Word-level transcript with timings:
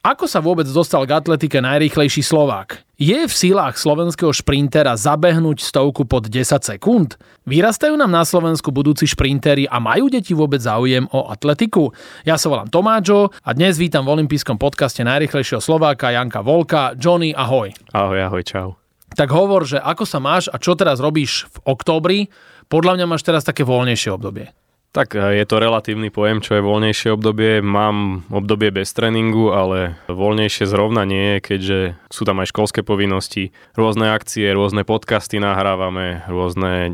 Ako 0.00 0.24
sa 0.24 0.40
vôbec 0.40 0.64
dostal 0.64 1.04
k 1.04 1.12
atletike 1.12 1.60
najrýchlejší 1.60 2.24
Slovák? 2.24 2.88
Je 2.96 3.20
v 3.20 3.28
silách 3.28 3.76
slovenského 3.76 4.32
šprintera 4.32 4.96
zabehnúť 4.96 5.60
stovku 5.60 6.08
pod 6.08 6.32
10 6.32 6.56
sekúnd? 6.56 7.20
Vyrastajú 7.44 8.00
nám 8.00 8.08
na 8.08 8.24
Slovensku 8.24 8.72
budúci 8.72 9.04
šprintery 9.04 9.68
a 9.68 9.76
majú 9.76 10.08
deti 10.08 10.32
vôbec 10.32 10.64
záujem 10.64 11.04
o 11.12 11.28
atletiku? 11.28 11.92
Ja 12.24 12.40
sa 12.40 12.48
volám 12.48 12.72
Tomáčo 12.72 13.28
a 13.44 13.50
dnes 13.52 13.76
vítam 13.76 14.08
v 14.08 14.16
olympijskom 14.16 14.56
podcaste 14.56 15.04
najrýchlejšieho 15.04 15.60
Slováka 15.60 16.16
Janka 16.16 16.40
Volka. 16.40 16.96
Johnny, 16.96 17.36
ahoj. 17.36 17.68
Ahoj, 17.92 18.24
ahoj, 18.24 18.40
čau. 18.40 18.80
Tak 19.12 19.28
hovor, 19.28 19.68
že 19.68 19.84
ako 19.84 20.08
sa 20.08 20.16
máš 20.16 20.48
a 20.48 20.56
čo 20.56 20.80
teraz 20.80 20.96
robíš 20.96 21.44
v 21.60 21.76
októbri? 21.76 22.18
Podľa 22.72 22.96
mňa 22.96 23.04
máš 23.04 23.20
teraz 23.20 23.44
také 23.44 23.68
voľnejšie 23.68 24.16
obdobie. 24.16 24.48
Tak 24.90 25.14
e, 25.14 25.38
je 25.38 25.46
to 25.46 25.62
relatívny 25.62 26.10
pojem, 26.10 26.42
čo 26.42 26.58
je 26.58 26.66
voľnejšie 26.66 27.14
obdobie. 27.14 27.62
Mám 27.62 28.26
obdobie 28.26 28.74
bez 28.74 28.90
tréningu, 28.90 29.54
ale 29.54 29.94
voľnejšie 30.10 30.66
zrovna 30.66 31.06
nie 31.06 31.38
je, 31.38 31.46
keďže 31.46 31.78
sú 32.10 32.26
tam 32.26 32.42
aj 32.42 32.50
školské 32.50 32.82
povinnosti, 32.82 33.54
rôzne 33.78 34.10
akcie, 34.10 34.50
rôzne 34.50 34.82
podcasty 34.82 35.38
nahrávame, 35.38 36.26
rôzne 36.26 36.72
e, 36.74 36.90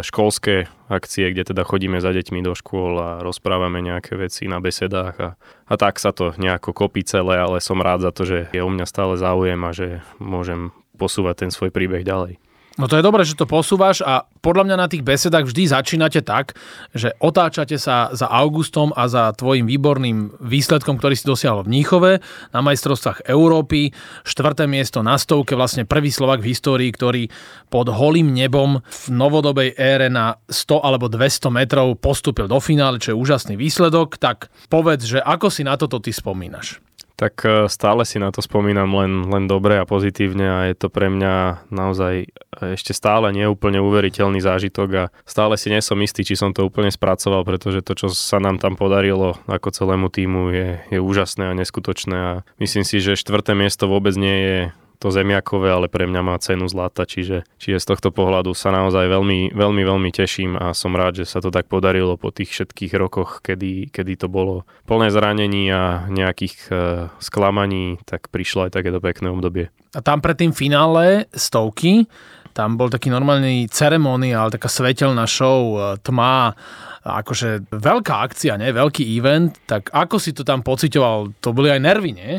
školské 0.00 0.72
akcie, 0.88 1.36
kde 1.36 1.52
teda 1.52 1.68
chodíme 1.68 2.00
za 2.00 2.16
deťmi 2.16 2.40
do 2.40 2.56
škôl 2.56 2.96
a 2.96 3.10
rozprávame 3.20 3.84
nejaké 3.84 4.16
veci 4.16 4.48
na 4.48 4.64
besedách 4.64 5.16
a, 5.20 5.28
a 5.68 5.74
tak 5.76 6.00
sa 6.00 6.16
to 6.16 6.32
nejako 6.40 6.72
kopí 6.72 7.04
celé, 7.04 7.36
ale 7.36 7.60
som 7.60 7.84
rád 7.84 8.08
za 8.08 8.12
to, 8.16 8.24
že 8.24 8.38
je 8.56 8.64
u 8.64 8.70
mňa 8.72 8.88
stále 8.88 9.20
záujem 9.20 9.60
a 9.60 9.70
že 9.76 10.00
môžem 10.16 10.72
posúvať 10.96 11.44
ten 11.44 11.50
svoj 11.52 11.68
príbeh 11.68 12.08
ďalej. 12.08 12.40
No 12.74 12.90
to 12.90 12.98
je 12.98 13.06
dobré, 13.06 13.22
že 13.22 13.38
to 13.38 13.46
posúvaš 13.46 14.02
a 14.02 14.26
podľa 14.42 14.66
mňa 14.66 14.76
na 14.82 14.90
tých 14.90 15.06
besedách 15.06 15.46
vždy 15.46 15.70
začínate 15.70 16.26
tak, 16.26 16.58
že 16.90 17.14
otáčate 17.22 17.78
sa 17.78 18.10
za 18.10 18.26
Augustom 18.26 18.90
a 18.98 19.06
za 19.06 19.30
tvojim 19.30 19.62
výborným 19.62 20.42
výsledkom, 20.42 20.98
ktorý 20.98 21.14
si 21.14 21.22
dosiahol 21.22 21.62
v 21.62 21.70
Níchove 21.70 22.18
na 22.50 22.60
majstrovstvách 22.66 23.30
Európy. 23.30 23.94
Štvrté 24.26 24.66
miesto 24.66 25.06
na 25.06 25.14
stovke, 25.14 25.54
vlastne 25.54 25.86
prvý 25.86 26.10
Slovak 26.10 26.42
v 26.42 26.50
histórii, 26.50 26.90
ktorý 26.90 27.30
pod 27.70 27.94
holým 27.94 28.34
nebom 28.34 28.82
v 28.82 29.04
novodobej 29.06 29.78
ére 29.78 30.10
na 30.10 30.42
100 30.50 30.82
alebo 30.82 31.06
200 31.06 31.54
metrov 31.54 31.94
postúpil 32.02 32.50
do 32.50 32.58
finále, 32.58 32.98
čo 32.98 33.14
je 33.14 33.20
úžasný 33.22 33.54
výsledok. 33.54 34.18
Tak 34.18 34.50
povedz, 34.66 35.06
že 35.06 35.22
ako 35.22 35.46
si 35.46 35.62
na 35.62 35.78
toto 35.78 36.02
ty 36.02 36.10
spomínaš? 36.10 36.82
Tak 37.14 37.34
e, 37.46 37.48
stále 37.70 38.02
si 38.02 38.18
na 38.18 38.34
to 38.34 38.42
spomínam 38.42 38.90
len, 38.90 39.30
len 39.30 39.44
dobre 39.46 39.78
a 39.78 39.86
pozitívne 39.86 40.46
a 40.50 40.58
je 40.66 40.74
to 40.74 40.90
pre 40.90 41.06
mňa 41.06 41.66
naozaj 41.70 42.26
ešte 42.74 42.94
stále 42.94 43.34
neúplne 43.34 43.82
uveriteľný 43.82 44.38
zážitok 44.38 44.88
a 44.94 45.04
stále 45.26 45.58
si 45.58 45.70
nesom 45.70 45.98
istý, 46.02 46.22
či 46.22 46.38
som 46.38 46.54
to 46.54 46.66
úplne 46.66 46.90
spracoval, 46.90 47.42
pretože 47.42 47.82
to, 47.82 47.98
čo 47.98 48.06
sa 48.10 48.38
nám 48.38 48.62
tam 48.62 48.78
podarilo 48.78 49.38
ako 49.50 49.74
celému 49.74 50.10
týmu 50.10 50.42
je, 50.54 50.68
je 50.90 50.98
úžasné 51.02 51.50
a 51.50 51.58
neskutočné 51.58 52.16
a 52.16 52.32
myslím 52.62 52.86
si, 52.86 53.02
že 53.02 53.18
štvrté 53.18 53.58
miesto 53.58 53.90
vôbec 53.90 54.14
nie 54.14 54.36
je 54.38 54.58
to 55.04 55.12
zemiakové, 55.12 55.68
ale 55.68 55.92
pre 55.92 56.08
mňa 56.08 56.22
má 56.24 56.40
cenu 56.40 56.64
zlata, 56.64 57.04
čiže, 57.04 57.44
čiže 57.60 57.76
z 57.76 57.86
tohto 57.92 58.08
pohľadu 58.08 58.56
sa 58.56 58.72
naozaj 58.72 59.04
veľmi, 59.04 59.52
veľmi, 59.52 59.82
veľmi 59.84 60.10
teším 60.16 60.56
a 60.56 60.72
som 60.72 60.96
rád, 60.96 61.20
že 61.20 61.28
sa 61.28 61.44
to 61.44 61.52
tak 61.52 61.68
podarilo 61.68 62.16
po 62.16 62.32
tých 62.32 62.56
všetkých 62.56 62.96
rokoch, 62.96 63.44
kedy, 63.44 63.92
kedy 63.92 64.16
to 64.16 64.32
bolo 64.32 64.64
plné 64.88 65.12
zranení 65.12 65.68
a 65.68 66.08
nejakých 66.08 66.56
uh, 66.72 66.78
sklamaní, 67.20 68.00
tak 68.08 68.32
prišlo 68.32 68.64
aj 68.64 68.80
takéto 68.80 69.04
pekné 69.04 69.28
obdobie. 69.28 69.68
A 69.92 70.00
tam 70.00 70.24
pred 70.24 70.40
tým 70.40 70.56
finále 70.56 71.28
stovky, 71.36 72.08
tam 72.54 72.78
bol 72.78 72.88
taký 72.88 73.10
normálny 73.10 73.66
ceremoniál, 73.68 74.48
taká 74.48 74.70
svetelná 74.70 75.26
show, 75.26 75.74
e, 75.74 75.98
tma, 76.06 76.54
akože 77.02 77.66
veľká 77.74 78.14
akcia, 78.30 78.54
ne? 78.54 78.70
veľký 78.70 79.02
event, 79.18 79.58
tak 79.66 79.90
ako 79.90 80.22
si 80.22 80.30
to 80.30 80.46
tam 80.46 80.62
pocitoval? 80.62 81.34
To 81.42 81.50
boli 81.50 81.74
aj 81.74 81.82
nervy, 81.82 82.14
nie? 82.14 82.38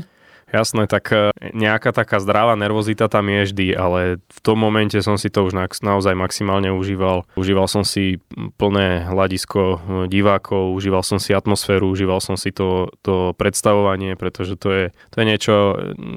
Jasné, 0.56 0.88
tak 0.88 1.12
e, 1.12 1.36
nejaká 1.52 1.92
taká 1.92 2.24
zdravá 2.24 2.56
nervozita 2.56 3.12
tam 3.12 3.28
je 3.28 3.52
vždy, 3.52 3.68
ale 3.76 4.24
v 4.24 4.40
tom 4.40 4.56
momente 4.56 4.96
som 5.04 5.20
si 5.20 5.28
to 5.28 5.44
už 5.44 5.52
naozaj 5.84 6.16
maximálne 6.16 6.72
užíval. 6.72 7.28
Užíval 7.36 7.68
som 7.68 7.84
si 7.84 8.24
plné 8.56 9.04
hľadisko 9.04 9.62
e, 9.62 9.78
divákov, 10.08 10.72
užíval 10.72 11.04
som 11.04 11.20
si 11.20 11.36
atmosféru, 11.36 11.92
užíval 11.92 12.24
som 12.24 12.40
si 12.40 12.56
to, 12.56 12.88
to 13.04 13.36
predstavovanie, 13.36 14.16
pretože 14.16 14.56
to 14.56 14.70
je, 14.72 14.86
to 15.12 15.16
je 15.20 15.26
niečo 15.28 15.56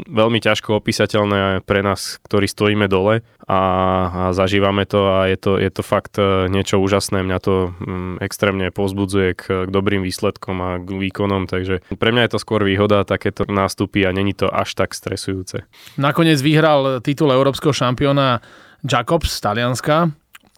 veľmi 0.06 0.38
ťažko 0.38 0.78
opísateľné 0.78 1.66
pre 1.66 1.82
nás, 1.82 2.22
ktorí 2.22 2.46
stojíme 2.46 2.86
dole 2.86 3.26
a, 3.50 3.60
a 4.06 4.22
zažívame 4.36 4.86
to 4.86 5.18
a 5.18 5.26
je 5.26 5.36
to, 5.40 5.58
je 5.58 5.70
to 5.74 5.82
fakt 5.82 6.14
e, 6.14 6.46
niečo 6.46 6.78
úžasné. 6.78 7.26
Mňa 7.26 7.38
to 7.42 7.74
extrémne 8.22 8.70
pozbudzuje 8.70 9.34
k, 9.34 9.42
k 9.66 9.68
dobrým 9.72 10.06
výsledkom 10.06 10.56
a 10.62 10.70
k 10.78 10.88
výkonom, 10.94 11.50
takže 11.50 11.82
pre 11.98 12.14
mňa 12.14 12.28
je 12.28 12.32
to 12.36 12.42
skôr 12.44 12.62
výhoda 12.62 13.02
takéto 13.02 13.48
nástupy 13.48 14.06
a 14.06 14.14
není 14.14 14.27
to 14.34 14.46
až 14.50 14.74
tak 14.74 14.96
stresujúce. 14.96 15.64
Nakoniec 16.00 16.40
vyhral 16.40 17.00
titul 17.04 17.32
európskeho 17.32 17.72
šampióna 17.72 18.40
Jacobs 18.84 19.32
z 19.32 19.38
Talianska. 19.42 20.10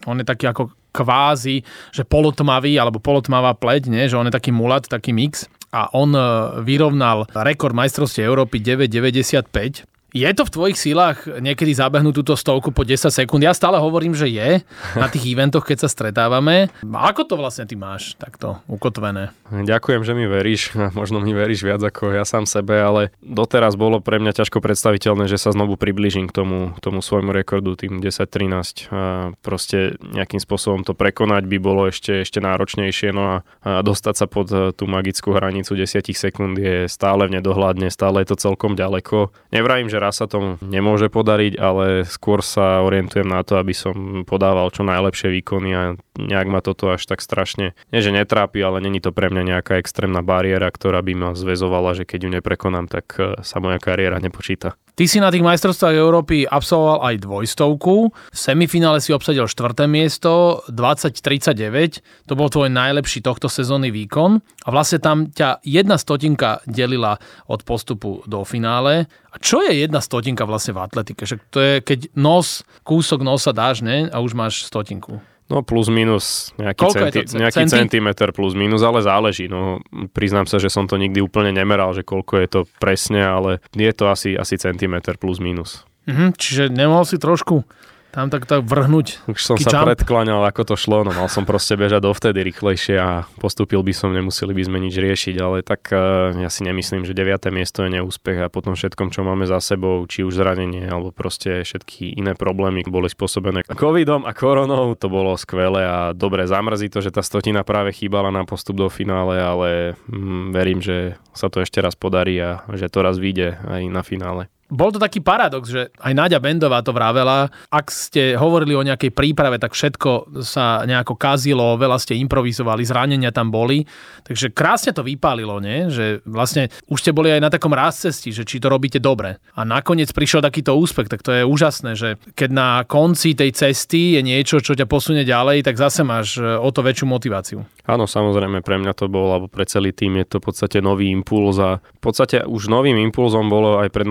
On 0.08 0.16
je 0.16 0.26
taký 0.26 0.48
ako 0.48 0.72
kvázi, 0.90 1.62
že 1.94 2.02
polotmavý 2.02 2.74
alebo 2.74 2.98
polotmavá 2.98 3.54
pleť, 3.54 3.90
nie? 3.90 4.10
že 4.10 4.18
on 4.18 4.26
je 4.26 4.34
taký 4.34 4.50
mulat, 4.50 4.90
taký 4.90 5.14
mix 5.14 5.46
a 5.70 5.86
on 5.94 6.10
e, 6.10 6.22
vyrovnal 6.66 7.30
rekord 7.30 7.74
majstrovstie 7.74 8.26
Európy 8.26 8.58
9,95 8.58 9.86
je 10.10 10.30
to 10.34 10.42
v 10.42 10.54
tvojich 10.54 10.78
sílach 10.78 11.22
niekedy 11.26 11.70
zabehnúť 11.70 12.22
túto 12.22 12.34
stovku 12.34 12.74
po 12.74 12.82
10 12.82 13.10
sekúnd? 13.10 13.42
Ja 13.46 13.54
stále 13.54 13.78
hovorím, 13.78 14.14
že 14.18 14.26
je 14.26 14.66
na 14.98 15.06
tých 15.06 15.30
eventoch, 15.30 15.62
keď 15.62 15.86
sa 15.86 15.88
stretávame. 15.88 16.68
Ako 16.82 17.22
to 17.26 17.38
vlastne 17.38 17.66
ty 17.66 17.78
máš 17.78 18.18
takto 18.18 18.58
ukotvené? 18.66 19.30
Ďakujem, 19.50 20.02
že 20.02 20.12
mi 20.18 20.26
veríš. 20.26 20.74
Možno 20.98 21.22
mi 21.22 21.30
veríš 21.30 21.62
viac 21.62 21.82
ako 21.82 22.10
ja 22.10 22.26
sám 22.26 22.50
sebe, 22.50 22.82
ale 22.82 23.14
doteraz 23.22 23.78
bolo 23.78 24.02
pre 24.02 24.18
mňa 24.18 24.42
ťažko 24.42 24.58
predstaviteľné, 24.58 25.30
že 25.30 25.38
sa 25.38 25.54
znovu 25.54 25.78
približím 25.78 26.26
k 26.26 26.34
tomu, 26.34 26.74
tomu 26.82 26.98
svojmu 27.00 27.30
rekordu, 27.30 27.78
tým 27.78 28.02
10-13. 28.02 28.90
A 28.90 29.30
proste 29.40 29.94
nejakým 30.02 30.42
spôsobom 30.42 30.82
to 30.82 30.92
prekonať 30.92 31.46
by 31.46 31.58
bolo 31.62 31.86
ešte, 31.86 32.26
ešte 32.26 32.42
náročnejšie. 32.42 33.14
No 33.14 33.22
a, 33.22 33.36
a 33.62 33.80
dostať 33.86 34.14
sa 34.18 34.26
pod 34.26 34.50
eh, 34.50 34.74
tú 34.74 34.90
magickú 34.90 35.30
hranicu 35.30 35.78
10 35.78 36.02
sekúnd 36.10 36.58
je 36.58 36.90
stále 36.90 37.30
v 37.30 37.38
nedohľadne, 37.38 37.92
stále 37.92 38.24
je 38.24 38.34
to 38.34 38.36
celkom 38.40 38.74
ďaleko. 38.74 39.30
Nevrajím, 39.54 39.86
že 39.86 39.99
raz 40.00 40.18
sa 40.18 40.26
to 40.26 40.56
nemôže 40.64 41.12
podariť, 41.12 41.60
ale 41.60 42.08
skôr 42.08 42.40
sa 42.40 42.80
orientujem 42.80 43.28
na 43.28 43.44
to, 43.44 43.60
aby 43.60 43.76
som 43.76 44.24
podával 44.24 44.72
čo 44.72 44.82
najlepšie 44.82 45.28
výkony 45.28 45.70
a 45.76 45.82
nejak 46.16 46.48
ma 46.48 46.64
toto 46.64 46.90
až 46.90 47.04
tak 47.04 47.20
strašne, 47.20 47.76
nie 47.92 48.00
že 48.00 48.10
netrápi, 48.10 48.58
ale 48.64 48.80
není 48.80 48.98
to 48.98 49.12
pre 49.12 49.28
mňa 49.28 49.56
nejaká 49.56 49.76
extrémna 49.76 50.24
bariéra, 50.24 50.72
ktorá 50.72 51.04
by 51.04 51.12
ma 51.12 51.28
zväzovala, 51.36 51.92
že 51.92 52.08
keď 52.08 52.20
ju 52.24 52.30
neprekonám, 52.40 52.88
tak 52.88 53.06
e, 53.20 53.44
sa 53.44 53.60
moja 53.60 53.76
kariéra 53.76 54.18
nepočíta. 54.18 54.80
Ty 55.00 55.08
si 55.08 55.16
na 55.16 55.32
tých 55.32 55.40
majstrovstvách 55.40 55.96
Európy 55.96 56.44
absolvoval 56.44 57.00
aj 57.08 57.24
dvojstovku. 57.24 58.12
V 58.12 58.36
semifinále 58.36 59.00
si 59.00 59.16
obsadil 59.16 59.48
štvrté 59.48 59.88
miesto, 59.88 60.60
2039. 60.68 62.28
To 62.28 62.36
bol 62.36 62.52
tvoj 62.52 62.68
najlepší 62.68 63.24
tohto 63.24 63.48
sezónny 63.48 63.88
výkon. 63.88 64.44
A 64.44 64.68
vlastne 64.68 65.00
tam 65.00 65.32
ťa 65.32 65.64
jedna 65.64 65.96
stotinka 65.96 66.60
delila 66.68 67.16
od 67.48 67.64
postupu 67.64 68.20
do 68.28 68.44
finále. 68.44 69.08
A 69.32 69.40
čo 69.40 69.64
je 69.64 69.72
jedna 69.72 70.04
stotinka 70.04 70.44
vlastne 70.44 70.76
v 70.76 70.84
atletike? 70.84 71.24
Že 71.24 71.36
to 71.48 71.58
je, 71.64 71.74
keď 71.80 72.12
nos, 72.12 72.60
kúsok 72.84 73.24
nosa 73.24 73.56
dáš, 73.56 73.80
ne? 73.80 74.12
A 74.12 74.20
už 74.20 74.36
máš 74.36 74.68
stotinku. 74.68 75.24
No 75.50 75.66
plus 75.66 75.90
minus 75.90 76.54
nejaký, 76.62 76.86
centi- 76.94 77.26
to, 77.26 77.42
nejaký 77.42 77.66
centimeter 77.66 78.30
plus 78.30 78.54
minus, 78.54 78.86
ale 78.86 79.02
záleží. 79.02 79.50
No, 79.50 79.82
priznám 80.14 80.46
sa, 80.46 80.62
že 80.62 80.70
som 80.70 80.86
to 80.86 80.94
nikdy 80.94 81.18
úplne 81.18 81.50
nemeral, 81.50 81.90
že 81.90 82.06
koľko 82.06 82.38
je 82.38 82.48
to 82.48 82.60
presne, 82.78 83.18
ale 83.18 83.58
je 83.74 83.90
to 83.90 84.06
asi, 84.06 84.38
asi 84.38 84.54
centimeter 84.54 85.18
plus 85.18 85.42
minus. 85.42 85.82
Mhm, 86.06 86.38
čiže 86.38 86.70
nemohol 86.70 87.02
si 87.02 87.18
trošku 87.18 87.66
tam 88.10 88.26
tak, 88.26 88.46
tak 88.46 88.66
vrhnúť. 88.66 89.30
Už 89.30 89.38
som 89.38 89.54
sa 89.54 89.70
jump. 89.70 89.86
predkláňal, 89.90 90.42
ako 90.50 90.74
to 90.74 90.76
šlo, 90.78 91.06
no 91.06 91.14
mal 91.14 91.30
som 91.30 91.46
proste 91.46 91.78
bežať 91.78 92.02
dovtedy 92.02 92.42
rýchlejšie 92.42 92.96
a 92.98 93.24
postúpil 93.38 93.80
by 93.86 93.94
som, 93.94 94.10
nemuseli 94.10 94.50
by 94.50 94.62
sme 94.66 94.78
nič 94.82 94.94
riešiť, 94.98 95.36
ale 95.38 95.62
tak 95.62 95.94
uh, 95.94 96.34
ja 96.34 96.50
si 96.50 96.66
nemyslím, 96.66 97.06
že 97.06 97.14
9. 97.14 97.50
miesto 97.54 97.86
je 97.86 97.94
neúspech 97.94 98.42
a 98.42 98.52
potom 98.52 98.74
všetkom, 98.74 99.14
čo 99.14 99.22
máme 99.22 99.46
za 99.46 99.62
sebou, 99.62 100.02
či 100.10 100.26
už 100.26 100.34
zranenie, 100.34 100.90
alebo 100.90 101.14
proste 101.14 101.62
všetky 101.62 102.18
iné 102.18 102.34
problémy 102.34 102.82
boli 102.86 103.06
spôsobené 103.06 103.62
covidom 103.70 104.26
a 104.26 104.34
koronou, 104.34 104.98
to 104.98 105.06
bolo 105.06 105.38
skvelé 105.38 105.86
a 105.86 105.98
dobre 106.12 106.44
zamrzí 106.50 106.90
to, 106.90 107.00
že 107.00 107.14
tá 107.14 107.22
stotina 107.22 107.62
práve 107.62 107.94
chýbala 107.94 108.34
na 108.34 108.42
postup 108.42 108.76
do 108.76 108.88
finále, 108.90 109.38
ale 109.38 109.68
mm, 110.10 110.50
verím, 110.50 110.82
že 110.82 111.16
sa 111.32 111.46
to 111.46 111.62
ešte 111.62 111.78
raz 111.78 111.94
podarí 111.94 112.36
a 112.42 112.66
že 112.74 112.90
to 112.90 113.00
raz 113.00 113.16
vyjde 113.16 113.56
aj 113.64 113.82
na 113.88 114.02
finále. 114.02 114.50
Bol 114.70 114.94
to 114.94 115.02
taký 115.02 115.18
paradox, 115.20 115.68
že 115.68 115.90
aj 115.98 116.12
Náďa 116.14 116.38
Bendová 116.38 116.80
to 116.80 116.94
vravela. 116.94 117.50
Ak 117.68 117.90
ste 117.90 118.38
hovorili 118.38 118.78
o 118.78 118.86
nejakej 118.86 119.10
príprave, 119.10 119.58
tak 119.58 119.74
všetko 119.74 120.40
sa 120.46 120.86
nejako 120.86 121.18
kazilo, 121.18 121.76
veľa 121.76 121.98
ste 121.98 122.16
improvizovali, 122.16 122.86
zranenia 122.86 123.34
tam 123.34 123.50
boli. 123.50 123.82
Takže 124.24 124.54
krásne 124.54 124.94
to 124.94 125.02
vypálilo, 125.02 125.58
nie? 125.58 125.90
že 125.90 126.22
vlastne 126.24 126.70
už 126.86 127.02
ste 127.02 127.10
boli 127.10 127.34
aj 127.34 127.42
na 127.42 127.50
takom 127.50 127.74
cesti, 127.90 128.30
že 128.30 128.46
či 128.46 128.62
to 128.62 128.70
robíte 128.70 129.02
dobre. 129.02 129.42
A 129.58 129.66
nakoniec 129.66 130.14
prišiel 130.14 130.40
takýto 130.40 130.78
úspech, 130.78 131.10
tak 131.10 131.26
to 131.26 131.34
je 131.34 131.42
úžasné, 131.42 131.98
že 131.98 132.16
keď 132.38 132.50
na 132.54 132.70
konci 132.86 133.34
tej 133.34 133.50
cesty 133.52 134.16
je 134.16 134.22
niečo, 134.22 134.62
čo 134.62 134.78
ťa 134.78 134.86
posunie 134.86 135.26
ďalej, 135.26 135.66
tak 135.66 135.76
zase 135.76 136.06
máš 136.06 136.38
e, 136.38 136.46
o 136.46 136.68
to 136.70 136.86
väčšiu 136.86 137.06
motiváciu. 137.10 137.58
Áno, 137.90 138.06
samozrejme, 138.06 138.62
pre 138.62 138.78
mňa 138.78 138.92
to 138.94 139.10
bol, 139.10 139.34
alebo 139.34 139.50
pre 139.50 139.66
celý 139.66 139.90
tým 139.90 140.20
je 140.22 140.26
to 140.30 140.36
v 140.38 140.46
podstate 140.46 140.78
nový 140.78 141.10
impuls 141.10 141.58
a 141.58 141.82
v 141.82 142.00
podstate 142.00 142.46
už 142.46 142.70
novým 142.70 142.94
impulzom 143.02 143.50
bolo 143.50 143.82
aj 143.82 143.90
pred 143.90 144.06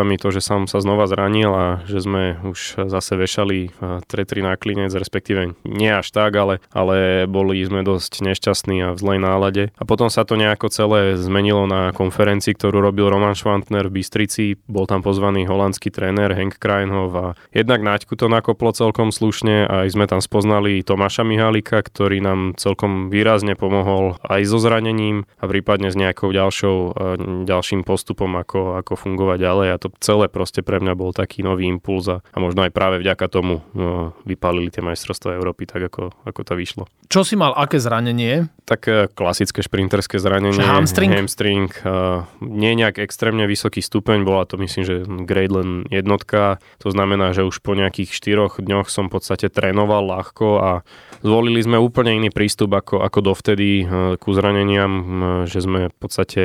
majstrovstvami 0.00 0.16
to, 0.16 0.28
že 0.32 0.40
som 0.40 0.64
sa 0.64 0.80
znova 0.80 1.04
zranil 1.06 1.52
a 1.52 1.66
že 1.84 2.00
sme 2.00 2.40
už 2.44 2.88
zase 2.88 3.16
vešali 3.16 3.70
tretri 4.08 4.40
na 4.40 4.56
klinec, 4.56 4.92
respektíve 4.92 5.60
nie 5.64 5.92
až 5.92 6.08
tak, 6.12 6.32
ale, 6.36 6.64
ale 6.72 7.28
boli 7.28 7.60
sme 7.64 7.84
dosť 7.84 8.24
nešťastní 8.24 8.76
a 8.80 8.88
v 8.96 8.98
zlej 8.98 9.18
nálade. 9.20 9.64
A 9.76 9.84
potom 9.84 10.08
sa 10.08 10.24
to 10.24 10.40
nejako 10.40 10.72
celé 10.72 11.20
zmenilo 11.20 11.68
na 11.68 11.92
konferencii, 11.92 12.56
ktorú 12.56 12.80
robil 12.80 13.12
Roman 13.12 13.36
Schwantner 13.36 13.92
v 13.92 14.00
Bystrici. 14.00 14.56
Bol 14.68 14.88
tam 14.88 15.04
pozvaný 15.04 15.44
holandský 15.44 15.92
tréner 15.92 16.32
Henk 16.32 16.56
Krajnhov 16.56 17.10
a 17.12 17.26
jednak 17.52 17.84
Naďku 17.84 18.16
to 18.16 18.30
nakoplo 18.30 18.72
celkom 18.72 19.10
slušne 19.10 19.66
a 19.66 19.74
aj 19.84 19.88
sme 19.92 20.06
tam 20.06 20.20
spoznali 20.22 20.80
Tomáša 20.84 21.26
Mihalika, 21.26 21.82
ktorý 21.82 22.22
nám 22.22 22.40
celkom 22.56 23.10
výrazne 23.12 23.58
pomohol 23.58 24.16
aj 24.24 24.46
so 24.46 24.62
zranením 24.62 25.26
a 25.42 25.44
prípadne 25.50 25.90
s 25.90 25.96
nejakou 25.98 26.30
ďalšou, 26.30 26.76
e, 26.76 26.90
ďalším 27.50 27.82
postupom, 27.82 28.30
ako, 28.38 28.78
ako 28.78 28.92
fungovať 28.94 29.38
ďalej 29.42 29.68
a 29.74 29.76
to 29.80 29.89
celé 29.98 30.30
proste 30.30 30.62
pre 30.62 30.78
mňa 30.78 30.94
bol 30.94 31.10
taký 31.10 31.42
nový 31.42 31.66
impuls 31.66 32.06
a, 32.06 32.22
a 32.22 32.38
možno 32.38 32.62
aj 32.62 32.70
práve 32.70 33.02
vďaka 33.02 33.26
tomu 33.26 33.64
no, 33.74 34.14
vypálili 34.22 34.70
tie 34.70 34.84
majstrovstvá 34.84 35.34
Európy 35.34 35.66
tak, 35.66 35.90
ako, 35.90 36.14
ako 36.22 36.40
to 36.46 36.54
vyšlo. 36.54 36.84
Čo 37.10 37.26
si 37.26 37.34
mal, 37.34 37.50
aké 37.58 37.82
zranenie? 37.82 38.46
Tak 38.70 38.80
e, 38.86 39.10
klasické 39.10 39.66
šprinterské 39.66 40.22
zranenie. 40.22 40.62
Čiže 40.62 40.70
hamstring? 40.70 41.10
Hamstring. 41.10 41.70
Uh, 41.82 42.22
nie 42.38 42.78
nejak 42.78 43.02
extrémne 43.02 43.50
vysoký 43.50 43.82
stupeň, 43.82 44.22
bola 44.22 44.46
to 44.46 44.54
myslím, 44.62 44.86
že 44.86 44.94
grade 45.26 45.50
len 45.50 45.90
jednotka. 45.90 46.62
To 46.86 46.94
znamená, 46.94 47.34
že 47.34 47.42
už 47.42 47.66
po 47.66 47.74
nejakých 47.74 48.14
štyroch 48.14 48.62
dňoch 48.62 48.86
som 48.86 49.10
v 49.10 49.18
podstate 49.18 49.50
trénoval 49.50 50.06
ľahko 50.06 50.46
a 50.62 50.70
zvolili 51.26 51.58
sme 51.58 51.82
úplne 51.82 52.14
iný 52.14 52.30
prístup 52.30 52.70
ako, 52.78 53.02
ako 53.02 53.18
dovtedy 53.34 53.82
uh, 53.82 54.14
ku 54.14 54.30
zraneniam, 54.30 54.92
že 55.50 55.66
sme 55.66 55.90
v 55.90 55.96
podstate 55.98 56.42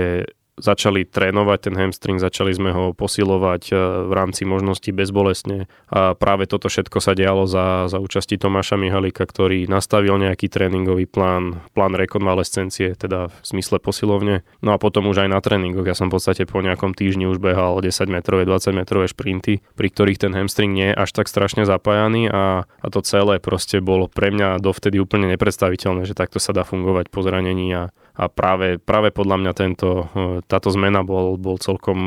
začali 0.56 1.04
trénovať 1.04 1.60
ten 1.68 1.76
hamstring, 1.76 2.16
začali 2.16 2.56
sme 2.56 2.72
ho 2.72 2.96
posilovať 2.96 3.64
e, 3.70 3.74
v 4.08 4.14
rámci 4.16 4.48
možností 4.48 4.96
bezbolesne 4.96 5.68
a 5.92 6.16
práve 6.16 6.48
toto 6.48 6.72
všetko 6.72 7.04
sa 7.04 7.12
dialo 7.12 7.44
za, 7.44 7.92
za 7.92 8.00
účasti 8.00 8.40
Tomáša 8.40 8.80
Mihalika, 8.80 9.28
ktorý 9.28 9.68
nastavil 9.68 10.16
nejaký 10.16 10.48
tréningový 10.48 11.12
plán, 11.12 11.60
plán 11.76 12.00
rekonvalescencie, 12.00 12.96
teda 12.96 13.28
v 13.28 13.36
zmysle 13.44 13.84
posilovne. 13.84 14.48
No 14.64 14.72
a 14.72 14.80
potom 14.80 15.12
už 15.12 15.28
aj 15.28 15.30
na 15.36 15.40
tréningoch. 15.44 15.84
Ja 15.84 15.98
som 15.98 16.08
v 16.08 16.18
podstate 16.20 16.48
po 16.48 16.64
nejakom 16.64 16.96
týždni 16.96 17.28
už 17.28 17.44
behal 17.44 17.84
10 17.84 17.92
metrové, 18.08 18.48
20 18.48 18.72
metrové 18.72 19.12
šprinty, 19.12 19.60
pri 19.76 19.88
ktorých 19.92 20.24
ten 20.24 20.32
hamstring 20.32 20.72
nie 20.72 20.96
je 20.96 20.96
až 20.96 21.12
tak 21.12 21.28
strašne 21.28 21.68
zapájaný 21.68 22.32
a, 22.32 22.64
a 22.64 22.88
to 22.88 23.04
celé 23.04 23.44
proste 23.44 23.84
bolo 23.84 24.08
pre 24.08 24.32
mňa 24.32 24.64
dovtedy 24.64 25.04
úplne 25.04 25.28
nepredstaviteľné, 25.36 26.08
že 26.08 26.16
takto 26.16 26.40
sa 26.40 26.56
dá 26.56 26.64
fungovať 26.64 27.12
po 27.12 27.20
zranení 27.20 27.68
a, 27.76 27.92
a 28.16 28.32
práve, 28.32 28.80
práve 28.80 29.12
podľa 29.12 29.38
mňa 29.44 29.52
tento, 29.52 30.08
e, 30.16 30.40
táto 30.48 30.72
zmena 30.72 31.04
bol, 31.04 31.36
bol 31.36 31.60
celkom 31.60 32.00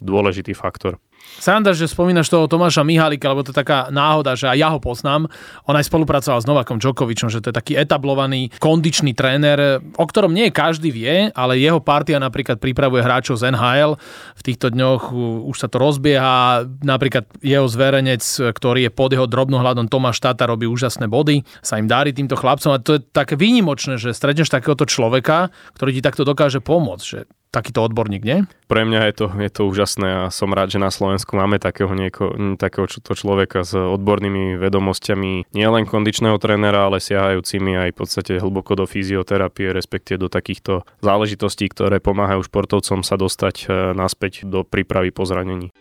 dôležitý 0.00 0.52
faktor. 0.52 1.00
Sranda, 1.40 1.72
že 1.72 1.88
spomínaš 1.88 2.28
toho 2.28 2.44
Tomáša 2.44 2.84
Mihalika, 2.84 3.32
lebo 3.32 3.40
to 3.40 3.56
je 3.56 3.60
taká 3.64 3.88
náhoda, 3.88 4.36
že 4.36 4.44
aj 4.44 4.58
ja 4.60 4.68
ho 4.68 4.76
poznám. 4.76 5.24
On 5.64 5.72
aj 5.72 5.88
spolupracoval 5.88 6.44
s 6.44 6.44
Novakom 6.44 6.76
Djokovičom, 6.76 7.32
že 7.32 7.40
to 7.40 7.48
je 7.48 7.56
taký 7.56 7.72
etablovaný 7.80 8.52
kondičný 8.60 9.16
tréner, 9.16 9.80
o 9.80 10.04
ktorom 10.04 10.36
nie 10.36 10.52
každý 10.52 10.92
vie, 10.92 11.32
ale 11.32 11.56
jeho 11.56 11.80
partia 11.80 12.20
napríklad 12.20 12.60
pripravuje 12.60 13.00
hráčov 13.00 13.40
z 13.40 13.56
NHL. 13.56 13.96
V 14.36 14.42
týchto 14.44 14.68
dňoch 14.68 15.16
už 15.48 15.56
sa 15.56 15.72
to 15.72 15.80
rozbieha. 15.80 16.68
Napríklad 16.84 17.24
jeho 17.40 17.64
zverenec, 17.64 18.20
ktorý 18.52 18.86
je 18.88 18.92
pod 18.92 19.16
jeho 19.16 19.24
drobnohľadom 19.24 19.88
Tomáš 19.88 20.20
Tata, 20.20 20.44
robí 20.44 20.68
úžasné 20.68 21.08
body. 21.08 21.40
Sa 21.64 21.80
im 21.80 21.88
darí 21.88 22.12
týmto 22.12 22.36
chlapcom 22.36 22.76
a 22.76 22.82
to 22.84 23.00
je 23.00 23.04
také 23.16 23.40
výnimočné, 23.40 23.96
že 23.96 24.12
stretneš 24.12 24.52
takéhoto 24.52 24.84
človeka, 24.84 25.48
ktorý 25.72 25.96
ti 25.96 26.02
takto 26.04 26.28
dokáže 26.28 26.60
pomôcť. 26.60 27.06
Že 27.06 27.20
takýto 27.50 27.82
odborník, 27.82 28.22
nie? 28.22 28.38
Pre 28.70 28.82
mňa 28.86 29.10
je 29.10 29.14
to, 29.14 29.26
je 29.34 29.50
to 29.50 29.62
úžasné 29.66 30.08
a 30.08 30.22
som 30.30 30.54
rád, 30.54 30.78
že 30.78 30.78
na 30.78 30.94
Slovensku 30.94 31.34
máme 31.34 31.58
takého, 31.58 31.90
nieko, 31.90 32.30
takého 32.54 32.86
to 32.86 33.12
človeka 33.18 33.66
s 33.66 33.74
odbornými 33.74 34.54
vedomosťami, 34.56 35.50
nielen 35.50 35.84
kondičného 35.90 36.38
trénera, 36.38 36.86
ale 36.86 37.02
siahajúcimi 37.02 37.74
aj 37.74 37.90
v 37.90 37.98
podstate 37.98 38.32
hlboko 38.38 38.78
do 38.78 38.86
fyzioterapie, 38.86 39.74
respektíve 39.74 40.22
do 40.22 40.28
takýchto 40.30 40.86
záležitostí, 41.02 41.66
ktoré 41.74 41.98
pomáhajú 41.98 42.46
športovcom 42.46 43.02
sa 43.02 43.18
dostať 43.18 43.54
e, 43.66 43.94
naspäť 43.98 44.46
do 44.46 44.62
prípravy 44.62 45.10
po 45.10 45.26
zranení. 45.26 45.74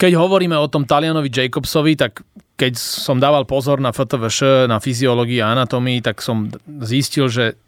Keď 0.00 0.16
hovoríme 0.16 0.56
o 0.56 0.64
tom 0.64 0.88
Talianovi 0.88 1.28
Jacobsovi, 1.28 1.92
tak 1.92 2.24
keď 2.56 2.72
som 2.76 3.20
dával 3.20 3.44
pozor 3.44 3.84
na 3.84 3.92
FTVŠ, 3.92 4.64
na 4.64 4.80
fyziológii 4.80 5.44
a 5.44 5.52
anatómii, 5.52 6.00
tak 6.00 6.24
som 6.24 6.48
zistil, 6.84 7.28
že 7.28 7.60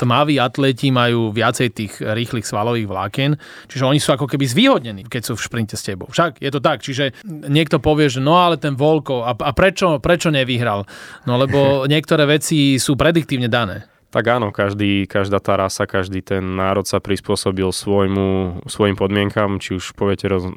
tmaví 0.00 0.36
atleti 0.40 0.92
majú 0.92 1.32
viacej 1.32 1.68
tých 1.72 1.92
rýchlych 2.00 2.44
svalových 2.44 2.88
vlákien, 2.88 3.32
čiže 3.68 3.84
oni 3.84 4.00
sú 4.00 4.16
ako 4.16 4.28
keby 4.28 4.44
zvýhodnení, 4.48 5.08
keď 5.08 5.32
sú 5.32 5.32
v 5.36 5.44
šprinte 5.44 5.76
s 5.76 5.84
tebou. 5.84 6.08
Však 6.08 6.40
je 6.40 6.50
to 6.52 6.60
tak, 6.60 6.80
čiže 6.80 7.16
niekto 7.28 7.80
povie, 7.80 8.08
že 8.08 8.24
no 8.24 8.36
ale 8.36 8.56
ten 8.56 8.76
Volko, 8.76 9.24
a, 9.24 9.36
a 9.36 9.50
prečo, 9.52 10.00
prečo 10.00 10.32
nevyhral? 10.32 10.88
No 11.28 11.36
lebo 11.36 11.84
niektoré 11.84 12.24
veci 12.24 12.80
sú 12.80 12.96
prediktívne 12.96 13.48
dané. 13.48 13.88
Tak 14.10 14.26
áno, 14.26 14.50
každý, 14.50 15.06
každá 15.06 15.38
tá 15.38 15.54
rasa, 15.54 15.86
každý 15.86 16.18
ten 16.18 16.42
národ 16.58 16.82
sa 16.82 16.98
prispôsobil 16.98 17.70
svojmu, 17.70 18.58
svojim 18.66 18.98
podmienkam, 18.98 19.62
či 19.62 19.78
už 19.78 19.94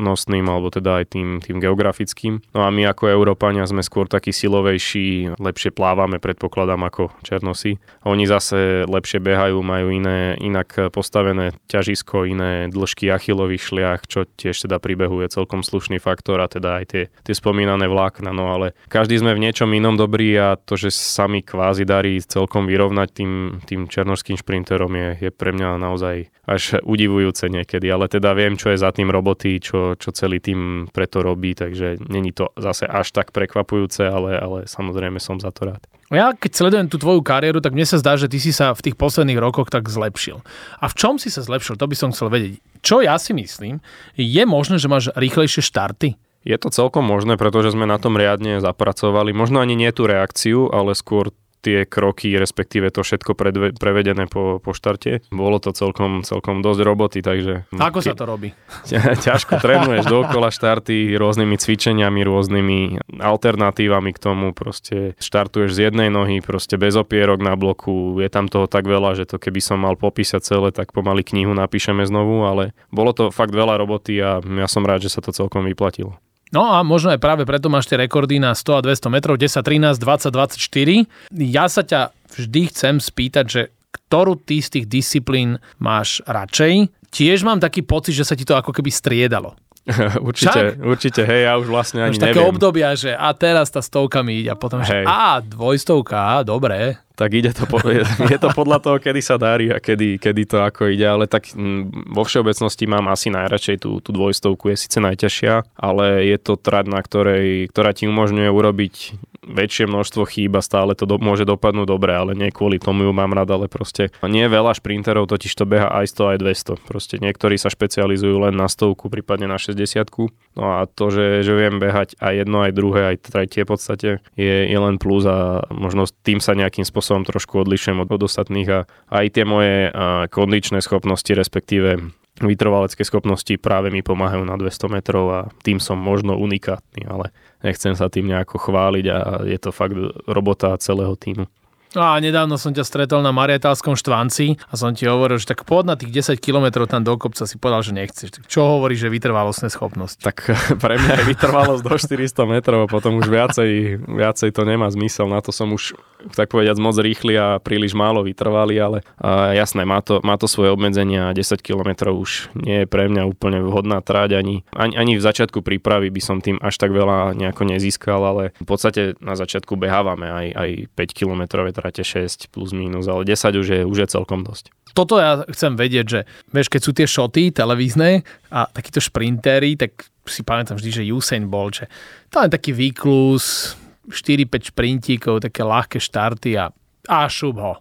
nosným, 0.02 0.50
alebo 0.50 0.74
teda 0.74 1.06
aj 1.06 1.14
tým, 1.14 1.38
tým 1.38 1.62
geografickým. 1.62 2.42
No 2.58 2.66
a 2.66 2.74
my 2.74 2.90
ako 2.90 3.14
Európania 3.14 3.62
sme 3.70 3.86
skôr 3.86 4.10
takí 4.10 4.34
silovejší, 4.34 5.38
lepšie 5.38 5.70
plávame, 5.70 6.18
predpokladám, 6.18 6.82
ako 6.82 7.14
Černosy. 7.22 7.78
A 8.02 8.10
oni 8.10 8.26
zase 8.26 8.90
lepšie 8.90 9.22
behajú, 9.22 9.62
majú 9.62 9.94
iné, 9.94 10.34
inak 10.42 10.90
postavené 10.90 11.54
ťažisko, 11.70 12.26
iné 12.26 12.74
dĺžky 12.74 13.14
achilových 13.14 13.70
šliach, 13.70 14.10
čo 14.10 14.26
tiež 14.26 14.66
teda 14.66 14.82
príbehu 14.82 15.22
je 15.22 15.30
celkom 15.30 15.62
slušný 15.62 16.02
faktor 16.02 16.42
a 16.42 16.50
teda 16.50 16.82
aj 16.82 16.86
tie, 16.90 17.04
tie 17.22 17.36
spomínané 17.38 17.86
vlákna. 17.86 18.34
No 18.34 18.50
ale 18.50 18.74
každý 18.90 19.22
sme 19.22 19.38
v 19.38 19.46
niečom 19.46 19.70
inom 19.78 19.94
dobrý 19.94 20.34
a 20.42 20.58
to, 20.58 20.74
že 20.74 20.90
sa 20.90 21.30
mi 21.30 21.46
kvázi 21.46 21.86
darí 21.86 22.18
celkom 22.18 22.66
vyrovnať 22.66 23.10
tým 23.14 23.43
tým 23.68 23.88
černorským 23.88 24.38
šprinterom 24.38 24.92
je, 24.94 25.10
je 25.28 25.32
pre 25.34 25.56
mňa 25.56 25.80
naozaj 25.80 26.32
až 26.44 26.84
udivujúce 26.84 27.48
niekedy, 27.48 27.88
ale 27.88 28.12
teda 28.12 28.36
viem, 28.36 28.60
čo 28.60 28.72
je 28.72 28.82
za 28.82 28.92
tým 28.92 29.08
roboty, 29.08 29.64
čo, 29.64 29.96
čo 29.96 30.10
celý 30.12 30.44
tým 30.44 30.92
preto 30.92 31.24
robí, 31.24 31.56
takže 31.56 32.04
není 32.12 32.36
to 32.36 32.52
zase 32.60 32.84
až 32.84 33.16
tak 33.16 33.32
prekvapujúce, 33.32 34.04
ale, 34.04 34.36
ale 34.36 34.60
samozrejme 34.68 35.18
som 35.24 35.40
za 35.40 35.52
to 35.56 35.72
rád. 35.72 35.84
Ja 36.14 36.36
keď 36.36 36.52
sledujem 36.54 36.88
tú 36.94 37.02
tvoju 37.02 37.26
kariéru, 37.26 37.58
tak 37.64 37.74
mne 37.74 37.90
sa 37.90 37.98
zdá, 37.98 38.14
že 38.20 38.30
ty 38.30 38.38
si 38.38 38.54
sa 38.54 38.76
v 38.78 38.86
tých 38.86 39.00
posledných 39.00 39.42
rokoch 39.42 39.74
tak 39.74 39.90
zlepšil. 39.90 40.46
A 40.78 40.86
v 40.86 40.94
čom 40.94 41.18
si 41.18 41.34
sa 41.34 41.42
zlepšil? 41.42 41.74
To 41.80 41.90
by 41.90 41.96
som 41.98 42.14
chcel 42.14 42.30
vedieť. 42.30 42.62
Čo 42.86 43.02
ja 43.02 43.18
si 43.18 43.34
myslím, 43.34 43.82
je 44.14 44.44
možné, 44.46 44.78
že 44.78 44.92
máš 44.92 45.10
rýchlejšie 45.18 45.66
štarty? 45.66 46.14
Je 46.44 46.60
to 46.60 46.68
celkom 46.70 47.08
možné, 47.08 47.40
pretože 47.40 47.72
sme 47.72 47.88
na 47.88 47.96
tom 47.96 48.20
riadne 48.20 48.60
zapracovali. 48.60 49.32
Možno 49.32 49.64
ani 49.64 49.80
nie 49.80 49.90
tú 49.96 50.04
reakciu, 50.04 50.68
ale 50.76 50.92
skôr 50.92 51.32
tie 51.64 51.88
kroky, 51.88 52.36
respektíve 52.36 52.92
to 52.92 53.08
všetko 53.08 53.32
predve, 53.40 53.72
prevedené 53.72 54.28
po, 54.28 54.60
po 54.60 54.76
štarte. 54.76 55.24
Bolo 55.32 55.64
to 55.64 55.72
celkom, 55.72 56.28
celkom 56.28 56.60
dosť 56.60 56.82
roboty, 56.84 57.20
takže... 57.24 57.64
Ako 57.72 58.04
sa 58.04 58.12
to 58.12 58.28
robí? 58.28 58.52
Ťažko 59.26 59.64
trénuješ 59.64 60.12
dookola 60.12 60.52
štarty 60.52 61.16
rôznymi 61.16 61.56
cvičeniami, 61.56 62.22
rôznymi 62.28 62.80
alternatívami 63.24 64.12
k 64.12 64.20
tomu, 64.20 64.52
proste 64.52 65.16
štartuješ 65.24 65.72
z 65.72 65.80
jednej 65.90 66.12
nohy, 66.12 66.44
proste 66.44 66.76
bez 66.76 67.00
opierok 67.00 67.40
na 67.40 67.56
bloku, 67.56 68.20
je 68.20 68.28
tam 68.28 68.52
toho 68.52 68.68
tak 68.68 68.84
veľa, 68.84 69.16
že 69.16 69.24
to 69.24 69.40
keby 69.40 69.64
som 69.64 69.80
mal 69.80 69.96
popísať 69.96 70.44
celé, 70.44 70.70
tak 70.76 70.92
pomaly 70.92 71.24
knihu 71.24 71.56
napíšeme 71.56 72.04
znovu, 72.04 72.44
ale 72.44 72.76
bolo 72.92 73.16
to 73.16 73.32
fakt 73.32 73.56
veľa 73.56 73.80
roboty 73.80 74.20
a 74.20 74.44
ja 74.44 74.68
som 74.68 74.84
rád, 74.84 75.08
že 75.08 75.14
sa 75.16 75.24
to 75.24 75.32
celkom 75.32 75.64
vyplatilo. 75.64 76.20
No 76.54 76.70
a 76.70 76.86
možno 76.86 77.10
aj 77.10 77.20
práve 77.20 77.44
preto 77.50 77.66
máš 77.66 77.90
tie 77.90 77.98
rekordy 77.98 78.38
na 78.38 78.54
100 78.54 78.78
a 78.78 78.82
200 78.86 79.10
metrov, 79.10 79.36
10, 79.42 79.58
13, 79.66 79.98
20, 79.98 80.30
24. 80.30 81.42
Ja 81.42 81.66
sa 81.66 81.82
ťa 81.82 82.14
vždy 82.38 82.62
chcem 82.70 82.96
spýtať, 83.02 83.46
že 83.50 83.62
ktorú 83.90 84.38
ty 84.38 84.62
z 84.62 84.78
tých 84.78 84.86
disciplín 84.86 85.58
máš 85.82 86.22
radšej? 86.30 86.94
Tiež 87.10 87.42
mám 87.42 87.58
taký 87.58 87.82
pocit, 87.82 88.14
že 88.14 88.26
sa 88.26 88.38
ti 88.38 88.46
to 88.46 88.54
ako 88.54 88.70
keby 88.70 88.94
striedalo. 88.94 89.58
určite, 90.30 90.80
Však? 90.80 90.80
určite, 90.80 91.22
hej, 91.28 91.42
ja 91.44 91.60
už 91.60 91.68
vlastne 91.68 92.08
ani 92.08 92.16
už 92.16 92.24
také 92.24 92.40
obdobia, 92.40 92.96
že 92.96 93.12
a 93.12 93.36
teraz 93.36 93.68
tá 93.68 93.84
stovka 93.84 94.24
mi 94.24 94.40
ide 94.40 94.54
a 94.54 94.56
potom, 94.56 94.80
hej. 94.80 94.88
že 94.88 94.98
a 95.04 95.44
dvojstovka, 95.44 96.48
dobre. 96.48 97.04
Tak 97.14 97.30
ide 97.30 97.54
to, 97.54 97.70
po, 97.70 97.78
je, 97.86 98.02
je 98.02 98.38
to 98.42 98.50
podľa 98.58 98.82
toho, 98.82 98.98
kedy 98.98 99.22
sa 99.22 99.38
darí 99.38 99.70
a 99.70 99.78
kedy, 99.78 100.18
kedy 100.18 100.50
to 100.50 100.66
ako 100.66 100.90
ide, 100.90 101.06
ale 101.06 101.30
tak 101.30 101.54
m, 101.54 101.94
vo 102.10 102.26
všeobecnosti 102.26 102.90
mám 102.90 103.06
asi 103.06 103.30
najradšej 103.30 103.86
tú, 103.86 104.02
tú 104.02 104.10
dvojstovku, 104.10 104.74
je 104.74 104.82
síce 104.82 104.98
najťažšia, 104.98 105.78
ale 105.78 106.26
je 106.26 106.38
to 106.42 106.58
trať, 106.58 106.86
na 106.90 107.00
ktorej, 107.06 107.70
ktorá 107.70 107.94
ti 107.94 108.10
umožňuje 108.10 108.50
urobiť 108.50 108.96
väčšie 109.44 109.86
množstvo 109.92 110.24
chýb 110.26 110.56
a 110.56 110.64
stále 110.64 110.96
to 110.96 111.04
do, 111.04 111.20
môže 111.20 111.44
dopadnúť 111.44 111.88
dobre, 111.88 112.16
ale 112.16 112.32
nie 112.34 112.50
kvôli 112.50 112.80
tomu 112.80 113.08
ju 113.08 113.12
mám 113.12 113.36
rád, 113.36 113.52
ale 113.52 113.68
proste 113.68 114.10
nie 114.24 114.48
veľa 114.48 114.74
šprinterov 114.80 115.28
totiž 115.28 115.52
to 115.52 115.68
beha 115.68 115.92
aj 115.92 116.16
100, 116.16 116.32
aj 116.32 116.38
200. 116.80 116.88
Proste 116.88 117.16
niektorí 117.20 117.60
sa 117.60 117.68
špecializujú 117.68 118.48
len 118.48 118.56
na 118.56 118.72
stovku, 118.72 119.12
prípadne 119.12 119.52
na 119.52 119.60
60 119.60 120.08
No 120.54 120.80
a 120.80 120.86
to, 120.88 121.10
že, 121.10 121.44
že 121.44 121.54
viem 121.54 121.82
behať 121.82 122.16
aj 122.22 122.34
jedno, 122.46 122.64
aj 122.64 122.72
druhé, 122.72 123.02
aj 123.14 123.18
tretie 123.26 123.66
v 123.66 123.70
podstate, 123.70 124.10
je, 124.38 124.56
je 124.70 124.78
len 124.80 124.96
plus 125.02 125.26
a 125.28 125.66
možno 125.74 126.08
tým 126.24 126.40
sa 126.40 126.56
nejakým 126.56 126.86
spôsobom 126.86 127.03
trošku 127.28 127.60
odlišujem 127.60 128.00
od, 128.00 128.08
ostatných 128.24 128.70
a 128.72 128.80
aj 129.12 129.26
tie 129.36 129.44
moje 129.44 129.92
kondičné 130.32 130.80
schopnosti, 130.80 131.28
respektíve 131.30 132.00
vytrvalecké 132.42 133.06
schopnosti 133.06 133.54
práve 133.62 133.94
mi 133.94 134.02
pomáhajú 134.02 134.42
na 134.42 134.58
200 134.58 134.90
metrov 134.90 135.26
a 135.30 135.40
tým 135.62 135.78
som 135.78 136.00
možno 136.00 136.34
unikátny, 136.40 137.06
ale 137.06 137.30
nechcem 137.62 137.94
sa 137.94 138.10
tým 138.10 138.26
nejako 138.26 138.58
chváliť 138.58 139.06
a 139.12 139.18
je 139.46 139.60
to 139.62 139.70
fakt 139.70 139.94
robota 140.26 140.74
celého 140.82 141.14
týmu. 141.14 141.46
No 141.94 142.02
a 142.02 142.18
nedávno 142.18 142.58
som 142.58 142.74
ťa 142.74 142.82
stretol 142.82 143.22
na 143.22 143.30
Marietálskom 143.30 143.94
štvanci 143.94 144.58
a 144.66 144.74
som 144.74 144.98
ti 144.98 145.06
hovoril, 145.06 145.38
že 145.38 145.54
tak 145.54 145.62
pod 145.62 145.86
na 145.86 145.94
tých 145.94 146.26
10 146.34 146.42
km 146.42 146.90
tam 146.90 147.06
do 147.06 147.14
kopca 147.22 147.46
si 147.46 147.62
povedal, 147.62 147.86
že 147.86 147.94
nechceš. 147.94 148.30
Tak 148.34 148.44
čo 148.50 148.66
hovoríš, 148.66 149.06
že 149.06 149.14
vytrvalostné 149.14 149.70
schopnosti? 149.70 150.18
Tak 150.26 150.50
pre 150.84 150.98
mňa 150.98 151.22
je 151.22 151.26
vytrvalosť 151.30 151.82
do 151.86 151.94
400 151.94 152.50
metrov 152.50 152.80
a 152.86 152.88
potom 152.90 153.22
už 153.22 153.30
viacej, 153.30 154.02
viacej 154.10 154.50
to 154.50 154.66
nemá 154.66 154.90
zmysel. 154.90 155.30
Na 155.30 155.46
to 155.46 155.54
som 155.54 155.70
už 155.70 155.94
tak 156.34 156.50
povediac 156.50 156.80
moc 156.80 156.96
rýchly 156.96 157.36
a 157.36 157.60
príliš 157.60 157.94
málo 157.94 158.24
vytrvali, 158.24 158.80
ale 158.80 159.04
a 159.20 159.52
jasné, 159.54 159.84
má 159.84 160.00
to, 160.00 160.24
má 160.24 160.40
to 160.40 160.48
svoje 160.48 160.72
obmedzenia 160.72 161.30
a 161.30 161.36
10 161.36 161.60
km 161.60 162.16
už 162.16 162.54
nie 162.56 162.84
je 162.84 162.88
pre 162.88 163.12
mňa 163.12 163.28
úplne 163.28 163.60
vhodná 163.60 164.00
tráť 164.00 164.40
ani, 164.40 164.64
ani, 164.72 164.96
ani 164.96 165.14
v 165.20 165.26
začiatku 165.26 165.60
prípravy 165.60 166.08
by 166.10 166.22
som 166.24 166.40
tým 166.40 166.58
až 166.64 166.80
tak 166.80 166.96
veľa 166.96 167.36
nejako 167.36 167.68
nezískal, 167.68 168.24
ale 168.24 168.56
v 168.56 168.68
podstate 168.68 169.20
na 169.20 169.36
začiatku 169.36 169.76
behávame 169.76 170.32
aj, 170.32 170.48
aj 170.56 170.70
5 170.96 171.18
km 171.20 171.42
trate 171.84 172.08
6 172.08 172.48
plus 172.56 172.72
minus, 172.72 173.12
ale 173.12 173.28
10 173.28 173.60
už 173.60 173.68
je, 173.68 173.82
už 173.84 173.98
je 174.00 174.08
celkom 174.08 174.48
dosť. 174.48 174.72
Toto 174.96 175.20
ja 175.20 175.44
chcem 175.52 175.76
vedieť, 175.76 176.06
že 176.08 176.20
vieš, 176.56 176.72
keď 176.72 176.82
sú 176.82 176.92
tie 176.96 177.04
šoty 177.04 177.52
televízne 177.52 178.24
a 178.48 178.72
takíto 178.72 179.04
šprintéri, 179.04 179.76
tak 179.76 180.08
si 180.24 180.48
pamätám 180.48 180.80
vždy, 180.80 181.04
že 181.04 181.12
Usain 181.12 181.52
bol, 181.52 181.68
že 181.76 181.92
to 182.32 182.40
je 182.40 182.48
taký 182.48 182.72
výklus, 182.72 183.76
4-5 184.08 184.72
šprintíkov, 184.72 185.44
také 185.44 185.64
ľahké 185.64 186.00
štarty 186.00 186.56
a, 186.56 186.72
a 187.08 187.18
šup 187.28 187.58
ho. 187.60 187.80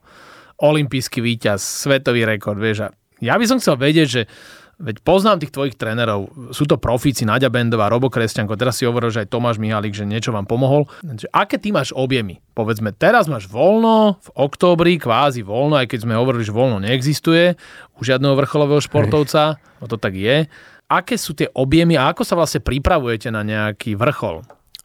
Olympijský 0.63 1.23
víťaz, 1.23 1.63
svetový 1.63 2.27
rekord, 2.27 2.59
vieš. 2.59 2.87
A 2.87 2.95
ja 3.23 3.35
by 3.39 3.45
som 3.47 3.59
chcel 3.59 3.79
vedieť, 3.79 4.09
že 4.09 4.23
Veď 4.83 4.99
poznám 5.07 5.39
tých 5.39 5.55
tvojich 5.55 5.79
trénerov, 5.79 6.51
sú 6.51 6.67
to 6.67 6.75
profíci, 6.75 7.23
Nadia 7.23 7.47
Bendová, 7.47 7.87
Robo 7.87 8.11
Kresťanko, 8.11 8.59
teraz 8.59 8.83
si 8.83 8.85
hovoril, 8.85 9.15
že 9.15 9.23
aj 9.23 9.31
Tomáš 9.31 9.63
Mihálik, 9.63 9.95
že 9.95 10.03
niečo 10.03 10.35
vám 10.35 10.43
pomohol. 10.43 10.91
Aké 11.31 11.55
ty 11.55 11.71
máš 11.71 11.95
objemy? 11.95 12.43
Povedzme, 12.59 12.91
teraz 12.91 13.31
máš 13.31 13.47
voľno, 13.47 14.19
v 14.19 14.29
októbri 14.35 14.99
kvázi 14.99 15.47
voľno, 15.47 15.79
aj 15.79 15.87
keď 15.87 15.99
sme 16.03 16.19
hovorili, 16.19 16.43
že 16.43 16.51
voľno 16.51 16.83
neexistuje 16.83 17.55
u 17.95 18.01
žiadneho 18.03 18.35
vrcholového 18.35 18.83
športovca, 18.83 19.63
no 19.79 19.87
to 19.87 19.95
tak 19.95 20.19
je. 20.19 20.51
Aké 20.91 21.15
sú 21.15 21.33
tie 21.39 21.47
objemy 21.55 21.95
a 21.95 22.11
ako 22.11 22.27
sa 22.27 22.35
vlastne 22.35 22.59
pripravujete 22.59 23.31
na 23.31 23.47
nejaký 23.47 23.95
vrchol? 23.95 24.43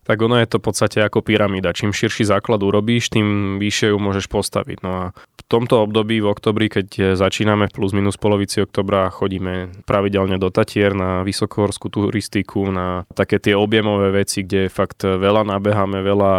Tak 0.07 0.23
ono 0.23 0.39
je 0.39 0.47
to 0.47 0.63
v 0.63 0.65
podstate 0.71 1.03
ako 1.03 1.19
pyramída. 1.19 1.75
Čím 1.75 1.91
širší 1.91 2.23
základ 2.23 2.63
urobíš, 2.63 3.11
tým 3.11 3.59
vyššie 3.59 3.91
ju 3.91 3.99
môžeš 3.99 4.31
postaviť. 4.31 4.79
No 4.79 4.91
a 4.95 5.03
v 5.11 5.43
tomto 5.51 5.83
období, 5.83 6.19
v 6.23 6.27
oktobri, 6.27 6.67
keď 6.67 7.15
začíname 7.15 7.67
v 7.67 7.75
plus 7.75 7.95
minus 7.95 8.19
polovici 8.19 8.63
oktobra, 8.63 9.07
chodíme 9.07 9.83
pravidelne 9.87 10.35
do 10.35 10.51
Tatier 10.51 10.91
na 10.91 11.23
vysokohorskú 11.23 11.87
turistiku, 11.87 12.67
na 12.67 13.07
také 13.15 13.39
tie 13.39 13.55
objemové 13.55 14.11
veci, 14.11 14.43
kde 14.43 14.67
fakt 14.67 15.07
veľa 15.07 15.47
nabeháme, 15.47 16.03
veľa 16.03 16.33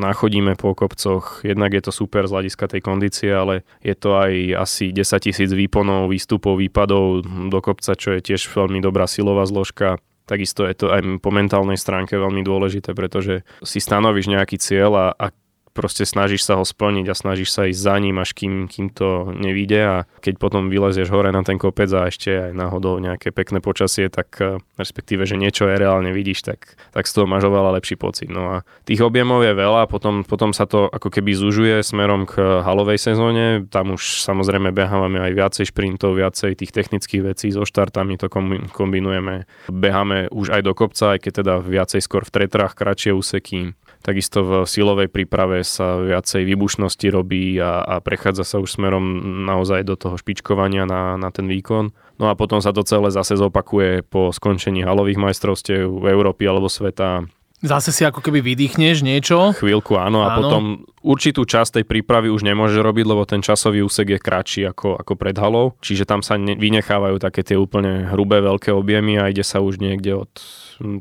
nachodíme 0.00 0.56
po 0.56 0.72
kopcoch. 0.72 1.44
Jednak 1.44 1.76
je 1.76 1.82
to 1.84 1.92
super 1.92 2.24
z 2.24 2.32
hľadiska 2.40 2.64
tej 2.68 2.80
kondície, 2.80 3.32
ale 3.32 3.68
je 3.84 3.92
to 3.92 4.16
aj 4.16 4.32
asi 4.56 4.96
10 4.96 5.28
tisíc 5.28 5.52
výponov, 5.52 6.08
výstupov, 6.08 6.56
výpadov 6.56 7.20
do 7.24 7.60
kopca, 7.60 7.92
čo 7.92 8.16
je 8.16 8.24
tiež 8.32 8.48
veľmi 8.48 8.80
dobrá 8.80 9.04
silová 9.04 9.44
zložka 9.44 10.00
Takisto 10.24 10.64
je 10.64 10.74
to 10.74 10.86
aj 10.88 11.04
po 11.20 11.28
mentálnej 11.28 11.76
stránke 11.76 12.16
veľmi 12.16 12.40
dôležité, 12.40 12.96
pretože 12.96 13.44
si 13.60 13.76
stanovíš 13.76 14.32
nejaký 14.32 14.56
cieľ 14.56 14.92
a, 14.96 15.06
a 15.12 15.26
proste 15.74 16.06
snažíš 16.06 16.46
sa 16.46 16.54
ho 16.56 16.64
splniť 16.64 17.10
a 17.10 17.18
snažíš 17.18 17.50
sa 17.50 17.66
ísť 17.66 17.80
za 17.82 17.96
ním, 17.98 18.16
až 18.22 18.30
kým, 18.32 18.70
kým 18.70 18.94
to 18.94 19.34
nevíde 19.34 19.80
a 19.82 19.96
keď 20.22 20.38
potom 20.38 20.70
vylezieš 20.70 21.10
hore 21.10 21.34
na 21.34 21.42
ten 21.42 21.58
kopec 21.58 21.90
a 21.90 22.06
ešte 22.06 22.30
aj 22.30 22.52
náhodou 22.54 23.02
nejaké 23.02 23.34
pekné 23.34 23.58
počasie, 23.58 24.06
tak 24.06 24.38
eh, 24.38 24.62
respektíve, 24.78 25.26
že 25.26 25.34
niečo 25.34 25.66
je 25.66 25.74
reálne 25.74 26.14
vidíš, 26.14 26.46
tak, 26.46 26.78
tak 26.94 27.10
z 27.10 27.12
toho 27.12 27.26
máš 27.26 27.50
oveľa 27.50 27.82
lepší 27.82 27.98
pocit. 27.98 28.30
No 28.30 28.54
a 28.54 28.56
tých 28.86 29.02
objemov 29.02 29.42
je 29.42 29.52
veľa, 29.52 29.90
potom, 29.90 30.22
potom 30.22 30.54
sa 30.54 30.70
to 30.70 30.86
ako 30.86 31.10
keby 31.10 31.34
zužuje 31.34 31.82
smerom 31.82 32.30
k 32.30 32.38
halovej 32.62 33.02
sezóne, 33.02 33.66
tam 33.66 33.98
už 33.98 34.22
samozrejme 34.22 34.70
behávame 34.70 35.18
aj 35.18 35.32
viacej 35.34 35.64
šprintov, 35.74 36.14
viacej 36.14 36.54
tých 36.54 36.70
technických 36.70 37.34
vecí, 37.34 37.50
so 37.50 37.66
štartami 37.66 38.14
to 38.14 38.30
kombinujeme. 38.70 39.50
Beháme 39.66 40.30
už 40.30 40.54
aj 40.54 40.62
do 40.62 40.72
kopca, 40.72 41.18
aj 41.18 41.26
keď 41.26 41.32
teda 41.42 41.54
viacej 41.58 42.00
skôr 42.00 42.22
v 42.22 42.30
tretrách, 42.30 42.78
kratšie 42.78 43.10
úseky, 43.10 43.74
Takisto 44.04 44.44
v 44.44 44.52
silovej 44.68 45.08
príprave 45.08 45.64
sa 45.64 45.96
viacej 45.96 46.44
výbušnosti 46.44 47.08
robí 47.08 47.56
a, 47.56 47.80
a 47.80 47.94
prechádza 48.04 48.44
sa 48.44 48.60
už 48.60 48.76
smerom 48.76 49.00
naozaj 49.48 49.80
do 49.88 49.96
toho 49.96 50.20
špičkovania 50.20 50.84
na, 50.84 51.16
na 51.16 51.32
ten 51.32 51.48
výkon. 51.48 51.88
No 52.20 52.28
a 52.28 52.36
potom 52.36 52.60
sa 52.60 52.76
to 52.76 52.84
celé 52.84 53.08
zase 53.08 53.40
zopakuje 53.40 54.04
po 54.04 54.28
skončení 54.28 54.84
halových 54.84 55.16
majstrovstiev 55.16 55.88
v 55.88 56.04
Európy 56.12 56.44
alebo 56.44 56.68
sveta 56.68 57.24
Zase 57.64 57.96
si 57.96 58.04
ako 58.04 58.20
keby 58.20 58.44
vydýchneš 58.44 59.00
niečo. 59.00 59.56
Chvíľku, 59.56 59.96
áno, 59.96 60.20
a 60.20 60.36
áno. 60.36 60.36
potom 60.36 60.62
určitú 61.00 61.48
časť 61.48 61.80
tej 61.80 61.84
prípravy 61.88 62.28
už 62.28 62.44
nemôže 62.44 62.76
robiť, 62.76 63.04
lebo 63.08 63.24
ten 63.24 63.40
časový 63.40 63.80
úsek 63.80 64.12
je 64.12 64.20
kratší 64.20 64.68
ako, 64.68 65.00
ako 65.00 65.12
pred 65.16 65.32
halou, 65.40 65.72
čiže 65.80 66.04
tam 66.04 66.20
sa 66.20 66.36
ne, 66.36 66.60
vynechávajú 66.60 67.16
také 67.16 67.40
tie 67.40 67.56
úplne 67.56 68.04
hrubé 68.12 68.44
veľké 68.44 68.68
objemy 68.68 69.16
a 69.16 69.32
ide 69.32 69.40
sa 69.40 69.64
už 69.64 69.80
niekde 69.80 70.12
od 70.12 70.32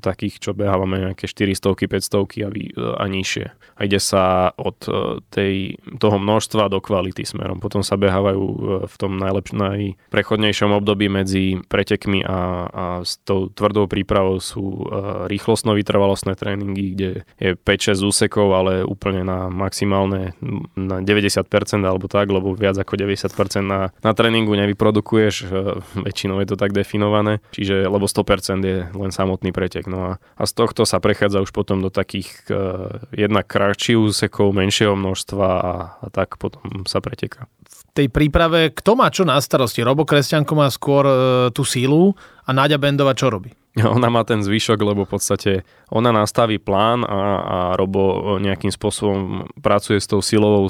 takých, 0.02 0.40
čo 0.40 0.52
behávame 0.54 1.12
nejaké 1.12 1.26
400 1.30 1.76
500 1.76 2.46
a, 2.46 2.50
vy, 2.50 2.64
a 2.76 3.06
nižšie. 3.08 3.46
A 3.78 3.80
ide 3.86 3.98
sa 3.98 4.54
od 4.56 4.78
e, 4.86 5.20
tej, 5.34 5.82
toho 5.98 6.18
množstva 6.22 6.70
do 6.70 6.80
kvality 6.80 7.26
smerom. 7.26 7.58
Potom 7.58 7.82
sa 7.82 7.98
behávajú 7.98 8.44
e, 8.44 8.56
v 8.86 8.96
tom 8.98 9.18
najlepšom, 9.18 9.58
najprechodnejšom 9.58 10.72
období 10.74 11.10
medzi 11.10 11.58
pretekmi 11.66 12.26
a, 12.26 12.70
a 12.70 12.86
s 13.02 13.20
tou 13.26 13.50
tvrdou 13.50 13.90
prípravou 13.90 14.38
sú 14.38 14.64
e, 14.64 15.28
rýchlostno-vytrvalostné 15.30 16.34
tréningy, 16.38 16.86
kde 16.94 17.10
je 17.38 17.50
5-6 17.58 18.10
úsekov, 18.10 18.48
ale 18.54 18.86
úplne 18.86 19.26
na 19.26 19.50
maximálne 19.50 20.38
na 20.78 21.02
90% 21.02 21.46
alebo 21.84 22.06
tak, 22.10 22.30
lebo 22.30 22.54
viac 22.54 22.78
ako 22.78 22.98
90% 22.98 23.66
na, 23.66 23.90
na 24.02 24.12
tréningu 24.14 24.54
nevyprodukuješ, 24.54 25.50
väčšinou 25.98 26.42
je 26.42 26.48
to 26.54 26.58
tak 26.58 26.72
definované, 26.76 27.40
čiže 27.54 27.86
lebo 27.86 28.06
100% 28.06 28.64
je 28.64 28.78
len 28.94 29.12
samotný 29.12 29.52
pre 29.54 29.63
pretek. 29.64 29.88
No 29.88 30.00
a, 30.04 30.12
a 30.20 30.44
z 30.44 30.52
tohto 30.52 30.84
sa 30.84 31.00
prechádza 31.00 31.40
už 31.40 31.56
potom 31.56 31.80
do 31.80 31.88
takých 31.88 32.28
uh, 32.52 33.00
jednak 33.16 33.48
kratších 33.48 33.96
úsekov, 33.96 34.52
menšieho 34.52 35.00
množstva 35.00 35.48
a, 35.48 35.74
a 36.04 36.08
tak 36.12 36.36
potom 36.36 36.84
sa 36.84 37.00
preteká. 37.00 37.48
V 37.64 37.82
tej 37.96 38.08
príprave, 38.12 38.76
kto 38.76 39.00
má 39.00 39.08
čo 39.08 39.24
na 39.24 39.40
starosti? 39.40 39.86
Robo 39.86 40.04
Kresťanko 40.04 40.54
má 40.60 40.68
skôr 40.68 41.08
uh, 41.08 41.16
tú 41.56 41.64
sílu 41.64 42.12
a 42.44 42.50
Náďa 42.52 42.78
Bendova 42.78 43.16
čo 43.16 43.32
robí? 43.32 43.52
Ona 43.98 44.06
má 44.14 44.22
ten 44.22 44.46
zvyšok, 44.46 44.80
lebo 44.86 45.02
v 45.10 45.18
podstate 45.18 45.52
ona 45.90 46.14
nastaví 46.14 46.62
plán 46.62 47.02
a, 47.06 47.22
a 47.42 47.58
Robo 47.74 48.38
nejakým 48.38 48.70
spôsobom 48.70 49.50
pracuje 49.62 49.98
s 49.98 50.10
tou 50.10 50.22
silovou 50.22 50.70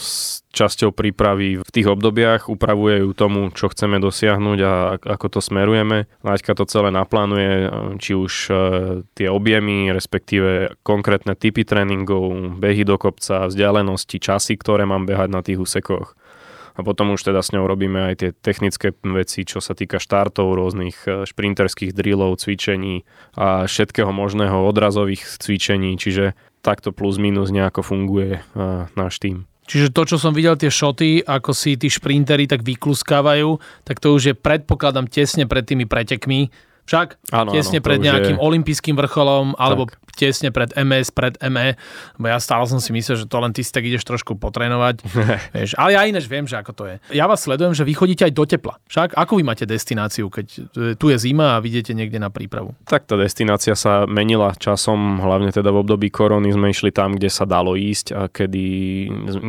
časťou 0.51 0.95
prípravy 0.95 1.59
v 1.59 1.71
tých 1.71 1.87
obdobiach, 1.87 2.47
upravuje 2.47 3.03
ju 3.03 3.11
tomu, 3.11 3.51
čo 3.51 3.67
chceme 3.71 3.99
dosiahnuť 3.99 4.59
a 4.63 4.73
ako 4.99 5.27
to 5.35 5.39
smerujeme. 5.43 6.07
Láďka 6.23 6.55
to 6.55 6.63
celé 6.67 6.91
naplánuje, 6.91 7.71
či 7.99 8.15
už 8.15 8.33
e, 8.47 8.53
tie 9.15 9.27
objemy, 9.27 9.91
respektíve 9.91 10.79
konkrétne 10.83 11.35
typy 11.35 11.67
tréningov, 11.67 12.55
behy 12.59 12.87
do 12.87 12.95
kopca, 12.95 13.47
vzdialenosti, 13.47 14.19
časy, 14.19 14.55
ktoré 14.59 14.87
mám 14.87 15.07
behať 15.07 15.29
na 15.31 15.39
tých 15.43 15.59
úsekoch 15.59 16.15
a 16.73 16.79
potom 16.81 17.13
už 17.13 17.21
teda 17.21 17.45
s 17.45 17.53
ňou 17.53 17.69
robíme 17.69 18.11
aj 18.11 18.15
tie 18.19 18.29
technické 18.33 18.91
veci, 19.05 19.45
čo 19.45 19.61
sa 19.61 19.77
týka 19.77 20.01
štartov, 20.01 20.57
rôznych 20.57 20.97
e, 21.05 21.29
šprinterských 21.29 21.93
drillov, 21.93 22.41
cvičení 22.41 23.05
a 23.37 23.69
všetkého 23.69 24.09
možného 24.09 24.65
odrazových 24.65 25.25
cvičení, 25.37 25.95
čiže 26.01 26.33
takto 26.65 26.89
plus 26.89 27.21
minus 27.21 27.53
nejako 27.53 27.85
funguje 27.85 28.39
e, 28.39 28.61
náš 28.97 29.21
tým. 29.21 29.45
Čiže 29.63 29.95
to, 29.95 30.03
čo 30.03 30.17
som 30.19 30.35
videl, 30.35 30.59
tie 30.59 30.67
šoty, 30.67 31.23
ako 31.23 31.55
si 31.55 31.79
tí 31.79 31.87
šprintery 31.87 32.51
tak 32.51 32.67
vykluskávajú, 32.67 33.63
tak 33.87 34.03
to 34.03 34.11
už 34.11 34.23
je 34.27 34.35
predpokladám 34.35 35.07
tesne 35.07 35.47
pred 35.47 35.63
tými 35.63 35.87
pretekmi, 35.87 36.51
Však 36.83 37.31
Áno, 37.31 37.55
tesne 37.55 37.79
áno, 37.79 37.85
pred 37.87 37.99
nejakým 38.03 38.35
je- 38.35 38.43
olympijským 38.43 38.99
vrcholom, 38.99 39.55
alebo 39.55 39.87
Tak. 39.87 40.02
Tesne 40.13 40.53
pred 40.53 40.71
MS, 40.77 41.11
pred 41.11 41.35
ME, 41.49 41.75
bo 42.21 42.29
ja 42.29 42.37
stále 42.37 42.63
som 42.69 42.77
si 42.77 42.93
myslel, 42.93 43.25
že 43.25 43.25
to 43.25 43.37
len 43.41 43.51
ty 43.51 43.65
si 43.65 43.73
tak 43.73 43.83
ideš 43.83 44.05
trošku 44.05 44.37
potrénovať. 44.37 45.01
vieš, 45.55 45.73
ale 45.75 45.97
ja 45.97 46.01
inéž 46.05 46.29
viem, 46.29 46.45
že 46.45 46.57
ako 46.57 46.71
to 46.71 46.83
je. 46.87 46.95
Ja 47.17 47.25
vás 47.25 47.41
sledujem, 47.43 47.73
že 47.73 47.83
vy 47.83 47.93
chodíte 47.97 48.23
aj 48.29 48.33
do 48.33 48.45
tepla. 48.45 48.77
Však 48.87 49.17
ako 49.17 49.41
vy 49.41 49.43
máte 49.43 49.65
destináciu, 49.65 50.29
keď 50.29 50.45
e, 50.53 50.61
tu 50.95 51.09
je 51.09 51.17
zima 51.17 51.57
a 51.57 51.63
vidíte 51.63 51.97
niekde 51.97 52.21
na 52.21 52.29
prípravu? 52.29 52.77
Tak 52.85 53.09
tá 53.09 53.17
destinácia 53.17 53.73
sa 53.73 54.05
menila 54.05 54.53
časom, 54.53 55.17
hlavne 55.19 55.49
teda 55.49 55.73
v 55.73 55.81
období 55.81 56.13
korony 56.13 56.53
sme 56.53 56.69
išli 56.69 56.93
tam, 56.93 57.17
kde 57.17 57.29
sa 57.33 57.49
dalo 57.49 57.73
ísť 57.73 58.07
a 58.13 58.21
kedy, 58.29 58.65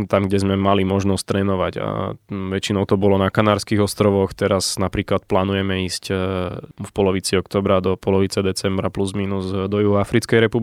tam, 0.08 0.26
kde 0.26 0.38
sme 0.40 0.56
mali 0.56 0.88
možnosť 0.88 1.24
trénovať. 1.28 1.72
A 1.78 1.88
väčšinou 2.32 2.88
to 2.88 2.96
bolo 2.96 3.20
na 3.20 3.28
Kanárskych 3.28 3.84
ostrovoch, 3.84 4.32
teraz 4.32 4.80
napríklad 4.80 5.28
plánujeme 5.28 5.84
ísť 5.84 6.04
e, 6.08 6.14
v 6.64 6.90
polovici 6.96 7.36
oktobra 7.36 7.84
do 7.84 8.00
polovice 8.00 8.40
decembra 8.40 8.88
plus 8.88 9.12
minus 9.12 9.52
do 9.52 9.78
Juhoafrickej 9.78 10.48
republiky. 10.48 10.53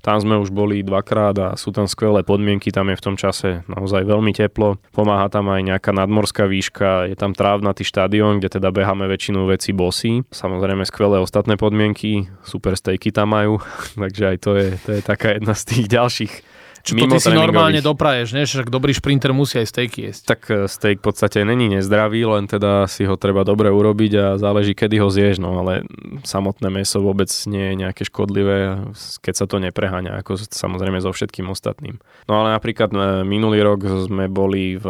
Tam 0.00 0.16
sme 0.22 0.38
už 0.40 0.54
boli 0.54 0.80
dvakrát 0.80 1.36
a 1.36 1.48
sú 1.58 1.74
tam 1.74 1.90
skvelé 1.90 2.22
podmienky, 2.22 2.72
tam 2.72 2.88
je 2.92 2.96
v 2.96 3.04
tom 3.04 3.16
čase 3.18 3.66
naozaj 3.66 4.06
veľmi 4.06 4.32
teplo. 4.32 4.80
Pomáha 4.94 5.26
tam 5.28 5.52
aj 5.52 5.62
nejaká 5.66 5.90
nadmorská 5.92 6.46
výška, 6.48 7.10
je 7.10 7.16
tam 7.18 7.36
trávnatý 7.36 7.82
štadión, 7.82 8.38
kde 8.38 8.60
teda 8.60 8.72
beháme 8.72 9.04
väčšinu 9.10 9.48
vecí 9.48 9.76
bosí. 9.76 10.24
Samozrejme 10.32 10.86
skvelé 10.86 11.20
ostatné 11.20 11.60
podmienky, 11.60 12.30
super 12.46 12.76
stejky 12.76 13.12
tam 13.12 13.34
majú, 13.36 13.60
takže 14.02 14.24
aj 14.24 14.36
to 14.40 14.50
je, 14.56 14.68
to 14.82 14.90
je 14.96 15.00
taká 15.02 15.36
jedna 15.36 15.52
z 15.52 15.62
tých 15.64 15.86
ďalších 15.90 16.55
Čo 16.86 16.94
to 16.94 17.06
ty 17.10 17.18
si 17.18 17.34
normálne 17.34 17.82
dopraješ, 17.82 18.38
ne? 18.38 18.46
Však 18.46 18.70
dobrý 18.70 18.94
šprinter 18.94 19.34
musí 19.34 19.58
aj 19.58 19.66
stejky 19.74 20.06
jesť. 20.06 20.22
tak 20.22 20.40
e, 20.46 20.70
steak 20.70 21.02
v 21.02 21.04
podstate 21.10 21.42
není 21.42 21.66
nezdravý, 21.66 22.22
len 22.22 22.46
teda 22.46 22.86
si 22.86 23.02
ho 23.02 23.18
treba 23.18 23.42
dobre 23.42 23.74
urobiť 23.74 24.12
a 24.14 24.26
záleží, 24.38 24.78
kedy 24.78 25.02
ho 25.02 25.10
zješ, 25.10 25.42
no 25.42 25.58
ale 25.58 25.82
samotné 26.22 26.70
meso 26.70 27.02
vôbec 27.02 27.26
nie 27.50 27.74
je 27.74 27.74
nejaké 27.82 28.06
škodlivé, 28.06 28.86
keď 29.18 29.34
sa 29.34 29.46
to 29.50 29.58
nepreháňa, 29.58 30.22
ako 30.22 30.38
samozrejme 30.38 31.02
so 31.02 31.10
všetkým 31.10 31.50
ostatným. 31.50 31.98
No 32.30 32.38
ale 32.46 32.54
napríklad 32.54 32.94
e, 32.94 33.26
minulý 33.26 33.66
rok 33.66 33.82
sme 34.06 34.30
boli 34.30 34.78
v, 34.78 34.86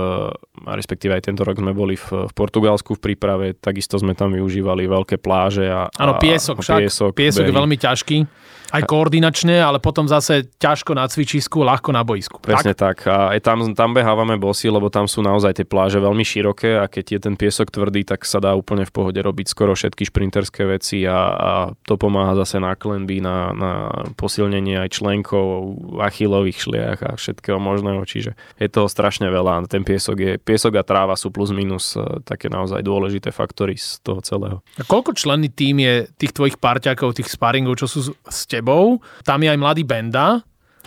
respektíve 0.68 1.16
aj 1.16 1.32
tento 1.32 1.48
rok 1.48 1.56
sme 1.56 1.72
boli 1.72 1.96
v, 1.96 2.28
v 2.28 2.32
Portugalsku 2.36 3.00
v 3.00 3.00
príprave, 3.00 3.46
takisto 3.56 3.96
sme 3.96 4.12
tam 4.12 4.36
využívali 4.36 4.84
veľké 4.84 5.16
pláže 5.16 5.64
a, 5.64 5.88
Áno, 5.96 6.20
piesok 6.20 6.60
a 6.60 6.62
však. 6.62 6.78
Piesok, 6.84 7.10
piesok 7.16 7.44
je 7.48 7.54
veľmi 7.56 7.76
ťažký. 7.80 8.18
Aj 8.66 8.82
koordinačne, 8.82 9.62
ale 9.62 9.78
potom 9.78 10.10
zase 10.10 10.50
ťažko 10.58 10.98
na 10.98 11.06
cvičisku, 11.06 11.62
ľahko 11.62 11.85
na 11.90 12.06
boisku. 12.06 12.38
Presne 12.42 12.72
tak. 12.72 13.04
A 13.10 13.34
aj 13.34 13.40
tam, 13.42 13.58
tam 13.74 13.90
behávame 13.92 14.38
bosy, 14.38 14.70
lebo 14.70 14.88
tam 14.88 15.10
sú 15.10 15.20
naozaj 15.20 15.62
tie 15.62 15.66
pláže 15.66 15.98
veľmi 15.98 16.22
široké 16.22 16.78
a 16.80 16.86
keď 16.86 17.04
je 17.16 17.20
ten 17.20 17.34
piesok 17.34 17.74
tvrdý, 17.74 18.06
tak 18.06 18.24
sa 18.24 18.38
dá 18.38 18.54
úplne 18.54 18.86
v 18.86 18.94
pohode 18.94 19.20
robiť 19.20 19.46
skoro 19.50 19.74
všetky 19.74 20.06
šprinterské 20.08 20.66
veci 20.66 21.04
a, 21.04 21.18
a 21.34 21.52
to 21.84 21.98
pomáha 21.98 22.38
zase 22.42 22.62
na 22.62 22.78
klenby, 22.78 23.18
na, 23.18 23.52
na 23.52 23.72
posilnenie 24.14 24.80
aj 24.80 25.00
členkov, 25.02 25.76
achilových 26.00 26.58
šliach 26.62 26.98
a 27.02 27.10
všetkého 27.18 27.58
možného, 27.58 28.02
čiže 28.06 28.38
je 28.56 28.68
toho 28.70 28.86
strašne 28.86 29.26
veľa. 29.28 29.60
A 29.60 29.68
Ten 29.68 29.82
piesok, 29.82 30.16
je, 30.18 30.32
piesok 30.38 30.78
a 30.78 30.86
tráva 30.86 31.18
sú 31.18 31.34
plus 31.34 31.50
minus 31.50 31.96
e, 31.96 32.02
také 32.22 32.46
naozaj 32.46 32.80
dôležité 32.80 33.34
faktory 33.34 33.74
z 33.76 34.00
toho 34.00 34.20
celého. 34.22 34.58
A 34.78 34.84
koľko 34.86 35.16
členný 35.16 35.50
tým 35.50 35.82
je 35.82 35.94
tých 36.16 36.32
tvojich 36.36 36.56
parťákov, 36.56 37.16
tých 37.16 37.32
sparingov, 37.32 37.80
čo 37.80 37.86
sú 37.90 38.00
s 38.12 38.40
tebou? 38.48 39.00
Tam 39.26 39.42
je 39.42 39.50
aj 39.50 39.58
mladý 39.58 39.82
Benda. 39.82 40.44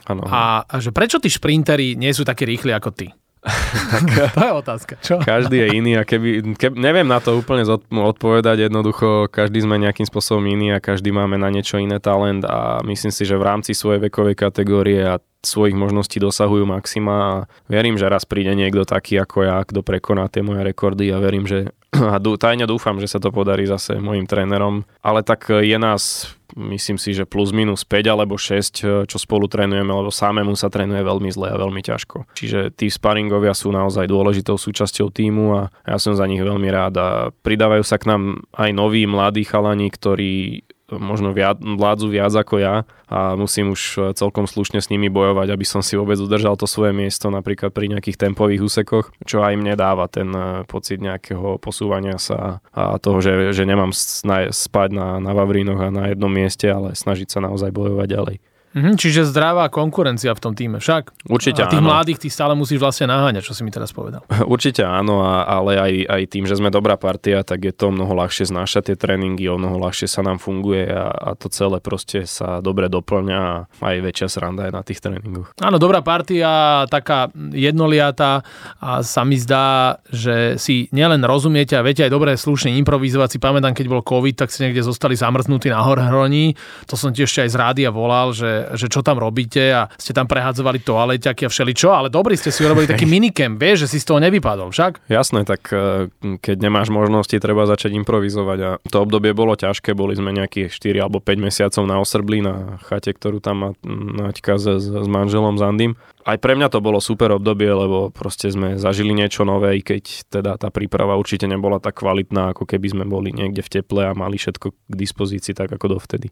Ano. 0.09 0.25
A, 0.25 0.65
a 0.65 0.75
že 0.81 0.89
prečo 0.89 1.21
tí 1.21 1.29
šprinteri 1.29 1.93
nie 1.93 2.09
sú 2.09 2.25
takí 2.25 2.49
rýchli 2.49 2.73
ako 2.73 2.89
ty? 2.89 3.07
to 4.35 4.41
je 4.43 4.51
otázka. 4.51 4.93
Čo? 4.99 5.23
Každý 5.23 5.63
je 5.63 5.67
iný 5.79 5.95
a 5.95 6.03
keby, 6.03 6.59
keby, 6.59 6.75
neviem 6.75 7.07
na 7.07 7.23
to 7.23 7.39
úplne 7.39 7.63
odpovedať, 7.87 8.67
jednoducho 8.67 9.31
každý 9.31 9.63
sme 9.63 9.79
nejakým 9.79 10.03
spôsobom 10.03 10.43
iný 10.43 10.75
a 10.75 10.83
každý 10.83 11.15
máme 11.15 11.39
na 11.39 11.47
niečo 11.47 11.79
iné 11.79 12.03
talent 12.03 12.43
a 12.43 12.83
myslím 12.83 13.15
si, 13.15 13.23
že 13.23 13.39
v 13.39 13.47
rámci 13.47 13.71
svojej 13.71 14.03
vekovej 14.11 14.35
kategórie 14.35 14.99
a 15.07 15.23
svojich 15.39 15.71
možností 15.71 16.19
dosahujú 16.19 16.67
maxima 16.67 17.15
a 17.15 17.33
verím, 17.71 17.95
že 17.95 18.11
raz 18.11 18.27
príde 18.27 18.51
niekto 18.51 18.83
taký 18.83 19.23
ako 19.23 19.47
ja, 19.47 19.63
kto 19.63 19.87
prekoná 19.87 20.27
tie 20.27 20.43
moje 20.43 20.67
rekordy 20.67 21.07
a 21.15 21.23
verím, 21.23 21.47
že 21.47 21.71
a 21.95 22.19
dú, 22.19 22.35
tajne 22.35 22.67
dúfam, 22.67 22.99
že 22.99 23.07
sa 23.07 23.23
to 23.23 23.31
podarí 23.31 23.63
zase 23.63 24.03
mojim 24.03 24.27
trénerom, 24.27 24.83
ale 24.99 25.23
tak 25.23 25.47
je 25.47 25.77
nás 25.79 26.35
myslím 26.55 26.97
si, 26.97 27.13
že 27.13 27.27
plus 27.27 27.51
minus 27.51 27.85
5 27.85 28.09
alebo 28.09 28.39
6, 28.39 29.05
čo 29.05 29.17
spolu 29.19 29.45
trénujeme, 29.49 29.89
lebo 29.89 30.09
samému 30.09 30.53
sa 30.53 30.71
trénuje 30.71 31.03
veľmi 31.03 31.29
zle 31.29 31.51
a 31.51 31.57
veľmi 31.59 31.81
ťažko. 31.83 32.29
Čiže 32.33 32.73
tí 32.73 32.87
sparingovia 32.87 33.51
sú 33.57 33.69
naozaj 33.69 34.07
dôležitou 34.07 34.55
súčasťou 34.55 35.11
týmu 35.11 35.45
a 35.57 35.61
ja 35.85 35.97
som 35.97 36.15
za 36.15 36.25
nich 36.25 36.41
veľmi 36.41 36.69
rád 36.71 36.93
a 36.97 37.09
pridávajú 37.43 37.83
sa 37.83 37.99
k 37.99 38.09
nám 38.13 38.45
aj 38.55 38.69
noví 38.73 39.03
mladí 39.09 39.45
chalani, 39.45 39.91
ktorí 39.91 40.63
možno 40.97 41.35
viac, 41.35 41.61
vládzu 41.61 42.07
viac 42.09 42.33
ako 42.33 42.55
ja 42.57 42.75
a 43.09 43.33
musím 43.37 43.73
už 43.73 44.13
celkom 44.13 44.45
slušne 44.45 44.81
s 44.81 44.89
nimi 44.89 45.09
bojovať, 45.09 45.53
aby 45.53 45.65
som 45.65 45.81
si 45.85 45.97
vôbec 45.97 46.17
udržal 46.17 46.57
to 46.57 46.65
svoje 46.65 46.93
miesto 46.93 47.29
napríklad 47.29 47.73
pri 47.73 47.89
nejakých 47.89 48.17
tempových 48.17 48.65
úsekoch, 48.65 49.13
čo 49.25 49.45
aj 49.45 49.53
mne 49.57 49.77
dáva 49.77 50.09
ten 50.09 50.29
eh, 50.33 50.65
pocit 50.65 51.01
nejakého 51.01 51.61
posúvania 51.61 52.17
sa 52.17 52.61
a 52.73 52.97
toho, 52.97 53.19
že, 53.21 53.51
že 53.53 53.67
nemám 53.67 53.91
spať 53.93 54.89
na, 54.93 55.17
na 55.21 55.31
Vavrínoch 55.35 55.79
a 55.79 55.93
na 55.93 56.09
jednom 56.09 56.31
mieste, 56.31 56.69
ale 56.69 56.95
snažiť 56.95 57.27
sa 57.29 57.39
naozaj 57.43 57.69
bojovať 57.73 58.07
ďalej. 58.07 58.35
Mhm, 58.73 59.01
čiže 59.01 59.25
zdravá 59.25 59.65
konkurencia 59.73 60.29
v 60.35 60.41
tom 60.41 60.53
týme 60.53 60.77
však. 60.77 61.25
Určite 61.25 61.65
a 61.65 61.71
tých 61.71 61.81
áno. 61.81 61.89
mladých 61.89 62.21
ty 62.21 62.27
stále 62.29 62.53
musíš 62.53 62.77
vlastne 62.77 63.09
naháňať, 63.09 63.41
čo 63.41 63.57
si 63.57 63.65
mi 63.65 63.73
teraz 63.73 63.89
povedal. 63.89 64.21
Určite 64.53 64.85
áno, 64.85 65.25
a, 65.25 65.45
ale 65.45 65.71
aj, 65.81 65.93
aj 66.05 66.21
tým, 66.29 66.45
že 66.45 66.57
sme 66.57 66.69
dobrá 66.69 66.93
partia, 66.93 67.41
tak 67.41 67.65
je 67.65 67.73
to 67.73 67.89
mnoho 67.89 68.13
ľahšie 68.13 68.45
znášať 68.45 68.93
tie 68.93 68.95
tréningy, 68.97 69.49
o 69.49 69.57
mnoho 69.57 69.81
ľahšie 69.81 70.05
sa 70.05 70.21
nám 70.21 70.37
funguje 70.37 70.85
a, 70.85 71.09
a 71.09 71.29
to 71.33 71.49
celé 71.49 71.81
proste 71.81 72.29
sa 72.29 72.61
dobre 72.61 72.91
doplňa 72.93 73.39
a 73.41 73.53
aj 73.81 73.95
väčšia 74.05 74.27
sranda 74.29 74.69
je 74.69 74.73
na 74.73 74.83
tých 74.85 75.01
tréningoch. 75.01 75.49
Áno, 75.57 75.81
dobrá 75.81 76.05
partia, 76.05 76.85
taká 76.93 77.33
jednoliata 77.53 78.45
a 78.77 79.01
sa 79.01 79.25
mi 79.25 79.41
zdá, 79.41 79.97
že 80.13 80.61
si 80.61 80.85
nielen 80.93 81.25
rozumiete 81.25 81.73
a 81.73 81.81
viete 81.81 82.05
aj 82.05 82.11
dobre 82.13 82.37
slušne 82.37 82.77
improvizovať. 82.85 83.33
Si 83.33 83.39
pamätám, 83.41 83.73
keď 83.73 83.85
bol 83.89 84.05
COVID, 84.05 84.45
tak 84.45 84.53
ste 84.53 84.69
niekde 84.69 84.85
zostali 84.85 85.17
zamrznutí 85.17 85.73
na 85.73 85.81
horhroní. 85.81 86.53
To 86.85 86.93
som 86.93 87.09
tiež 87.09 87.29
ešte 87.29 87.45
aj 87.45 87.51
z 87.53 87.57
rádia 87.57 87.89
volal, 87.93 88.33
že, 88.33 88.58
že 88.75 88.87
čo 88.91 88.99
tam 89.05 89.17
robíte 89.21 89.61
a 89.71 89.81
ste 89.95 90.15
tam 90.15 90.25
prehadzovali 90.25 90.81
toaleťaky 90.83 91.47
a 91.47 91.49
všeličo, 91.49 91.89
ale 91.91 92.07
dobrý 92.11 92.35
ste 92.35 92.53
si 92.53 92.63
urobili 92.63 92.89
taký 92.89 93.05
minicamp, 93.07 93.57
vieš, 93.59 93.87
že 93.87 93.95
si 93.95 93.97
z 94.03 94.07
toho 94.09 94.19
nevypadol 94.21 94.71
však. 94.71 95.09
Jasné, 95.11 95.43
tak 95.47 95.69
eh, 95.71 96.07
keď 96.19 96.57
nemáš 96.59 96.91
možnosti, 96.93 97.33
treba 97.39 97.69
začať 97.69 97.95
improvizovať 97.99 98.59
a 98.63 98.69
to 98.87 98.97
obdobie 99.03 99.31
bolo 99.31 99.55
ťažké, 99.55 99.95
boli 99.95 100.15
sme 100.15 100.35
nejakých 100.35 100.73
4 100.73 101.05
alebo 101.05 101.23
5 101.23 101.39
mesiacov 101.39 101.83
na 101.87 101.97
Osrbli 102.01 102.39
na 102.43 102.79
chate, 102.85 103.11
ktorú 103.15 103.39
tam 103.39 103.55
má 103.59 103.69
Naďka 103.99 104.59
s, 104.59 104.65
s, 104.79 104.85
s 104.89 105.07
manželom 105.07 105.57
Zandym. 105.59 105.95
Aj 106.27 106.37
pre 106.37 106.53
mňa 106.53 106.69
to 106.69 106.83
bolo 106.83 107.01
super 107.01 107.33
obdobie, 107.33 107.71
lebo 107.71 108.11
proste 108.13 108.51
sme 108.51 108.77
zažili 108.77 109.15
niečo 109.15 109.47
nové, 109.47 109.79
i 109.79 109.81
keď 109.81 110.29
teda 110.29 110.51
tá 110.59 110.69
príprava 110.69 111.17
určite 111.17 111.49
nebola 111.49 111.81
tak 111.81 111.99
kvalitná, 112.03 112.53
ako 112.53 112.69
keby 112.69 112.87
sme 112.91 113.05
boli 113.07 113.33
niekde 113.33 113.63
v 113.65 113.71
teple 113.79 114.05
a 114.05 114.13
mali 114.13 114.37
všetko 114.37 114.67
k 114.71 114.93
dispozícii 114.93 115.55
tak 115.55 115.71
ako 115.73 115.97
dovtedy. 115.97 116.29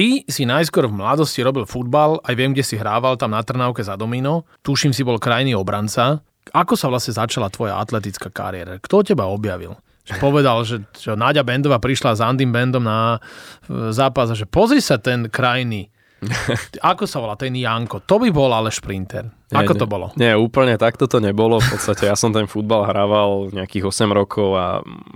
Ty 0.00 0.24
si 0.32 0.48
najskôr 0.48 0.88
v 0.88 0.96
mladosti 0.96 1.44
robil 1.44 1.68
futbal, 1.68 2.24
aj 2.24 2.32
viem, 2.32 2.56
kde 2.56 2.64
si 2.64 2.80
hrával, 2.80 3.20
tam 3.20 3.36
na 3.36 3.44
Trnávke 3.44 3.84
za 3.84 4.00
Domino. 4.00 4.48
Tuším 4.64 4.96
si 4.96 5.04
bol 5.04 5.20
krajný 5.20 5.52
obranca. 5.52 6.24
Ako 6.56 6.72
sa 6.72 6.88
vlastne 6.88 7.12
začala 7.12 7.52
tvoja 7.52 7.76
atletická 7.76 8.32
kariéra? 8.32 8.80
Kto 8.80 9.04
teba 9.04 9.28
objavil? 9.28 9.76
Že 10.08 10.16
povedal, 10.16 10.56
že, 10.64 10.80
že 10.96 11.12
Náďa 11.12 11.44
Bendová 11.44 11.76
prišla 11.76 12.16
s 12.16 12.24
Andym 12.24 12.48
Bendom 12.48 12.80
na 12.80 13.20
e, 13.68 13.92
zápas 13.92 14.32
a 14.32 14.34
že 14.40 14.48
pozri 14.48 14.80
sa 14.80 14.96
ten 14.96 15.28
krajný. 15.28 15.92
Ako 16.92 17.08
sa 17.08 17.18
volá 17.20 17.34
ten 17.36 17.56
Janko? 17.56 18.04
To 18.04 18.20
by 18.20 18.28
bol 18.28 18.52
ale 18.52 18.68
šprinter. 18.68 19.32
Ako 19.50 19.74
nie, 19.74 19.80
to 19.82 19.86
bolo? 19.88 20.06
Nie, 20.14 20.38
úplne 20.38 20.78
takto 20.78 21.10
to 21.10 21.18
nebolo. 21.18 21.58
V 21.58 21.74
podstate 21.74 22.06
ja 22.06 22.14
som 22.14 22.30
ten 22.30 22.46
futbal 22.46 22.86
hrával 22.86 23.50
nejakých 23.50 23.90
8 23.90 24.14
rokov 24.14 24.48
a 24.54 24.66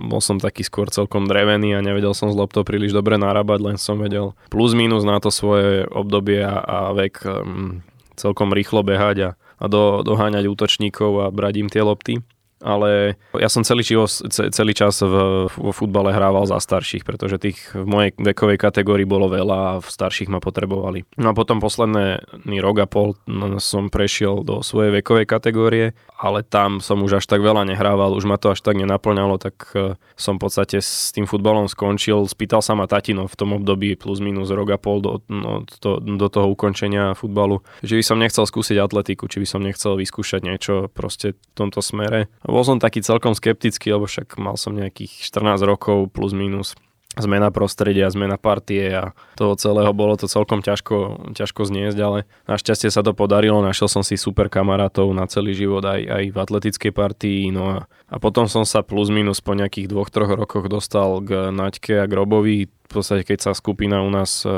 bol 0.01 0.19
som 0.19 0.41
taký 0.41 0.65
skôr 0.65 0.91
celkom 0.91 1.29
drevený 1.29 1.77
a 1.77 1.85
nevedel 1.85 2.11
som 2.11 2.27
s 2.27 2.35
loptou 2.35 2.67
príliš 2.67 2.91
dobre 2.91 3.15
narábať, 3.15 3.59
len 3.63 3.77
som 3.79 3.95
vedel 3.95 4.35
plus 4.51 4.75
minus 4.75 5.07
na 5.07 5.21
to 5.23 5.31
svoje 5.31 5.87
obdobie 5.87 6.43
a, 6.43 6.59
a 6.59 6.77
vek 6.91 7.15
um, 7.23 7.79
celkom 8.19 8.51
rýchlo 8.51 8.83
behať 8.83 9.17
a, 9.23 9.29
a 9.61 9.65
do, 9.71 10.03
doháňať 10.03 10.51
útočníkov 10.51 11.11
a 11.23 11.31
brať 11.31 11.53
im 11.63 11.69
tie 11.71 11.85
lopty. 11.85 12.19
Ale 12.65 13.13
ja 13.37 13.45
som 13.45 13.61
celý, 13.61 13.85
čas, 13.85 14.25
celý 14.33 14.73
čas 14.73 14.97
v, 15.05 15.45
vo 15.45 15.71
futbale 15.71 16.09
hrával 16.09 16.49
za 16.49 16.57
starších, 16.57 17.05
pretože 17.05 17.37
tých 17.37 17.61
v 17.77 17.85
mojej 17.85 18.11
vekovej 18.17 18.57
kategórii 18.57 19.05
bolo 19.05 19.29
veľa 19.29 19.57
a 19.57 19.73
v 19.77 19.85
starších 19.85 20.33
ma 20.33 20.41
potrebovali. 20.41 21.05
No 21.21 21.31
a 21.31 21.37
potom 21.37 21.61
posledný 21.61 22.57
rok 22.57 22.77
a 22.81 22.87
pol 22.89 23.13
som 23.61 23.93
prešiel 23.93 24.41
do 24.41 24.65
svojej 24.65 24.89
vekovej 24.89 25.29
kategórie, 25.29 25.93
ale 26.17 26.41
tam 26.41 26.81
som 26.81 27.05
už 27.05 27.21
až 27.21 27.25
tak 27.29 27.45
veľa 27.45 27.69
nehrával, 27.69 28.17
už 28.17 28.25
ma 28.25 28.41
to 28.41 28.49
až 28.49 28.65
tak 28.65 28.79
nenaplňalo, 28.79 29.37
tak 29.37 29.55
e, 29.77 29.99
som 30.17 30.41
v 30.41 30.47
podstate 30.47 30.81
s 30.81 31.11
tým 31.11 31.27
futbalom 31.27 31.67
skončil. 31.69 32.25
Spýtal 32.25 32.63
sa 32.65 32.73
ma 32.73 32.89
tatino 32.89 33.29
v 33.29 33.35
tom 33.35 33.53
období 33.53 33.93
plus 33.99 34.23
minus 34.23 34.49
rok 34.49 34.73
a 34.73 34.79
pol 34.81 35.03
do, 35.03 35.21
no, 35.29 35.67
to, 35.67 36.01
do 36.01 36.27
toho 36.31 36.49
ukončenia 36.49 37.13
futbalu, 37.13 37.61
že 37.83 37.99
by 37.99 38.03
som 38.03 38.17
nechcel 38.17 38.47
skúsiť 38.47 38.79
atletiku, 38.79 39.27
či 39.27 39.43
by 39.43 39.47
som 39.47 39.61
nechcel 39.61 39.99
vyskúšať 39.99 40.41
niečo 40.41 40.73
proste 40.89 41.35
v 41.35 41.53
tomto 41.53 41.83
smere. 41.83 42.31
Bol 42.55 42.63
som 42.63 42.79
taký 42.79 43.03
celkom 43.03 43.35
skeptický, 43.35 43.91
lebo 43.91 44.07
však 44.07 44.39
mal 44.39 44.55
som 44.55 44.71
nejakých 44.71 45.27
14 45.27 45.59
rokov 45.67 46.07
plus 46.15 46.31
minus. 46.31 46.79
Zmena 47.19 47.51
prostredia, 47.51 48.07
zmena 48.07 48.39
partie 48.39 48.95
a 48.95 49.11
toho 49.35 49.59
celého 49.59 49.91
bolo 49.91 50.15
to 50.15 50.31
celkom 50.31 50.63
ťažko, 50.63 51.31
ťažko 51.35 51.67
zniesť, 51.67 51.99
ale 51.99 52.23
našťastie 52.47 52.87
sa 52.87 53.03
to 53.03 53.11
podarilo, 53.11 53.59
našiel 53.59 53.91
som 53.91 54.07
si 54.07 54.15
super 54.15 54.47
kamarátov 54.47 55.11
na 55.11 55.27
celý 55.27 55.51
život 55.51 55.83
aj, 55.83 55.99
aj 56.07 56.23
v 56.31 56.37
atletickej 56.39 56.91
partii, 56.95 57.51
no 57.51 57.63
a, 57.75 57.77
a 58.07 58.15
potom 58.23 58.47
som 58.47 58.63
sa 58.63 58.83
plus 58.83 59.11
minus 59.11 59.43
po 59.43 59.51
nejakých 59.51 59.91
dvoch, 59.91 60.07
troch 60.07 60.31
rokoch 60.31 60.71
dostal 60.71 61.23
k 61.23 61.51
Naďke 61.51 62.03
a 62.03 62.07
k 62.07 62.15
Robovi, 62.15 62.71
v 62.85 62.91
podstate 62.93 63.25
keď 63.25 63.49
sa 63.49 63.51
skupina 63.57 64.05
u 64.05 64.09
nás 64.13 64.45
e, 64.45 64.49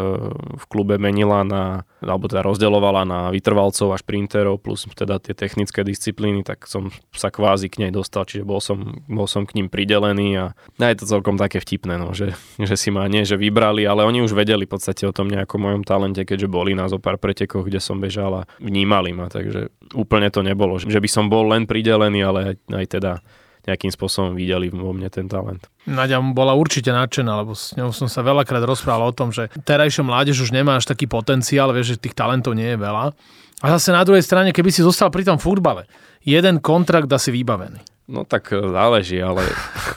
v 0.59 0.65
klube 0.67 0.99
menila 0.99 1.47
na, 1.47 1.87
alebo 2.03 2.27
teda 2.27 2.43
rozdelovala 2.43 3.07
na 3.07 3.19
vytrvalcov 3.31 3.95
a 3.95 3.97
šprinterov 3.99 4.59
plus 4.59 4.83
teda 4.91 5.17
tie 5.23 5.31
technické 5.31 5.87
disciplíny, 5.87 6.43
tak 6.43 6.67
som 6.67 6.91
sa 7.15 7.31
kvázi 7.31 7.71
k 7.71 7.87
nej 7.87 7.91
dostal, 7.95 8.27
čiže 8.27 8.43
bol 8.43 8.59
som, 8.59 8.99
bol 9.07 9.25
som 9.25 9.47
k 9.47 9.55
ním 9.59 9.71
pridelený 9.71 10.35
a, 10.35 10.45
a 10.53 10.85
je 10.91 10.97
to 10.99 11.05
celkom 11.07 11.39
také 11.39 11.63
vtipné, 11.63 11.95
no, 11.95 12.11
že, 12.11 12.35
že 12.59 12.75
si 12.75 12.91
ma 12.91 13.07
nie, 13.07 13.23
že 13.23 13.39
vybrali, 13.39 13.87
ale 13.87 14.03
oni 14.03 14.19
už 14.21 14.35
vedeli 14.35 14.67
v 14.67 14.73
podstate 14.75 15.07
o 15.07 15.15
tom 15.15 15.31
nejakom 15.31 15.63
mojom 15.63 15.83
talente, 15.87 16.27
keďže 16.27 16.51
boli 16.51 16.75
na 16.75 16.91
zo 16.91 16.99
pár 16.99 17.15
pretekoch, 17.15 17.63
kde 17.63 17.79
som 17.79 18.03
bežal 18.03 18.43
a 18.43 18.47
vnímali 18.59 19.15
ma, 19.15 19.31
takže 19.31 19.71
úplne 19.95 20.27
to 20.27 20.43
nebolo, 20.43 20.75
že 20.77 20.99
by 20.99 21.09
som 21.09 21.31
bol 21.31 21.47
len 21.47 21.63
pridelený, 21.63 22.19
ale 22.27 22.39
aj, 22.43 22.55
aj 22.75 22.85
teda 22.91 23.11
nejakým 23.67 23.91
spôsobom 23.91 24.33
videli 24.33 24.71
vo 24.71 24.95
mne 24.95 25.11
ten 25.11 25.27
talent. 25.27 25.67
Nadia 25.83 26.23
bola 26.23 26.55
určite 26.55 26.89
nadšená, 26.95 27.43
lebo 27.43 27.51
s 27.51 27.75
ňou 27.75 27.91
som 27.91 28.07
sa 28.07 28.23
veľakrát 28.23 28.63
rozprával 28.63 29.11
o 29.11 29.15
tom, 29.15 29.35
že 29.35 29.51
terajšia 29.67 30.07
mládež 30.07 30.47
už 30.47 30.55
nemá 30.55 30.79
až 30.79 30.87
taký 30.87 31.05
potenciál, 31.05 31.75
vieš, 31.75 31.99
že 31.99 32.07
tých 32.07 32.15
talentov 32.15 32.55
nie 32.55 32.73
je 32.73 32.79
veľa. 32.79 33.11
A 33.57 33.65
zase 33.75 33.91
na 33.91 34.07
druhej 34.07 34.23
strane, 34.23 34.55
keby 34.55 34.71
si 34.71 34.85
zostal 34.85 35.11
pri 35.11 35.27
tom 35.27 35.41
futbale, 35.41 35.89
jeden 36.23 36.63
kontrakt 36.63 37.11
asi 37.11 37.33
vybavený. 37.35 37.83
No 38.07 38.23
tak 38.23 38.55
e, 38.55 38.63
záleží, 38.63 39.19
ale 39.19 39.43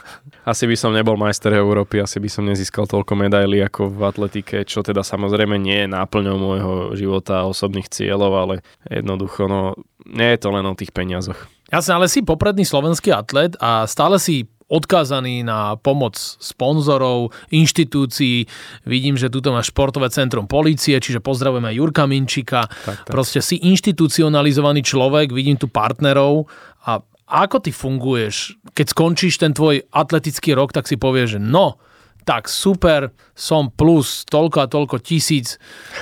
asi 0.51 0.67
by 0.67 0.75
som 0.75 0.91
nebol 0.91 1.15
majster 1.15 1.55
Európy, 1.55 2.03
asi 2.03 2.19
by 2.19 2.27
som 2.27 2.49
nezískal 2.49 2.91
toľko 2.91 3.15
medailí 3.15 3.63
ako 3.63 3.87
v 3.87 4.01
atletike, 4.03 4.57
čo 4.67 4.83
teda 4.83 5.07
samozrejme 5.07 5.55
nie 5.61 5.87
je 5.87 5.93
náplňou 5.95 6.37
môjho 6.37 6.75
života 6.99 7.45
a 7.45 7.49
osobných 7.51 7.87
cieľov, 7.87 8.33
ale 8.35 8.55
jednoducho, 8.91 9.47
no 9.47 9.79
nie 10.11 10.27
je 10.35 10.39
to 10.43 10.49
len 10.51 10.67
o 10.67 10.75
tých 10.75 10.91
peniazoch. 10.91 11.39
Jasne, 11.71 11.93
ale 11.97 12.07
si 12.11 12.27
popredný 12.27 12.67
slovenský 12.67 13.15
atlet 13.15 13.55
a 13.63 13.87
stále 13.87 14.19
si 14.19 14.51
odkázaný 14.71 15.43
na 15.43 15.75
pomoc 15.75 16.15
sponzorov, 16.19 17.35
inštitúcií. 17.51 18.47
Vidím, 18.87 19.19
že 19.19 19.27
tuto 19.27 19.51
máš 19.51 19.75
športové 19.75 20.07
centrum 20.15 20.47
polície, 20.47 20.95
čiže 20.95 21.19
pozdravujeme 21.19 21.75
Jurka 21.75 22.07
Minčika. 22.07 22.71
Tak, 22.71 23.11
tak. 23.11 23.11
Proste 23.11 23.43
si 23.43 23.59
inštitucionalizovaný 23.67 24.87
človek, 24.87 25.35
vidím 25.35 25.59
tu 25.59 25.67
partnerov 25.67 26.47
a 26.87 27.03
ako 27.31 27.63
ty 27.63 27.71
funguješ? 27.71 28.59
Keď 28.75 28.87
skončíš 28.91 29.39
ten 29.39 29.55
tvoj 29.55 29.87
atletický 29.91 30.55
rok, 30.55 30.75
tak 30.75 30.91
si 30.91 30.99
povieš, 30.99 31.39
že 31.39 31.41
no, 31.43 31.79
tak 32.27 32.51
super, 32.51 33.15
som 33.35 33.71
plus 33.71 34.27
toľko 34.27 34.59
a 34.63 34.71
toľko 34.71 34.97
tisíc, 35.03 35.59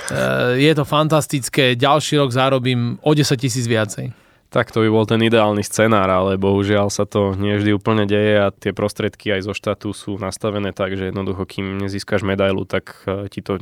e, 0.09 0.57
je 0.57 0.71
to 0.73 0.85
fantastické, 0.85 1.77
ďalší 1.77 2.17
rok 2.17 2.33
zarobím 2.33 2.97
o 3.05 3.11
10 3.13 3.37
tisíc 3.37 3.65
viacej. 3.69 4.28
Tak 4.49 4.73
to 4.73 4.81
by 4.81 4.89
bol 4.89 5.05
ten 5.05 5.21
ideálny 5.21 5.61
scenár, 5.61 6.09
ale 6.09 6.41
bohužiaľ 6.41 6.89
sa 6.89 7.05
to 7.05 7.37
nie 7.37 7.53
vždy 7.53 7.77
úplne 7.77 8.09
deje 8.09 8.41
a 8.41 8.49
tie 8.49 8.73
prostriedky 8.73 9.29
aj 9.29 9.45
zo 9.45 9.53
štátu 9.53 9.93
sú 9.93 10.17
nastavené 10.17 10.73
tak, 10.73 10.97
že 10.97 11.13
jednoducho, 11.13 11.45
kým 11.45 11.77
nezískaš 11.77 12.25
medailu, 12.25 12.65
tak 12.65 13.05
e, 13.05 13.29
ti 13.29 13.45
to 13.45 13.61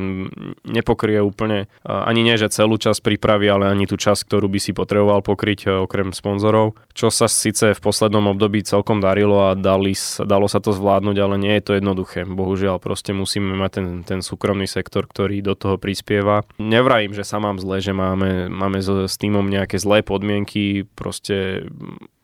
nepokrie 0.63 1.19
úplne 1.19 1.67
ani 1.84 2.23
nie, 2.23 2.39
že 2.39 2.47
celú 2.47 2.80
časť 2.80 3.04
prípravy, 3.04 3.52
ale 3.52 3.67
ani 3.67 3.84
tú 3.84 4.00
časť, 4.00 4.32
ktorú 4.32 4.47
by 4.47 4.60
si 4.63 4.71
potreboval 4.71 5.19
pokryť 5.19 5.60
e, 5.67 5.84
okrem 5.84 6.15
sponzorov. 6.15 6.80
Čo 6.95 7.12
sa 7.12 7.28
síce 7.28 7.76
v 7.76 7.84
poslednom 7.84 8.32
období 8.32 8.63
celkom 8.63 9.04
darilo 9.04 9.52
a 9.52 9.60
dali, 9.60 9.91
dalo 10.23 10.47
sa 10.47 10.63
to 10.63 10.71
zvládnuť, 10.71 11.17
ale 11.19 11.36
nie 11.36 11.52
je 11.60 11.63
to 11.67 11.71
jednoduché. 11.76 12.23
Bohužiaľ, 12.23 12.80
proste 12.80 13.12
musíme 13.12 13.60
mať 13.60 13.71
ten, 13.76 13.88
ten 14.08 14.19
súkromný 14.23 14.71
sektor, 14.71 15.04
ktorý 15.04 15.43
do 15.43 15.52
toho 15.52 15.76
prispieva. 15.76 16.47
Nevrajím, 16.56 17.12
že 17.12 17.28
sa 17.28 17.43
mám 17.43 17.60
zle, 17.60 17.84
že 17.84 17.91
máme, 17.91 18.47
máme 18.47 18.80
s 18.80 19.15
týmom 19.19 19.43
nejaké 19.52 19.76
zlé 19.84 20.00
podmienky, 20.00 20.77
proste 20.84 21.66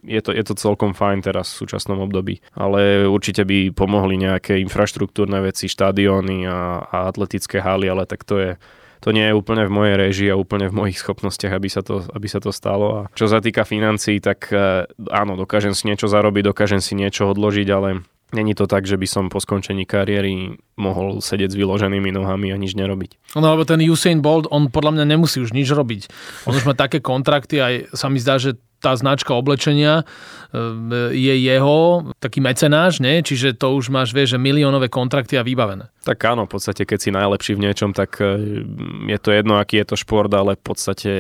je 0.03 0.21
to, 0.21 0.35
je 0.35 0.43
to 0.43 0.53
celkom 0.59 0.91
fajn 0.91 1.23
teraz 1.23 1.55
v 1.55 1.65
súčasnom 1.65 2.03
období, 2.03 2.43
ale 2.53 3.07
určite 3.07 3.47
by 3.47 3.71
pomohli 3.71 4.19
nejaké 4.19 4.59
infraštruktúrne 4.59 5.39
veci, 5.39 5.71
štadióny 5.71 6.43
a, 6.45 6.83
a 6.83 6.97
atletické 7.07 7.63
haly, 7.63 7.87
ale 7.87 8.03
tak 8.03 8.27
to 8.27 8.35
je, 8.37 8.51
to 8.99 9.15
nie 9.15 9.23
je 9.23 9.33
úplne 9.35 9.63
v 9.63 9.71
mojej 9.71 9.95
režii 9.95 10.29
a 10.31 10.39
úplne 10.39 10.67
v 10.67 10.75
mojich 10.75 10.99
schopnostiach, 10.99 11.55
aby 11.55 11.69
sa 11.71 11.81
to, 11.83 12.03
aby 12.11 12.27
sa 12.27 12.43
to 12.43 12.51
stalo. 12.51 12.87
A 12.99 13.01
čo 13.15 13.31
sa 13.31 13.39
týka 13.39 13.63
financií, 13.63 14.19
tak 14.19 14.51
e, 14.51 14.87
áno, 15.11 15.39
dokážem 15.39 15.71
si 15.71 15.87
niečo 15.87 16.11
zarobiť, 16.11 16.51
dokážem 16.51 16.83
si 16.83 16.99
niečo 16.99 17.31
odložiť, 17.31 17.67
ale 17.71 18.03
Není 18.33 18.57
to 18.57 18.65
tak, 18.65 18.89
že 18.89 18.97
by 18.97 19.07
som 19.07 19.29
po 19.29 19.37
skončení 19.37 19.85
kariéry 19.85 20.57
mohol 20.73 21.21
sedieť 21.21 21.53
s 21.53 21.59
vyloženými 21.59 22.09
nohami 22.09 22.49
a 22.49 22.57
nič 22.57 22.73
nerobiť. 22.73 23.37
No 23.37 23.45
lebo 23.45 23.61
ten 23.61 23.77
Usain 23.85 24.25
Bolt, 24.25 24.49
on 24.49 24.73
podľa 24.73 24.97
mňa 24.97 25.05
nemusí 25.05 25.37
už 25.37 25.53
nič 25.53 25.69
robiť. 25.69 26.09
On 26.49 26.57
už 26.57 26.65
má 26.65 26.73
také 26.73 26.97
kontrakty, 26.97 27.61
aj 27.61 27.93
sa 27.93 28.09
mi 28.09 28.17
zdá, 28.17 28.41
že 28.41 28.57
tá 28.83 28.91
značka 28.99 29.31
oblečenia 29.31 30.03
e, 30.51 31.15
je 31.15 31.35
jeho, 31.39 32.11
taký 32.19 32.43
mecenáš, 32.43 32.99
nie? 32.99 33.23
čiže 33.23 33.55
to 33.55 33.71
už 33.79 33.87
máš, 33.87 34.11
vieš, 34.11 34.35
že 34.35 34.43
miliónové 34.43 34.91
kontrakty 34.91 35.39
a 35.39 35.47
vybavené. 35.47 35.87
Tak 36.03 36.19
áno, 36.27 36.43
v 36.43 36.59
podstate 36.59 36.83
keď 36.83 36.99
si 36.99 37.09
najlepší 37.15 37.55
v 37.55 37.63
niečom, 37.63 37.95
tak 37.95 38.19
e, 38.19 38.35
je 39.07 39.17
to 39.23 39.31
jedno, 39.31 39.55
aký 39.55 39.79
je 39.79 39.87
to 39.87 39.95
šport, 39.95 40.27
ale 40.35 40.59
v 40.59 40.63
podstate 40.67 41.11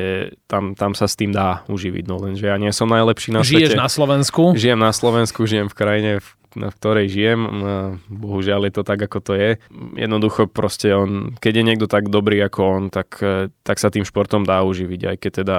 tam, 0.51 0.75
tam 0.75 0.91
sa 0.91 1.07
s 1.07 1.15
tým 1.15 1.31
dá 1.31 1.63
uživiť, 1.71 2.03
no 2.03 2.19
lenže 2.19 2.51
ja 2.51 2.59
nie 2.59 2.75
som 2.75 2.91
najlepší 2.91 3.31
na 3.31 3.47
Žiješ 3.47 3.71
svete. 3.71 3.79
na 3.79 3.87
Slovensku? 3.87 4.43
Žijem 4.59 4.79
na 4.83 4.91
Slovensku, 4.91 5.39
žijem 5.47 5.71
v 5.71 5.75
krajine, 5.79 6.11
v 6.19 6.27
na 6.55 6.69
ktorej 6.69 7.09
žijem. 7.09 7.41
Bohužiaľ 8.09 8.69
je 8.69 8.73
to 8.73 8.83
tak, 8.85 8.99
ako 9.01 9.19
to 9.21 9.33
je. 9.35 9.49
Jednoducho 9.97 10.49
proste 10.49 10.93
on, 10.93 11.35
keď 11.37 11.53
je 11.61 11.67
niekto 11.67 11.87
tak 11.89 12.09
dobrý 12.09 12.41
ako 12.45 12.61
on, 12.63 12.83
tak, 12.93 13.19
e, 13.21 13.49
tak 13.65 13.77
sa 13.81 13.89
tým 13.89 14.05
športom 14.05 14.45
dá 14.45 14.61
uživiť, 14.63 15.01
aj 15.13 15.17
keď 15.17 15.31
teda 15.43 15.57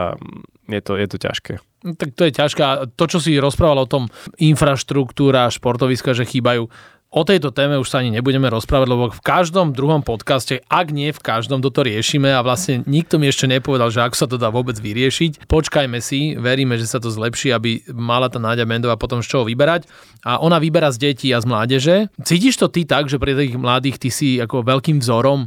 je 0.70 0.80
to, 0.80 0.92
je 0.96 1.06
to 1.08 1.16
ťažké. 1.20 1.54
No, 1.84 1.92
tak 1.92 2.16
to 2.16 2.24
je 2.24 2.32
ťažké. 2.32 2.62
To, 2.96 3.04
čo 3.04 3.20
si 3.20 3.36
rozprával 3.36 3.84
o 3.84 3.90
tom 3.90 4.08
infraštruktúra, 4.40 5.52
športoviska, 5.52 6.16
že 6.16 6.24
chýbajú, 6.24 6.72
O 7.14 7.22
tejto 7.22 7.54
téme 7.54 7.78
už 7.78 7.94
sa 7.94 8.02
ani 8.02 8.10
nebudeme 8.10 8.50
rozprávať, 8.50 8.90
lebo 8.90 9.06
v 9.06 9.22
každom 9.22 9.70
druhom 9.70 10.02
podcaste, 10.02 10.58
ak 10.66 10.90
nie 10.90 11.14
v 11.14 11.22
každom, 11.22 11.62
toto 11.62 11.86
riešime 11.86 12.34
a 12.34 12.42
vlastne 12.42 12.82
nikto 12.90 13.22
mi 13.22 13.30
ešte 13.30 13.46
nepovedal, 13.46 13.94
že 13.94 14.02
ako 14.02 14.16
sa 14.18 14.26
to 14.26 14.34
dá 14.34 14.50
vôbec 14.50 14.74
vyriešiť. 14.74 15.46
Počkajme 15.46 16.02
si, 16.02 16.34
veríme, 16.34 16.74
že 16.74 16.90
sa 16.90 16.98
to 16.98 17.14
zlepší, 17.14 17.54
aby 17.54 17.86
mala 17.94 18.26
tá 18.26 18.42
Náďa 18.42 18.66
Mendová 18.66 18.98
potom 18.98 19.22
z 19.22 19.30
čoho 19.30 19.46
vyberať. 19.46 19.86
A 20.26 20.42
ona 20.42 20.58
vyberá 20.58 20.90
z 20.90 21.14
detí 21.14 21.30
a 21.30 21.38
z 21.38 21.46
mládeže. 21.46 22.10
Cítiš 22.18 22.58
to 22.58 22.66
ty 22.66 22.82
tak, 22.82 23.06
že 23.06 23.22
pre 23.22 23.38
tých 23.38 23.54
mladých 23.54 24.02
ty 24.02 24.10
si 24.10 24.42
ako 24.42 24.66
veľkým 24.66 24.98
vzorom 24.98 25.46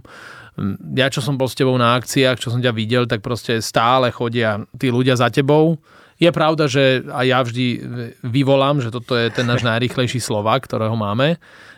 ja 0.97 1.05
čo 1.13 1.21
som 1.21 1.37
bol 1.37 1.45
s 1.45 1.53
tebou 1.53 1.77
na 1.77 1.93
akciách, 1.93 2.41
čo 2.41 2.49
som 2.49 2.57
ťa 2.57 2.73
videl, 2.73 3.05
tak 3.05 3.21
proste 3.21 3.61
stále 3.61 4.09
chodia 4.09 4.65
tí 4.73 4.89
ľudia 4.89 5.13
za 5.13 5.29
tebou 5.29 5.77
je 6.17 6.29
pravda, 6.33 6.65
že 6.65 7.05
aj 7.05 7.25
ja 7.25 7.39
vždy 7.45 7.65
vyvolám, 8.25 8.81
že 8.81 8.89
toto 8.89 9.13
je 9.13 9.29
ten 9.29 9.45
náš 9.45 9.61
najrychlejší 9.61 10.17
Slovak, 10.17 10.65
ktorého 10.65 10.97
máme. 10.97 11.37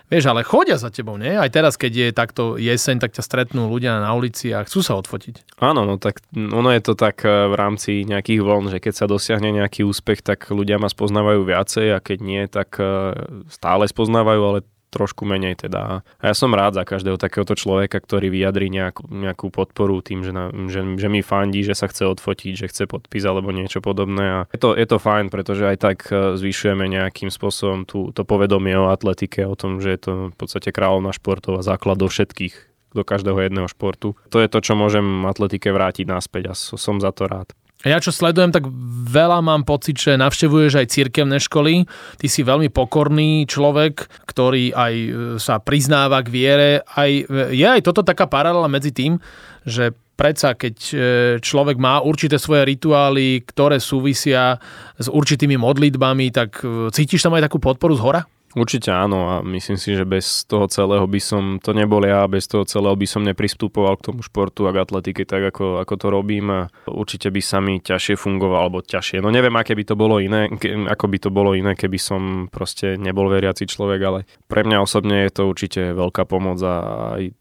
Vieš, 0.10 0.26
ale 0.26 0.42
chodia 0.42 0.74
za 0.74 0.90
tebou, 0.90 1.22
nie? 1.22 1.38
Aj 1.38 1.54
teraz, 1.54 1.78
keď 1.78 1.94
je 1.94 2.18
takto 2.18 2.44
jeseň, 2.58 2.98
tak 2.98 3.14
ťa 3.14 3.22
stretnú 3.22 3.70
ľudia 3.70 4.02
na 4.02 4.10
ulici 4.18 4.50
a 4.50 4.66
chcú 4.66 4.82
sa 4.82 4.98
odfotiť. 4.98 5.62
Áno, 5.62 5.86
no 5.86 6.02
tak 6.02 6.26
ono 6.34 6.74
je 6.74 6.82
to 6.82 6.98
tak 6.98 7.22
eh, 7.22 7.46
v 7.46 7.54
rámci 7.54 8.10
nejakých 8.10 8.42
vln, 8.42 8.74
že 8.74 8.82
keď 8.82 8.94
sa 8.98 9.06
dosiahne 9.06 9.54
nejaký 9.54 9.86
úspech, 9.86 10.26
tak 10.26 10.50
ľudia 10.50 10.82
ma 10.82 10.90
spoznávajú 10.90 11.46
viacej 11.46 11.94
a 11.94 12.02
keď 12.02 12.18
nie, 12.26 12.42
tak 12.50 12.82
eh, 12.82 13.14
stále 13.54 13.86
spoznávajú, 13.86 14.42
ale 14.42 14.60
trošku 14.90 15.24
menej 15.26 15.56
teda. 15.56 16.02
A 16.02 16.24
ja 16.26 16.34
som 16.34 16.54
rád 16.54 16.78
za 16.78 16.84
každého 16.84 17.22
takéhoto 17.22 17.54
človeka, 17.54 18.02
ktorý 18.02 18.34
vyjadrí 18.34 18.74
nejakú, 18.74 19.06
nejakú 19.10 19.54
podporu 19.54 20.02
tým, 20.02 20.26
že, 20.26 20.34
na, 20.34 20.50
že, 20.70 20.82
že 20.98 21.08
mi 21.08 21.22
fandí, 21.22 21.62
že 21.62 21.78
sa 21.78 21.86
chce 21.86 22.10
odfotiť, 22.10 22.54
že 22.58 22.70
chce 22.70 22.84
podpis 22.90 23.24
alebo 23.24 23.54
niečo 23.54 23.80
podobné. 23.80 24.26
A 24.26 24.40
je 24.50 24.60
to, 24.60 24.74
je 24.74 24.88
to 24.90 24.98
fajn, 24.98 25.30
pretože 25.30 25.64
aj 25.66 25.78
tak 25.78 25.98
e, 26.10 26.36
zvyšujeme 26.36 26.90
nejakým 26.90 27.30
spôsobom 27.30 27.86
tú, 27.86 28.10
to 28.12 28.26
povedomie 28.26 28.74
o 28.76 28.90
atletike, 28.90 29.46
o 29.46 29.54
tom, 29.54 29.78
že 29.80 29.94
je 29.94 30.00
to 30.02 30.12
v 30.34 30.36
podstate 30.36 30.74
kráľovná 30.74 31.14
športov 31.14 31.62
a 31.62 31.66
základ 31.66 32.02
do 32.02 32.10
všetkých 32.10 32.70
do 32.90 33.06
každého 33.06 33.38
jedného 33.46 33.70
športu. 33.70 34.18
To 34.34 34.42
je 34.42 34.50
to, 34.50 34.60
čo 34.66 34.74
môžem 34.74 35.06
atletike 35.30 35.70
vrátiť 35.70 36.10
naspäť 36.10 36.44
a 36.50 36.54
som 36.58 36.98
za 36.98 37.14
to 37.14 37.30
rád. 37.30 37.54
Ja 37.88 37.96
čo 38.04 38.12
sledujem, 38.12 38.52
tak 38.52 38.68
veľa 39.08 39.40
mám 39.40 39.64
pocit, 39.64 39.96
že 39.96 40.20
navštevuješ 40.20 40.84
aj 40.84 40.92
cirkevné 40.92 41.40
školy. 41.40 41.88
Ty 42.20 42.28
si 42.28 42.44
veľmi 42.44 42.68
pokorný 42.76 43.48
človek, 43.48 44.04
ktorý 44.28 44.76
aj 44.76 44.94
e, 45.00 45.10
sa 45.40 45.64
priznáva 45.64 46.20
k 46.20 46.28
viere. 46.28 46.70
Aj, 46.84 47.08
je 47.56 47.64
aj 47.64 47.80
toto 47.88 48.04
taká 48.04 48.28
paralela 48.28 48.68
medzi 48.68 48.92
tým, 48.92 49.16
že 49.64 49.96
predsa 50.20 50.60
keď 50.60 50.76
e, 50.92 50.96
človek 51.40 51.80
má 51.80 52.04
určité 52.04 52.36
svoje 52.36 52.68
rituály, 52.68 53.48
ktoré 53.48 53.80
súvisia 53.80 54.60
s 55.00 55.08
určitými 55.08 55.56
modlitbami, 55.56 56.36
tak 56.36 56.60
e, 56.60 56.92
cítiš 56.92 57.24
tam 57.24 57.40
aj 57.40 57.48
takú 57.48 57.64
podporu 57.64 57.96
z 57.96 58.04
hora? 58.04 58.22
Určite 58.58 58.90
áno 58.90 59.30
a 59.30 59.36
myslím 59.46 59.78
si, 59.78 59.94
že 59.94 60.10
bez 60.10 60.50
toho 60.50 60.66
celého 60.66 61.06
by 61.06 61.22
som, 61.22 61.44
to 61.62 61.70
nebol 61.70 62.02
ja, 62.02 62.26
bez 62.26 62.50
toho 62.50 62.66
celého 62.66 62.98
by 62.98 63.06
som 63.06 63.22
nepristupoval 63.22 64.02
k 64.02 64.10
tomu 64.10 64.26
športu 64.26 64.66
a 64.66 64.74
k 64.74 64.82
atletike 64.82 65.22
tak, 65.30 65.54
ako, 65.54 65.78
ako 65.86 65.94
to 66.02 66.08
robím 66.10 66.46
a 66.50 66.62
určite 66.90 67.30
by 67.30 67.42
sa 67.46 67.62
mi 67.62 67.78
ťažšie 67.78 68.18
fungovalo, 68.18 68.58
alebo 68.66 68.80
ťažšie. 68.82 69.22
No 69.22 69.30
neviem, 69.30 69.54
aké 69.54 69.78
by 69.78 69.86
to 69.86 69.94
bolo 69.94 70.18
iné, 70.18 70.50
ke, 70.50 70.74
ako 70.74 71.06
by 71.06 71.18
to 71.22 71.30
bolo 71.30 71.54
iné, 71.54 71.78
keby 71.78 72.02
som 72.02 72.50
proste 72.50 72.98
nebol 72.98 73.30
veriaci 73.30 73.70
človek, 73.70 74.02
ale 74.02 74.20
pre 74.50 74.66
mňa 74.66 74.82
osobne 74.82 75.30
je 75.30 75.32
to 75.32 75.44
určite 75.46 75.94
veľká 75.94 76.26
pomoc 76.26 76.58
a 76.66 76.76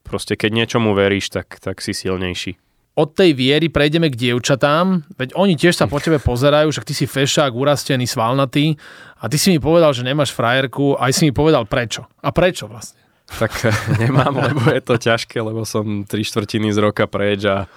proste 0.05 0.37
keď 0.37 0.51
niečomu 0.53 0.93
veríš, 0.93 1.33
tak, 1.33 1.57
tak 1.57 1.81
si 1.81 1.97
silnejší 1.97 2.61
od 2.99 3.15
tej 3.15 3.31
viery 3.31 3.71
prejdeme 3.71 4.11
k 4.11 4.19
dievčatám, 4.19 5.07
veď 5.15 5.39
oni 5.39 5.55
tiež 5.55 5.79
sa 5.79 5.87
po 5.87 6.03
tebe 6.03 6.19
pozerajú, 6.19 6.75
však 6.75 6.83
ty 6.83 6.95
si 6.99 7.07
fešák, 7.07 7.55
urastený, 7.55 8.11
svalnatý 8.11 8.75
a 9.23 9.31
ty 9.31 9.39
si 9.39 9.55
mi 9.55 9.63
povedal, 9.63 9.95
že 9.95 10.03
nemáš 10.03 10.35
frajerku, 10.35 10.99
aj 10.99 11.15
si 11.15 11.31
mi 11.31 11.33
povedal 11.33 11.63
prečo. 11.63 12.11
A 12.27 12.35
prečo 12.35 12.67
vlastne? 12.67 12.99
Tak 13.39 13.55
nemám, 14.03 14.35
lebo 14.35 14.67
je 14.75 14.83
to 14.83 14.99
ťažké, 14.99 15.39
lebo 15.39 15.63
som 15.63 16.03
tri 16.03 16.27
štvrtiny 16.27 16.75
z 16.75 16.79
roka 16.83 17.07
preč 17.07 17.47
a 17.47 17.71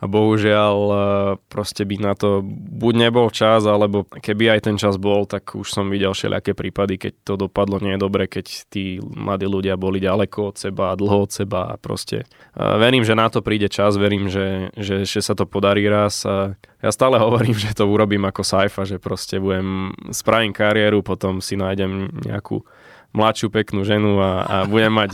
a 0.00 0.04
bohužiaľ 0.08 0.76
e, 0.88 0.96
proste 1.52 1.84
by 1.84 1.96
na 2.00 2.16
to 2.16 2.40
buď 2.80 2.94
nebol 2.96 3.28
čas, 3.28 3.68
alebo 3.68 4.08
keby 4.08 4.56
aj 4.56 4.60
ten 4.64 4.76
čas 4.80 4.96
bol, 4.96 5.28
tak 5.28 5.52
už 5.52 5.68
som 5.68 5.92
videl 5.92 6.16
všelijaké 6.16 6.56
prípady, 6.56 6.96
keď 6.96 7.12
to 7.20 7.34
dopadlo 7.36 7.76
nie 7.84 7.94
je 7.94 8.00
dobre, 8.00 8.24
keď 8.24 8.46
tí 8.72 8.96
mladí 9.04 9.44
ľudia 9.44 9.76
boli 9.76 10.00
ďaleko 10.00 10.52
od 10.52 10.56
seba, 10.56 10.96
dlho 10.96 11.28
od 11.28 11.30
seba 11.30 11.72
a 11.72 11.74
proste 11.76 12.24
e, 12.24 12.64
verím, 12.80 13.04
že 13.04 13.12
na 13.12 13.28
to 13.28 13.44
príde 13.44 13.68
čas, 13.68 14.00
verím, 14.00 14.32
že, 14.32 14.72
že, 14.72 15.04
že 15.04 15.20
sa 15.20 15.36
to 15.36 15.44
podarí 15.44 15.84
raz 15.84 16.24
a 16.24 16.56
ja 16.80 16.90
stále 16.90 17.20
hovorím, 17.24 17.60
že 17.60 17.76
to 17.76 17.84
urobím 17.84 18.24
ako 18.24 18.40
Saifa, 18.40 18.88
že 18.88 18.96
proste 18.96 19.36
budem, 19.36 19.92
spravím 20.16 20.56
kariéru, 20.56 21.04
potom 21.04 21.44
si 21.44 21.60
nájdem 21.60 22.24
nejakú 22.24 22.64
mladšiu 23.12 23.52
peknú 23.52 23.82
ženu 23.82 24.22
a, 24.22 24.30
a 24.46 24.56
budem 24.64 24.92
mať 24.94 25.10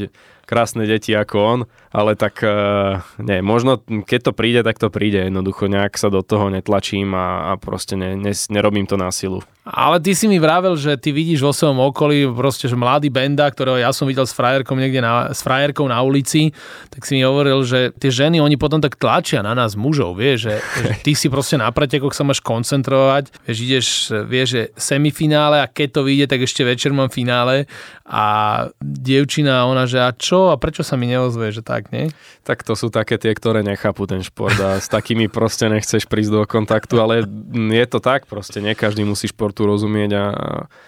krásne 0.47 0.87
deti 0.87 1.11
ako 1.11 1.37
on, 1.37 1.61
ale 1.91 2.15
tak 2.15 2.39
uh, 2.47 3.03
nie, 3.19 3.43
možno 3.43 3.83
keď 3.83 4.31
to 4.31 4.33
príde, 4.33 4.61
tak 4.63 4.79
to 4.79 4.89
príde 4.89 5.27
jednoducho, 5.27 5.67
nejak 5.67 5.99
sa 5.99 6.07
do 6.07 6.23
toho 6.23 6.49
netlačím 6.49 7.13
a, 7.19 7.51
a 7.51 7.59
proste 7.59 7.99
ne, 7.99 8.15
ne, 8.15 8.31
nerobím 8.31 8.87
to 8.87 8.95
na 8.95 9.11
silu. 9.11 9.43
Ale 9.67 9.99
ty 9.99 10.15
si 10.15 10.31
mi 10.31 10.39
vravel, 10.39 10.79
že 10.79 10.95
ty 10.95 11.11
vidíš 11.11 11.43
vo 11.43 11.51
svojom 11.51 11.83
okolí 11.91 12.31
proste, 12.31 12.71
že 12.71 12.79
mladý 12.79 13.11
benda, 13.11 13.51
ktorého 13.51 13.83
ja 13.83 13.91
som 13.91 14.07
videl 14.07 14.23
s 14.23 14.31
frajerkou 14.31 14.79
niekde 14.79 15.03
na, 15.03 15.35
s 15.35 15.43
frajerkou 15.43 15.91
na 15.91 15.99
ulici, 16.07 16.55
tak 16.87 17.03
si 17.03 17.19
mi 17.19 17.27
hovoril, 17.27 17.67
že 17.67 17.91
tie 17.99 18.15
ženy, 18.15 18.39
oni 18.39 18.55
potom 18.55 18.79
tak 18.79 18.95
tlačia 18.95 19.43
na 19.43 19.59
nás 19.59 19.75
mužov, 19.75 20.23
vieš, 20.23 20.47
že, 20.47 20.55
že 20.87 20.91
ty 21.03 21.19
si 21.19 21.27
proste 21.27 21.59
na 21.59 21.67
pretekoch 21.75 22.15
sa 22.15 22.23
máš 22.23 22.39
koncentrovať, 22.39 23.35
vieš, 23.51 23.59
ideš, 23.59 23.89
vieš, 24.31 24.49
že 24.55 24.63
semifinále 24.79 25.59
a 25.59 25.67
keď 25.67 25.99
to 25.99 26.01
vyjde, 26.07 26.27
tak 26.31 26.47
ešte 26.47 26.63
večer 26.63 26.95
mám 26.95 27.11
finále 27.11 27.67
a 28.07 28.25
dievčina, 28.79 29.67
ona, 29.67 29.91
že 29.91 29.99
a 29.99 30.15
čo 30.15 30.36
a 30.53 30.61
prečo 30.61 30.85
sa 30.85 31.01
mi 31.01 31.09
neozve, 31.09 31.49
že 31.51 31.65
tak, 31.65 31.89
nie? 31.89 32.13
Tak 32.45 32.61
to 32.63 32.77
sú 32.77 32.93
také 32.93 33.17
tie, 33.17 33.33
ktoré 33.33 33.65
nechápu 33.65 34.05
ten 34.05 34.21
šport 34.21 34.55
a 34.61 34.77
s 34.77 34.93
takými 34.93 35.33
proste 35.33 35.73
nechceš 35.73 36.05
prísť 36.05 36.31
do 36.31 36.43
kontaktu, 36.45 36.95
ale 37.01 37.25
je 37.53 37.87
to 37.89 37.99
tak 37.99 38.29
proste, 38.29 38.61
nie 38.61 38.77
každý 38.77 39.09
musí 39.09 39.33
športu 39.33 39.65
rozumieť 39.65 40.11
a 40.13 40.25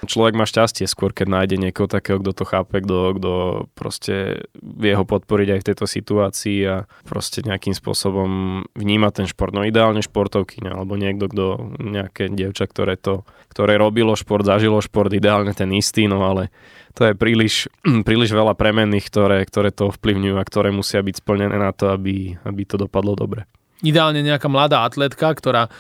človek 0.04 0.36
má 0.36 0.44
šťastie 0.44 0.84
skôr, 0.84 1.16
keď 1.16 1.26
nájde 1.32 1.56
niekoho 1.56 1.88
takého, 1.88 2.20
kto 2.20 2.32
to 2.36 2.44
chápe, 2.44 2.76
kto, 2.84 3.16
kto 3.16 3.32
proste 3.72 4.44
vie 4.60 4.92
ho 4.92 5.08
podporiť 5.08 5.48
aj 5.56 5.60
v 5.64 5.66
tejto 5.72 5.86
situácii 5.88 6.58
a 6.68 6.76
proste 7.08 7.40
nejakým 7.40 7.72
spôsobom 7.72 8.62
vníma 8.76 9.08
ten 9.10 9.24
šport. 9.24 9.56
No 9.56 9.64
ideálne 9.64 10.04
športovky, 10.04 10.60
alebo 10.68 11.00
niekto, 11.00 11.32
kto 11.32 11.44
nejaké 11.80 12.28
dievča, 12.28 12.68
ktoré 12.68 13.00
to, 13.00 13.24
ktoré 13.48 13.80
robilo 13.80 14.12
šport, 14.12 14.44
zažilo 14.44 14.82
šport, 14.84 15.10
ideálne 15.14 15.56
ten 15.56 15.72
istý, 15.72 16.10
no 16.10 16.26
ale 16.26 16.52
to 16.98 17.02
je 17.06 17.14
príliš, 17.14 17.70
príliš 18.08 18.34
veľa 18.34 18.58
premenných, 18.58 19.06
ktoré, 19.06 19.38
ktoré 19.46 19.70
to 19.70 19.94
ovplyvňujú 19.94 20.34
a 20.34 20.44
ktoré 20.44 20.74
musia 20.74 20.98
byť 20.98 21.22
splnené 21.22 21.54
na 21.54 21.70
to, 21.70 21.94
aby, 21.94 22.34
aby 22.42 22.62
to 22.66 22.74
dopadlo 22.74 23.14
dobre. 23.14 23.46
Ideálne 23.78 24.26
nejaká 24.26 24.50
mladá 24.50 24.82
atletka, 24.82 25.30
ktorá 25.30 25.70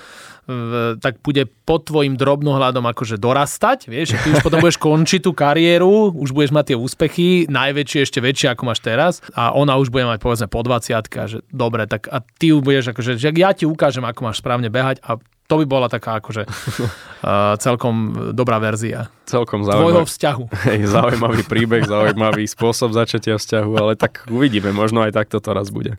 tak 1.04 1.20
bude 1.20 1.44
pod 1.68 1.84
tvojim 1.84 2.16
drobnohľadom 2.16 2.80
akože 2.88 3.20
dorastať, 3.20 3.84
vieš, 3.84 4.16
ty 4.16 4.32
už 4.32 4.40
potom 4.40 4.64
budeš 4.64 4.80
končiť 4.88 5.20
tú 5.20 5.36
kariéru, 5.36 6.16
už 6.16 6.32
budeš 6.32 6.56
mať 6.56 6.72
tie 6.72 6.76
úspechy, 6.80 7.28
najväčšie, 7.52 8.00
ešte 8.08 8.24
väčšie 8.24 8.56
ako 8.56 8.62
máš 8.64 8.80
teraz 8.80 9.20
a 9.36 9.52
ona 9.52 9.76
už 9.76 9.92
bude 9.92 10.08
mať 10.08 10.24
povedzme 10.24 10.48
po 10.48 10.64
20 10.64 11.04
že 11.28 11.38
dobre, 11.52 11.84
tak 11.84 12.08
a 12.08 12.24
ty 12.24 12.56
budeš 12.56 12.96
akože, 12.96 13.20
že 13.20 13.28
ja 13.36 13.52
ti 13.52 13.68
ukážem, 13.68 14.08
ako 14.08 14.24
máš 14.24 14.40
správne 14.40 14.72
behať 14.72 15.04
a 15.04 15.20
to 15.48 15.54
by 15.56 15.64
bola 15.64 15.88
taká 15.88 16.20
akože 16.20 16.44
uh, 16.48 17.56
celkom 17.56 18.30
dobrá 18.36 18.60
verzia. 18.60 19.08
Celkom 19.24 19.64
zaujímavý. 19.64 19.82
Tvojho 19.82 20.04
vzťahu. 20.04 20.44
Hej, 20.68 20.80
zaujímavý 20.92 21.42
príbeh, 21.48 21.88
zaujímavý 21.88 22.44
spôsob 22.44 22.92
začatia 22.92 23.40
vzťahu, 23.40 23.72
ale 23.80 23.92
tak 23.96 24.28
uvidíme, 24.28 24.70
možno 24.70 25.02
aj 25.02 25.16
takto 25.16 25.40
to 25.40 25.50
raz 25.56 25.72
bude. 25.72 25.96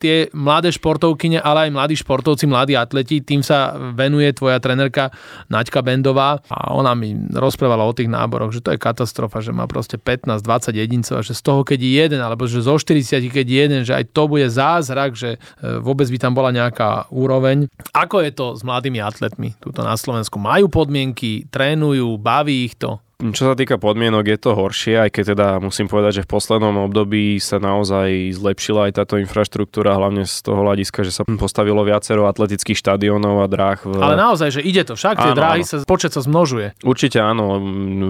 Tie 0.00 0.32
mladé 0.32 0.72
športovkyne, 0.72 1.44
ale 1.44 1.68
aj 1.68 1.70
mladí 1.76 1.94
športovci, 2.00 2.48
mladí 2.48 2.72
atleti, 2.72 3.20
tým 3.20 3.44
sa 3.44 3.76
venuje 3.92 4.32
tvoja 4.32 4.56
trenerka 4.56 5.12
Naďka 5.52 5.84
Bendová 5.84 6.40
a 6.48 6.72
ona 6.72 6.96
mi 6.96 7.12
rozprávala 7.28 7.84
o 7.84 7.92
tých 7.92 8.08
náboroch, 8.08 8.56
že 8.56 8.64
to 8.64 8.72
je 8.72 8.80
katastrofa, 8.80 9.44
že 9.44 9.52
má 9.52 9.68
proste 9.68 10.00
15-20 10.00 10.80
jedincov 10.80 11.14
a 11.20 11.22
že 11.22 11.36
z 11.36 11.42
toho, 11.44 11.60
keď 11.60 11.78
je 11.84 11.92
jeden, 11.92 12.20
alebo 12.24 12.48
že 12.48 12.64
zo 12.64 12.80
40, 12.80 13.28
keď 13.28 13.46
je 13.46 13.58
jeden, 13.60 13.80
že 13.84 13.92
aj 13.92 14.16
to 14.16 14.24
bude 14.24 14.48
zázrak, 14.48 15.12
že 15.12 15.36
e, 15.36 15.38
vôbec 15.84 16.08
by 16.08 16.16
tam 16.16 16.32
bola 16.32 16.48
nejaká 16.48 17.12
úroveň. 17.12 17.68
Ako 17.92 18.24
je 18.24 18.32
to 18.32 18.56
s 18.56 18.64
mladými 18.64 19.04
atletmi 19.04 19.52
tuto 19.60 19.84
na 19.84 19.94
Slovensku? 20.00 20.40
Majú 20.40 20.72
podmienky, 20.72 21.44
trénujú, 21.52 22.16
baví 22.16 22.64
ich 22.64 22.80
to? 22.80 23.02
Čo 23.20 23.52
sa 23.52 23.54
týka 23.54 23.76
podmienok, 23.76 24.24
je 24.24 24.38
to 24.40 24.56
horšie, 24.56 24.96
aj 24.96 25.10
keď 25.12 25.24
teda 25.36 25.46
musím 25.60 25.86
povedať, 25.92 26.20
že 26.20 26.24
v 26.24 26.32
poslednom 26.32 26.76
období 26.88 27.36
sa 27.36 27.60
naozaj 27.60 28.32
zlepšila 28.32 28.88
aj 28.88 28.92
táto 28.96 29.20
infraštruktúra, 29.20 29.96
hlavne 29.96 30.24
z 30.24 30.36
toho 30.40 30.64
hľadiska, 30.64 31.04
že 31.04 31.12
sa 31.12 31.22
postavilo 31.28 31.84
viacero 31.84 32.24
atletických 32.26 32.80
štadiónov 32.80 33.44
a 33.44 33.46
dráh. 33.46 33.78
V... 33.84 34.00
Ale 34.00 34.16
naozaj, 34.16 34.56
že 34.56 34.60
ide 34.64 34.82
to 34.88 34.96
však, 34.96 35.20
tie 35.20 35.32
áno, 35.32 35.38
dráhy 35.38 35.62
áno. 35.62 35.68
sa, 35.68 35.76
počet 35.84 36.16
sa 36.16 36.24
zmnožuje. 36.24 36.80
Určite 36.80 37.20
áno, 37.20 37.60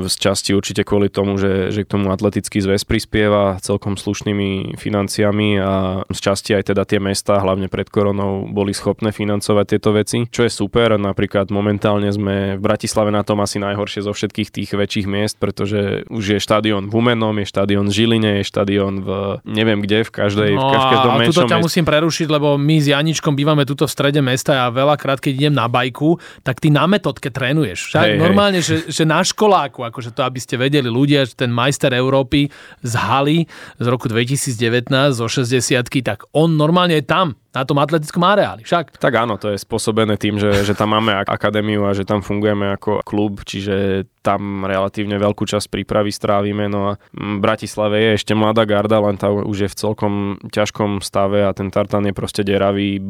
z 0.06 0.14
časti 0.14 0.54
určite 0.54 0.86
kvôli 0.86 1.10
tomu, 1.10 1.36
že, 1.36 1.74
že 1.74 1.82
k 1.82 1.90
tomu 1.98 2.14
atletický 2.14 2.62
zväz 2.62 2.86
prispieva 2.86 3.58
celkom 3.58 3.98
slušnými 3.98 4.78
financiami 4.78 5.58
a 5.58 6.02
z 6.06 6.18
časti 6.18 6.54
aj 6.54 6.70
teda 6.70 6.86
tie 6.86 7.02
mesta, 7.02 7.42
hlavne 7.42 7.66
pred 7.66 7.90
koronou, 7.90 8.46
boli 8.46 8.70
schopné 8.70 9.10
financovať 9.10 9.64
tieto 9.66 9.90
veci, 9.94 10.26
čo 10.30 10.46
je 10.46 10.52
super. 10.52 10.94
Napríklad 10.96 11.50
momentálne 11.50 12.10
sme 12.10 12.56
v 12.56 12.60
Bratislave 12.60 13.10
na 13.10 13.22
tom 13.26 13.40
asi 13.42 13.58
najhoršie 13.58 14.06
zo 14.06 14.12
všetkých 14.12 14.50
tých 14.50 14.70
väčších 14.74 14.99
väčších 15.00 15.08
miest, 15.08 15.36
pretože 15.40 16.04
už 16.12 16.36
je 16.36 16.38
štadión 16.38 16.92
v 16.92 16.92
Humenom, 16.92 17.32
je 17.40 17.46
štadión 17.48 17.88
v 17.88 17.92
Žiline, 17.96 18.30
je 18.40 18.44
štadión 18.44 19.00
v 19.00 19.08
neviem 19.48 19.80
kde, 19.80 20.04
v 20.04 20.10
každej, 20.12 20.52
no, 20.52 20.68
v 20.68 20.74
každom 20.76 21.12
a 21.16 21.18
tuto 21.24 21.42
ťa 21.48 21.56
mest... 21.56 21.66
musím 21.72 21.84
prerušiť, 21.88 22.28
lebo 22.28 22.60
my 22.60 22.76
s 22.76 22.86
Janičkom 22.92 23.32
bývame 23.32 23.64
tuto 23.64 23.88
v 23.88 23.92
strede 23.92 24.20
mesta 24.20 24.68
a 24.68 24.72
veľakrát, 24.72 25.16
keď 25.24 25.32
idem 25.32 25.54
na 25.56 25.64
bajku, 25.72 26.20
tak 26.44 26.60
ty 26.60 26.68
na 26.68 26.84
metodke 26.84 27.32
trénuješ. 27.32 27.96
Hej, 27.96 28.20
Normálne, 28.20 28.60
hej. 28.60 28.68
Že, 28.68 28.76
že 28.92 29.04
na 29.08 29.24
školáku, 29.24 29.80
akože 29.88 30.12
to, 30.12 30.20
aby 30.20 30.36
ste 30.36 30.60
vedeli 30.60 30.92
ľudia, 30.92 31.24
že 31.24 31.32
ten 31.32 31.48
majster 31.48 31.96
Európy 31.96 32.52
z 32.84 32.92
Haly 32.92 33.48
z 33.80 33.86
roku 33.88 34.12
2019 34.12 34.92
zo 35.16 35.26
60 35.26 35.80
tak 36.04 36.28
on 36.36 36.60
normálne 36.60 37.00
je 37.00 37.06
tam 37.06 37.40
na 37.50 37.62
tom 37.66 37.82
atletickom 37.82 38.22
areáli, 38.22 38.62
však? 38.62 38.98
Tak 39.02 39.14
áno, 39.18 39.34
to 39.34 39.50
je 39.50 39.58
spôsobené 39.58 40.14
tým, 40.14 40.38
že, 40.38 40.62
že 40.62 40.74
tam 40.78 40.94
máme 40.94 41.26
akadémiu 41.26 41.82
a 41.86 41.94
že 41.94 42.06
tam 42.06 42.22
fungujeme 42.22 42.78
ako 42.78 43.02
klub, 43.02 43.42
čiže 43.42 44.06
tam 44.20 44.68
relatívne 44.68 45.16
veľkú 45.16 45.48
časť 45.48 45.72
prípravy 45.72 46.12
strávime. 46.12 46.68
No 46.68 46.92
a 46.94 47.02
v 47.16 47.40
Bratislave 47.40 47.96
je 47.98 48.10
ešte 48.20 48.36
mladá 48.36 48.68
garda, 48.68 49.00
len 49.00 49.16
tá 49.16 49.32
už 49.32 49.66
je 49.66 49.68
v 49.72 49.78
celkom 49.78 50.14
ťažkom 50.52 51.00
stave 51.00 51.42
a 51.42 51.50
ten 51.56 51.72
tartan 51.72 52.04
je 52.04 52.14
proste 52.14 52.44
deravý. 52.44 53.00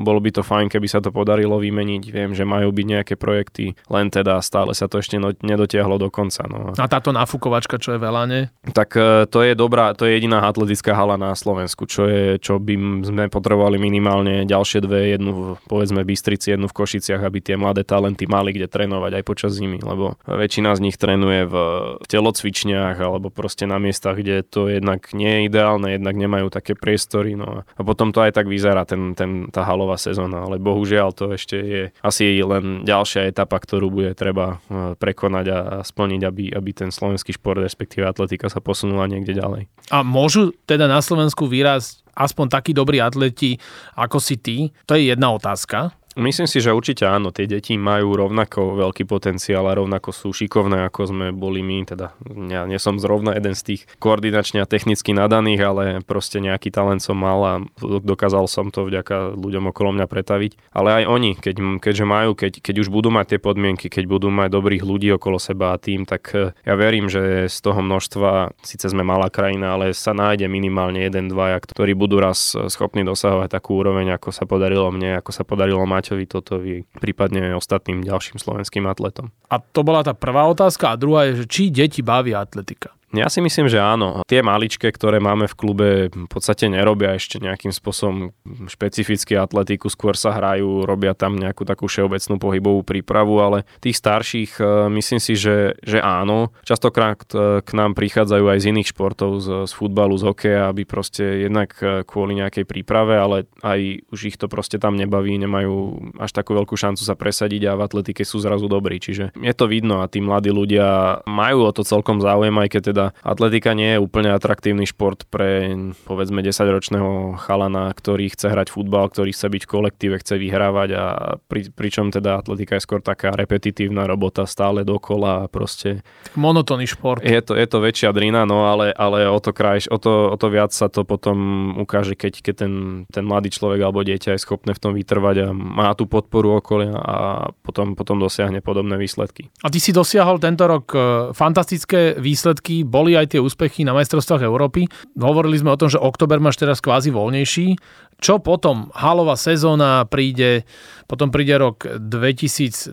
Bolo 0.00 0.22
by 0.22 0.30
to 0.30 0.42
fajn, 0.46 0.70
keby 0.70 0.86
sa 0.86 1.02
to 1.02 1.10
podarilo 1.10 1.58
vymeniť. 1.58 2.02
Viem, 2.14 2.32
že 2.38 2.46
majú 2.46 2.70
byť 2.70 2.86
nejaké 2.86 3.14
projekty, 3.18 3.74
len 3.90 4.08
teda 4.08 4.38
stále 4.40 4.72
sa 4.72 4.86
to 4.86 5.02
ešte 5.02 5.18
no, 5.18 5.34
nedotiahlo 5.42 5.98
do 5.98 6.08
konca. 6.08 6.46
No. 6.46 6.70
A 6.78 6.86
táto 6.86 7.10
nafukovačka, 7.10 7.82
čo 7.82 7.98
je 7.98 8.00
veľa, 8.00 8.22
nie? 8.30 8.42
Tak 8.70 8.88
e, 8.94 9.26
to 9.26 9.42
je 9.42 9.58
dobrá, 9.58 9.92
to 9.98 10.06
je 10.06 10.22
jediná 10.22 10.46
atletická 10.46 10.94
hala 10.94 11.18
na 11.18 11.34
Slovensku, 11.34 11.90
čo, 11.90 12.06
je, 12.06 12.38
čo 12.38 12.62
by 12.62 12.74
sme 13.10 13.26
potrebovali 13.26 13.89
minimálne 13.90 14.46
ďalšie 14.46 14.86
dve, 14.86 15.18
jednu 15.18 15.30
v, 15.34 15.42
povedzme 15.66 16.06
Bystrici, 16.06 16.54
jednu 16.54 16.70
v 16.70 16.76
Košiciach, 16.78 17.18
aby 17.18 17.42
tie 17.42 17.58
mladé 17.58 17.82
talenty 17.82 18.30
mali 18.30 18.54
kde 18.54 18.70
trénovať 18.70 19.18
aj 19.18 19.24
počas 19.26 19.58
zimy, 19.58 19.82
lebo 19.82 20.14
väčšina 20.30 20.78
z 20.78 20.80
nich 20.86 20.94
trénuje 20.94 21.50
v, 21.50 21.54
v 21.98 22.06
telocvičniach 22.06 23.02
alebo 23.02 23.34
proste 23.34 23.66
na 23.66 23.82
miestach, 23.82 24.14
kde 24.14 24.46
to 24.46 24.70
jednak 24.70 25.10
nie 25.10 25.26
je 25.26 25.40
ideálne, 25.50 25.98
jednak 25.98 26.14
nemajú 26.14 26.46
také 26.54 26.78
priestory. 26.78 27.34
No 27.34 27.66
a 27.66 27.80
potom 27.82 28.14
to 28.14 28.22
aj 28.22 28.38
tak 28.38 28.46
vyzerá 28.46 28.86
ten, 28.86 29.18
ten, 29.18 29.50
tá 29.50 29.66
halová 29.66 29.98
sezóna, 29.98 30.46
ale 30.46 30.62
bohužiaľ 30.62 31.10
to 31.10 31.34
ešte 31.34 31.58
je 31.58 31.82
asi 31.98 32.38
len 32.38 32.86
ďalšia 32.86 33.26
etapa, 33.26 33.58
ktorú 33.58 33.90
bude 33.90 34.14
treba 34.14 34.62
e, 34.70 34.94
prekonať 34.94 35.46
a 35.50 35.58
splniť, 35.82 36.22
aby, 36.22 36.44
aby 36.54 36.70
ten 36.70 36.94
slovenský 36.94 37.34
šport, 37.34 37.58
respektíve 37.58 38.06
atletika 38.06 38.46
sa 38.46 38.62
posunula 38.62 39.10
niekde 39.10 39.34
ďalej. 39.34 39.66
A 39.90 40.06
môžu 40.06 40.54
teda 40.68 40.86
na 40.86 41.02
Slovensku 41.02 41.48
vyrásť 41.48 42.09
aspoň 42.16 42.46
takí 42.48 42.72
dobrí 42.74 42.98
atleti 43.02 43.58
ako 43.96 44.18
si 44.18 44.36
ty? 44.40 44.56
To 44.86 44.94
je 44.96 45.10
jedna 45.10 45.30
otázka. 45.34 45.99
Myslím 46.18 46.50
si, 46.50 46.58
že 46.58 46.74
určite 46.74 47.06
áno, 47.06 47.30
tie 47.30 47.46
deti 47.46 47.78
majú 47.78 48.18
rovnako 48.18 48.74
veľký 48.82 49.06
potenciál 49.06 49.62
a 49.70 49.78
rovnako 49.78 50.10
sú 50.10 50.34
šikovné, 50.34 50.90
ako 50.90 51.06
sme 51.06 51.26
boli 51.30 51.62
my, 51.62 51.86
teda 51.86 52.18
ja 52.50 52.66
nie 52.66 52.82
som 52.82 52.98
zrovna 52.98 53.38
jeden 53.38 53.54
z 53.54 53.62
tých 53.62 53.80
koordinačne 54.02 54.58
a 54.58 54.66
technicky 54.66 55.14
nadaných, 55.14 55.62
ale 55.62 55.84
proste 56.02 56.42
nejaký 56.42 56.74
talent 56.74 56.98
som 56.98 57.14
mal 57.14 57.38
a 57.46 57.54
dokázal 57.78 58.50
som 58.50 58.74
to 58.74 58.90
vďaka 58.90 59.38
ľuďom 59.38 59.70
okolo 59.70 59.94
mňa 59.94 60.06
pretaviť. 60.10 60.74
Ale 60.74 60.98
aj 60.98 61.04
oni, 61.06 61.30
keď, 61.38 61.78
keďže 61.78 62.02
majú, 62.02 62.34
keď, 62.34 62.58
keď 62.58 62.74
už 62.82 62.88
budú 62.90 63.14
mať 63.14 63.38
tie 63.38 63.40
podmienky, 63.40 63.86
keď 63.86 64.10
budú 64.10 64.34
mať 64.34 64.50
dobrých 64.50 64.82
ľudí 64.82 65.14
okolo 65.14 65.38
seba 65.38 65.78
a 65.78 65.80
tým, 65.80 66.10
tak 66.10 66.26
eh, 66.34 66.50
ja 66.66 66.74
verím, 66.74 67.06
že 67.06 67.46
z 67.46 67.58
toho 67.62 67.78
množstva, 67.78 68.58
síce 68.66 68.90
sme 68.90 69.06
malá 69.06 69.30
krajina, 69.30 69.78
ale 69.78 69.94
sa 69.94 70.10
nájde 70.10 70.50
minimálne 70.50 71.06
jeden, 71.06 71.30
dvaja, 71.30 71.62
ktorí 71.62 71.94
budú 71.94 72.18
raz 72.18 72.58
eh, 72.58 72.66
schopní 72.66 73.06
dosahovať 73.06 73.46
takú 73.46 73.78
úroveň, 73.78 74.18
ako 74.18 74.34
sa 74.34 74.42
podarilo 74.42 74.90
mne, 74.90 75.22
ako 75.22 75.30
sa 75.30 75.46
podarilo 75.46 75.86
mať 75.86 75.99
Maťovi 76.00 76.24
Totovi, 76.24 76.74
prípadne 76.96 77.52
ostatným 77.52 78.00
ďalším 78.00 78.40
slovenským 78.40 78.88
atletom. 78.88 79.28
A 79.52 79.60
to 79.60 79.84
bola 79.84 80.00
tá 80.00 80.16
prvá 80.16 80.48
otázka. 80.48 80.96
A 80.96 80.96
druhá 80.96 81.28
je, 81.28 81.44
že 81.44 81.46
či 81.46 81.62
deti 81.68 82.00
bavia 82.00 82.40
atletika? 82.40 82.96
Ja 83.10 83.26
si 83.26 83.42
myslím, 83.42 83.66
že 83.66 83.82
áno. 83.82 84.22
Tie 84.30 84.38
maličké, 84.38 84.86
ktoré 84.94 85.18
máme 85.18 85.50
v 85.50 85.58
klube, 85.58 85.88
v 86.14 86.30
podstate 86.30 86.70
nerobia 86.70 87.18
ešte 87.18 87.42
nejakým 87.42 87.74
spôsobom 87.74 88.30
špecifický 88.70 89.34
atletiku, 89.34 89.90
skôr 89.90 90.14
sa 90.14 90.30
hrajú, 90.30 90.86
robia 90.86 91.18
tam 91.18 91.34
nejakú 91.34 91.66
takú 91.66 91.90
všeobecnú 91.90 92.38
pohybovú 92.38 92.86
prípravu, 92.86 93.42
ale 93.42 93.66
tých 93.82 93.98
starších 93.98 94.62
e, 94.62 94.86
myslím 94.94 95.18
si, 95.18 95.34
že, 95.34 95.74
že 95.82 95.98
áno. 95.98 96.54
Častokrát 96.62 97.18
k 97.66 97.70
nám 97.74 97.98
prichádzajú 97.98 98.44
aj 98.46 98.58
z 98.62 98.68
iných 98.70 98.90
športov, 98.94 99.42
z, 99.42 99.48
z 99.66 99.72
futbalu, 99.74 100.14
z 100.14 100.24
hokeja, 100.30 100.62
aby 100.70 100.86
proste 100.86 101.50
jednak 101.50 101.74
e, 101.82 102.06
kvôli 102.06 102.38
nejakej 102.38 102.62
príprave, 102.62 103.18
ale 103.18 103.50
aj 103.66 104.06
už 104.14 104.20
ich 104.30 104.36
to 104.38 104.46
proste 104.46 104.78
tam 104.78 104.94
nebaví, 104.94 105.34
nemajú 105.34 105.98
až 106.22 106.30
takú 106.30 106.54
veľkú 106.54 106.78
šancu 106.78 107.02
sa 107.02 107.18
presadiť 107.18 107.74
a 107.74 107.78
v 107.78 107.90
atletike 107.90 108.22
sú 108.22 108.38
zrazu 108.38 108.70
dobrí. 108.70 109.02
Čiže 109.02 109.34
je 109.34 109.54
to 109.58 109.66
vidno 109.66 109.98
a 109.98 110.06
tí 110.06 110.22
mladí 110.22 110.54
ľudia 110.54 111.20
majú 111.26 111.66
o 111.66 111.74
to 111.74 111.82
celkom 111.82 112.22
záujem, 112.22 112.54
aj 112.54 112.70
keď 112.70 112.82
teda 112.94 112.99
teda 113.00 113.16
atletika 113.24 113.72
nie 113.72 113.96
je 113.96 114.02
úplne 114.02 114.28
atraktívny 114.36 114.84
šport 114.84 115.24
pre 115.32 115.72
povedzme 116.04 116.44
10-ročného 116.44 117.40
chalana, 117.40 117.88
ktorý 117.96 118.28
chce 118.28 118.52
hrať 118.52 118.68
futbal, 118.68 119.08
ktorý 119.08 119.32
chce 119.32 119.48
byť 119.48 119.62
v 119.64 119.70
kolektíve, 119.72 120.14
chce 120.20 120.36
vyhrávať 120.36 120.88
a 120.92 121.04
pri, 121.48 121.72
pričom 121.72 122.12
teda 122.12 122.44
atletika 122.44 122.76
je 122.76 122.84
skôr 122.84 123.00
taká 123.00 123.32
repetitívna 123.32 124.04
robota 124.04 124.44
stále 124.44 124.84
dokola 124.84 125.46
a 125.46 125.48
proste... 125.48 126.04
Monotónny 126.36 126.84
šport. 126.84 127.24
Je 127.24 127.40
to, 127.40 127.56
je 127.56 127.64
to 127.64 127.78
väčšia 127.80 128.12
drina, 128.12 128.44
no 128.44 128.68
ale, 128.68 128.92
ale 128.92 129.24
o, 129.24 129.40
to 129.40 129.56
krajš, 129.56 129.88
o, 129.88 129.96
to, 129.96 130.28
o 130.28 130.36
to 130.36 130.46
viac 130.52 130.76
sa 130.76 130.92
to 130.92 131.08
potom 131.08 131.72
ukáže, 131.80 132.12
keď, 132.18 132.44
keď 132.44 132.54
ten, 132.66 132.74
ten 133.08 133.24
mladý 133.24 133.48
človek 133.48 133.80
alebo 133.80 134.04
dieťa 134.04 134.36
je 134.36 134.44
schopné 134.44 134.76
v 134.76 134.82
tom 134.82 134.92
vytrvať 134.92 135.36
a 135.40 135.56
má 135.56 135.96
tú 135.96 136.04
podporu 136.04 136.60
okolia 136.60 136.92
a 136.92 137.16
potom, 137.64 137.96
potom 137.96 138.20
dosiahne 138.20 138.60
podobné 138.60 139.00
výsledky. 139.00 139.48
A 139.64 139.72
ty 139.72 139.78
si 139.78 139.94
dosiahol 139.94 140.42
tento 140.42 140.66
rok 140.66 140.84
e, 140.92 140.98
fantastické 141.32 142.18
výsledky, 142.18 142.82
boli 142.90 143.14
aj 143.14 143.38
tie 143.38 143.40
úspechy 143.40 143.86
na 143.86 143.94
majstrovstvách 143.94 144.42
Európy. 144.42 144.90
Hovorili 145.14 145.62
sme 145.62 145.70
o 145.70 145.78
tom, 145.78 145.86
že 145.86 146.02
oktober 146.02 146.42
máš 146.42 146.58
teraz 146.58 146.82
kvázi 146.82 147.14
voľnejší. 147.14 147.78
Čo 148.18 148.42
potom? 148.42 148.90
Halová 148.92 149.38
sezóna 149.38 150.04
príde, 150.10 150.66
potom 151.06 151.30
príde 151.30 151.54
rok 151.56 151.86
2023. 151.86 152.92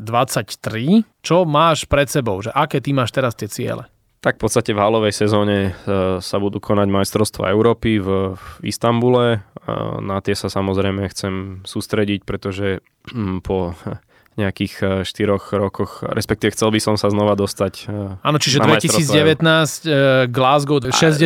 Čo 1.25 1.43
máš 1.43 1.89
pred 1.89 2.07
sebou? 2.07 2.39
Že 2.45 2.53
aké 2.53 2.77
ty 2.79 2.93
máš 2.93 3.11
teraz 3.11 3.33
tie 3.33 3.49
ciele? 3.49 3.89
Tak 4.17 4.41
v 4.41 4.49
podstate 4.49 4.73
v 4.73 4.81
halovej 4.81 5.13
sezóne 5.13 5.71
e, 5.71 6.17
sa 6.19 6.37
budú 6.41 6.57
konať 6.57 6.89
majstrovstvá 6.89 7.53
Európy 7.53 8.01
v, 8.01 8.33
v 8.33 8.45
Istambule. 8.65 9.45
Na 10.01 10.23
tie 10.23 10.33
sa 10.33 10.47
samozrejme 10.47 11.05
chcem 11.11 11.61
sústrediť, 11.67 12.23
pretože 12.23 12.79
hm, 13.11 13.43
po 13.43 13.75
nejakých 14.37 15.03
4 15.03 15.03
e, 15.03 15.57
rokoch, 15.57 16.05
respektíve 16.05 16.53
chcel 16.53 16.69
by 16.69 16.79
som 16.79 16.95
sa 16.95 17.09
znova 17.09 17.33
dostať. 17.33 17.73
E, 17.89 18.21
Áno, 18.21 18.37
čiže 18.37 18.61
2019 18.61 19.41
uh, 19.41 20.29
Glasgow 20.29 20.79
60 20.79 21.25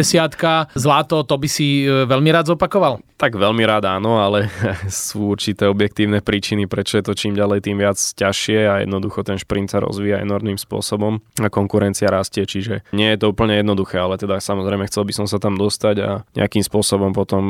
zlato, 0.80 1.28
to 1.28 1.36
by 1.36 1.48
si 1.52 1.84
veľmi 1.86 2.32
rád 2.32 2.56
zopakoval? 2.56 3.04
Tak 3.22 3.38
veľmi 3.38 3.62
rád 3.68 3.86
áno, 3.86 4.18
ale 4.18 4.50
sú 4.90 5.38
určité 5.38 5.70
objektívne 5.70 6.26
príčiny, 6.26 6.66
prečo 6.66 6.98
je 6.98 7.06
to 7.06 7.14
čím 7.14 7.38
ďalej 7.38 7.68
tým 7.68 7.78
viac 7.78 8.00
ťažšie 8.00 8.60
a 8.66 8.74
jednoducho 8.82 9.22
ten 9.22 9.38
šprint 9.38 9.76
sa 9.76 9.84
rozvíja 9.84 10.24
enormným 10.26 10.58
spôsobom 10.58 11.22
a 11.38 11.48
konkurencia 11.54 12.10
rastie, 12.10 12.50
čiže 12.50 12.82
nie 12.96 13.14
je 13.14 13.22
to 13.22 13.30
úplne 13.30 13.60
jednoduché, 13.60 14.02
ale 14.02 14.18
teda 14.18 14.42
samozrejme 14.42 14.90
chcel 14.90 15.06
by 15.06 15.14
som 15.14 15.28
sa 15.30 15.38
tam 15.38 15.54
dostať 15.60 15.96
a 16.02 16.10
nejakým 16.34 16.66
spôsobom 16.66 17.14
potom 17.14 17.44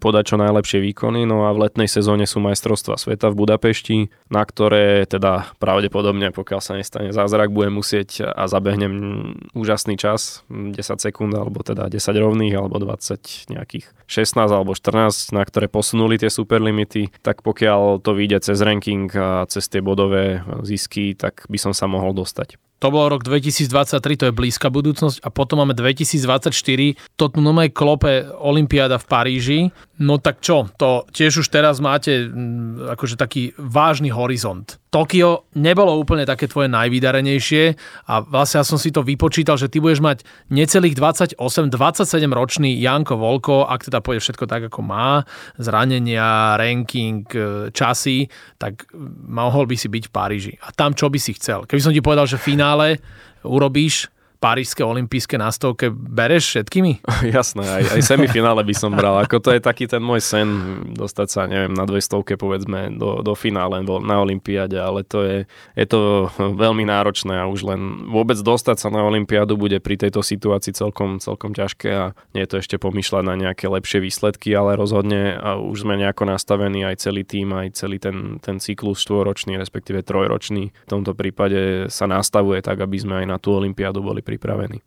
podať 0.00 0.32
čo 0.32 0.36
najlepšie 0.40 0.80
výkony. 0.80 1.28
No 1.28 1.44
a 1.44 1.52
v 1.52 1.68
letnej 1.68 1.90
sezóne 1.90 2.24
sú 2.24 2.40
majstrovstva 2.40 2.96
sveta 2.96 3.28
v 3.28 3.38
Budapešti, 3.44 3.98
na 4.32 4.40
ktoré 4.46 4.99
teda 5.06 5.52
pravdepodobne, 5.60 6.32
pokiaľ 6.32 6.60
sa 6.60 6.76
nestane 6.76 7.12
zázrak, 7.12 7.52
budem 7.52 7.76
musieť 7.76 8.24
a 8.24 8.48
zabehnem 8.48 8.94
úžasný 9.52 10.00
čas, 10.00 10.42
10 10.48 10.74
sekúnd 10.78 11.32
alebo 11.36 11.60
teda 11.60 11.88
10 11.88 12.00
rovných 12.16 12.54
alebo 12.56 12.80
20 12.80 13.52
nejakých 13.52 13.90
16 14.06 14.36
alebo 14.50 14.72
14 14.72 15.34
na 15.36 15.42
ktoré 15.44 15.66
posunuli 15.70 16.16
tie 16.16 16.30
superlimity, 16.32 17.12
tak 17.20 17.42
pokiaľ 17.46 18.02
to 18.02 18.16
vyjde 18.16 18.46
cez 18.46 18.58
ranking 18.60 19.10
a 19.14 19.44
cez 19.46 19.68
tie 19.68 19.82
bodové 19.82 20.42
zisky, 20.64 21.12
tak 21.14 21.46
by 21.46 21.58
som 21.58 21.72
sa 21.76 21.90
mohol 21.90 22.14
dostať. 22.16 22.69
To 22.80 22.88
bol 22.88 23.12
rok 23.12 23.20
2023, 23.28 24.00
to 24.16 24.24
je 24.28 24.32
blízka 24.32 24.72
budúcnosť 24.72 25.20
a 25.20 25.28
potom 25.28 25.60
máme 25.60 25.76
2024, 25.76 26.48
to 27.20 27.24
nové 27.36 27.68
klope 27.68 28.24
Olympiáda 28.40 28.96
v 28.96 29.04
Paríži. 29.04 29.60
No 30.00 30.16
tak 30.16 30.40
čo, 30.40 30.64
to 30.80 31.04
tiež 31.12 31.44
už 31.44 31.52
teraz 31.52 31.76
máte 31.76 32.24
mm, 32.24 32.96
akože 32.96 33.20
taký 33.20 33.52
vážny 33.60 34.08
horizont. 34.08 34.80
Tokio 34.88 35.44
nebolo 35.60 35.92
úplne 35.92 36.24
také 36.24 36.48
tvoje 36.48 36.72
najvydarenejšie 36.72 37.76
a 38.08 38.24
vlastne 38.24 38.64
ja 38.64 38.66
som 38.66 38.80
si 38.80 38.88
to 38.88 39.04
vypočítal, 39.04 39.60
že 39.60 39.68
ty 39.68 39.76
budeš 39.76 40.00
mať 40.00 40.24
necelých 40.48 40.96
28, 40.96 41.36
27 41.36 42.08
ročný 42.32 42.80
Janko 42.80 43.20
Volko, 43.20 43.68
ak 43.68 43.92
teda 43.92 44.00
pôjde 44.00 44.24
všetko 44.24 44.44
tak, 44.48 44.72
ako 44.72 44.80
má, 44.80 45.22
zranenia, 45.60 46.56
ranking, 46.56 47.28
e, 47.36 47.68
časy, 47.70 48.24
tak 48.56 48.88
mohol 49.28 49.68
by 49.68 49.76
si 49.76 49.92
byť 49.92 50.04
v 50.08 50.12
Paríži. 50.16 50.54
A 50.64 50.72
tam 50.72 50.96
čo 50.96 51.12
by 51.12 51.20
si 51.20 51.36
chcel? 51.36 51.68
Keby 51.68 51.84
som 51.84 51.92
ti 51.92 52.00
povedal, 52.00 52.24
že 52.24 52.40
finál 52.40 52.69
finále 52.70 52.98
urobíš 53.42 54.08
parížske 54.40 54.80
olympijské 54.80 55.36
nástovke 55.36 55.92
bereš 55.92 56.56
všetkými? 56.56 57.04
Jasné, 57.36 57.60
aj, 57.60 57.84
aj 57.94 58.02
semifinále 58.02 58.64
by 58.64 58.74
som 58.74 58.96
bral. 58.96 59.20
Ako 59.20 59.38
to 59.38 59.52
je 59.52 59.60
taký 59.60 59.84
ten 59.84 60.00
môj 60.00 60.24
sen, 60.24 60.48
dostať 60.96 61.28
sa, 61.28 61.44
neviem, 61.44 61.76
na 61.76 61.84
200 61.84 62.40
povedzme 62.40 62.96
do, 62.96 63.20
do 63.20 63.36
finále 63.36 63.84
na 63.84 64.16
olympiáde, 64.24 64.80
ale 64.80 65.04
to 65.04 65.20
je, 65.22 65.38
je 65.76 65.86
to 65.86 66.32
veľmi 66.36 66.88
náročné 66.88 67.36
a 67.36 67.44
už 67.44 67.68
len 67.68 68.08
vôbec 68.08 68.40
dostať 68.40 68.80
sa 68.80 68.88
na 68.88 69.04
olympiádu 69.04 69.60
bude 69.60 69.76
pri 69.78 70.00
tejto 70.00 70.24
situácii 70.24 70.72
celkom, 70.72 71.20
celkom 71.20 71.52
ťažké 71.52 71.90
a 71.92 72.16
nie 72.32 72.48
je 72.48 72.50
to 72.50 72.56
ešte 72.64 72.76
pomýšľať 72.80 73.22
na 73.28 73.36
nejaké 73.36 73.68
lepšie 73.68 74.00
výsledky, 74.00 74.56
ale 74.56 74.80
rozhodne 74.80 75.36
a 75.36 75.60
už 75.60 75.84
sme 75.84 76.00
nejako 76.00 76.24
nastavení 76.24 76.88
aj 76.88 77.04
celý 77.04 77.28
tým, 77.28 77.52
aj 77.52 77.76
celý 77.76 78.00
ten, 78.00 78.40
ten 78.40 78.56
cyklus 78.56 79.04
štvoročný, 79.04 79.60
respektíve 79.60 80.00
trojročný. 80.00 80.72
V 80.72 80.88
tomto 80.88 81.12
prípade 81.12 81.92
sa 81.92 82.08
nastavuje 82.08 82.64
tak, 82.64 82.80
aby 82.80 82.96
sme 82.96 83.14
aj 83.20 83.26
na 83.28 83.36
tú 83.36 83.52
olympiádu 83.52 84.00
boli 84.00 84.24
pripravení. 84.30 84.78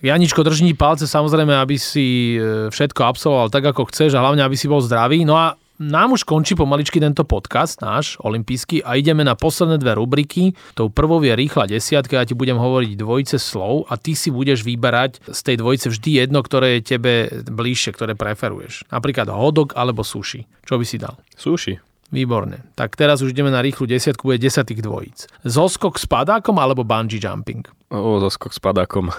Janičko, 0.00 0.40
drží 0.40 0.72
palce 0.72 1.04
samozrejme, 1.04 1.52
aby 1.60 1.76
si 1.76 2.40
e, 2.40 2.72
všetko 2.72 3.04
absolvoval 3.04 3.52
tak, 3.52 3.68
ako 3.68 3.84
chceš 3.92 4.16
a 4.16 4.24
hlavne, 4.24 4.40
aby 4.40 4.56
si 4.56 4.64
bol 4.64 4.80
zdravý. 4.80 5.28
No 5.28 5.36
a 5.36 5.59
nám 5.80 6.12
už 6.12 6.28
končí 6.28 6.52
pomaličky 6.52 7.00
tento 7.00 7.24
podcast, 7.24 7.80
náš 7.80 8.20
olimpijský, 8.20 8.84
a 8.84 9.00
ideme 9.00 9.24
na 9.24 9.32
posledné 9.32 9.80
dve 9.80 9.96
rubriky. 9.96 10.52
Tou 10.76 10.92
prvou 10.92 11.24
je 11.24 11.32
rýchla 11.32 11.64
desiatka, 11.72 12.20
ja 12.20 12.28
ti 12.28 12.36
budem 12.36 12.60
hovoriť 12.60 13.00
dvojice 13.00 13.40
slov 13.40 13.88
a 13.88 13.96
ty 13.96 14.12
si 14.12 14.28
budeš 14.28 14.60
vyberať 14.60 15.24
z 15.24 15.40
tej 15.40 15.56
dvojice 15.64 15.88
vždy 15.88 16.10
jedno, 16.20 16.44
ktoré 16.44 16.78
je 16.78 16.94
tebe 16.94 17.32
bližšie, 17.48 17.96
ktoré 17.96 18.12
preferuješ. 18.12 18.84
Napríklad 18.92 19.32
hodok 19.32 19.72
alebo 19.72 20.04
sushi. 20.04 20.44
Čo 20.68 20.76
by 20.76 20.84
si 20.84 21.00
dal? 21.00 21.16
Sushi. 21.32 21.80
Výborne. 22.10 22.74
Tak 22.74 22.98
teraz 22.98 23.22
už 23.22 23.30
ideme 23.30 23.54
na 23.54 23.62
rýchlu 23.62 23.86
desiatku, 23.86 24.26
bude 24.26 24.42
desatých 24.42 24.82
dvojíc. 24.82 25.30
Zoskok 25.46 25.94
s 25.94 26.10
padákom 26.10 26.58
alebo 26.58 26.82
bungee 26.82 27.22
jumping? 27.22 27.62
O, 27.94 28.18
zoskok 28.18 28.50
s 28.50 28.58
padákom. 28.58 29.14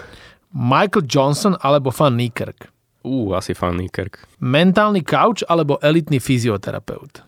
Michael 0.51 1.07
Johnson 1.07 1.55
alebo 1.63 1.95
Fan 1.95 2.19
Niekerk? 2.19 2.70
Ú, 3.01 3.33
asi 3.33 3.57
Fan 3.57 3.81
Niekerk. 3.81 4.25
Mentálny 4.37 5.01
couch 5.01 5.41
alebo 5.45 5.81
elitný 5.81 6.21
fyzioterapeut? 6.21 7.25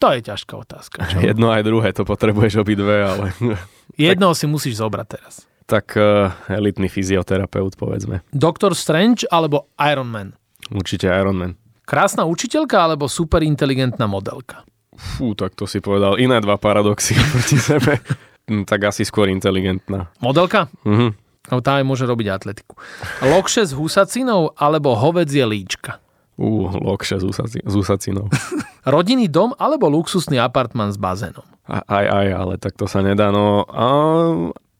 To 0.00 0.06
je 0.16 0.20
ťažká 0.22 0.54
otázka. 0.56 0.98
Čo? 1.04 1.18
Jedno 1.28 1.50
aj 1.50 1.62
druhé, 1.66 1.90
to 1.92 2.06
potrebuješ 2.06 2.62
obidve, 2.62 3.04
ale... 3.04 3.34
Jedného 3.98 4.32
si 4.32 4.46
musíš 4.46 4.80
zobrať 4.80 5.06
teraz. 5.10 5.34
tak 5.66 5.92
uh, 5.94 6.30
elitný 6.48 6.88
fyzioterapeut, 6.88 7.74
povedzme. 7.76 8.22
Doktor 8.32 8.72
Strange 8.74 9.26
alebo 9.28 9.68
Iron 9.78 10.08
Man? 10.08 10.34
Určite 10.70 11.06
Iron 11.10 11.36
Man. 11.36 11.52
Krásna 11.84 12.22
učiteľka 12.24 12.78
alebo 12.86 13.10
superinteligentná 13.10 14.06
modelka? 14.06 14.62
Fú, 14.94 15.34
tak 15.34 15.58
to 15.58 15.66
si 15.66 15.82
povedal. 15.82 16.18
Iné 16.18 16.38
dva 16.38 16.54
paradoxy 16.58 17.18
proti 17.34 17.58
sebe. 17.58 17.98
Hm, 18.46 18.62
tak 18.66 18.88
asi 18.88 19.02
skôr 19.02 19.26
inteligentná. 19.28 20.10
Modelka? 20.18 20.70
Mhm. 20.86 21.14
No 21.48 21.64
tá 21.64 21.80
aj 21.80 21.88
môže 21.88 22.04
robiť 22.04 22.26
atletiku. 22.36 22.76
Lokše 23.24 23.64
s 23.64 23.72
husacinou 23.72 24.52
alebo 24.60 24.92
hovedzie 24.92 25.48
líčka? 25.48 25.96
Ú, 26.36 26.68
lokše 26.68 27.20
s, 27.20 27.24
usaci- 27.24 27.64
s 27.64 27.74
usacinou. 27.76 28.28
Rodinný 28.84 29.28
dom 29.28 29.56
alebo 29.56 29.88
luxusný 29.88 30.36
apartman 30.36 30.92
s 30.92 31.00
bazénom? 31.00 31.44
Aj, 31.68 32.04
aj, 32.04 32.26
ale 32.32 32.54
tak 32.60 32.76
to 32.76 32.84
sa 32.84 33.00
nedá. 33.00 33.32
No, 33.32 33.64
a, 33.68 33.86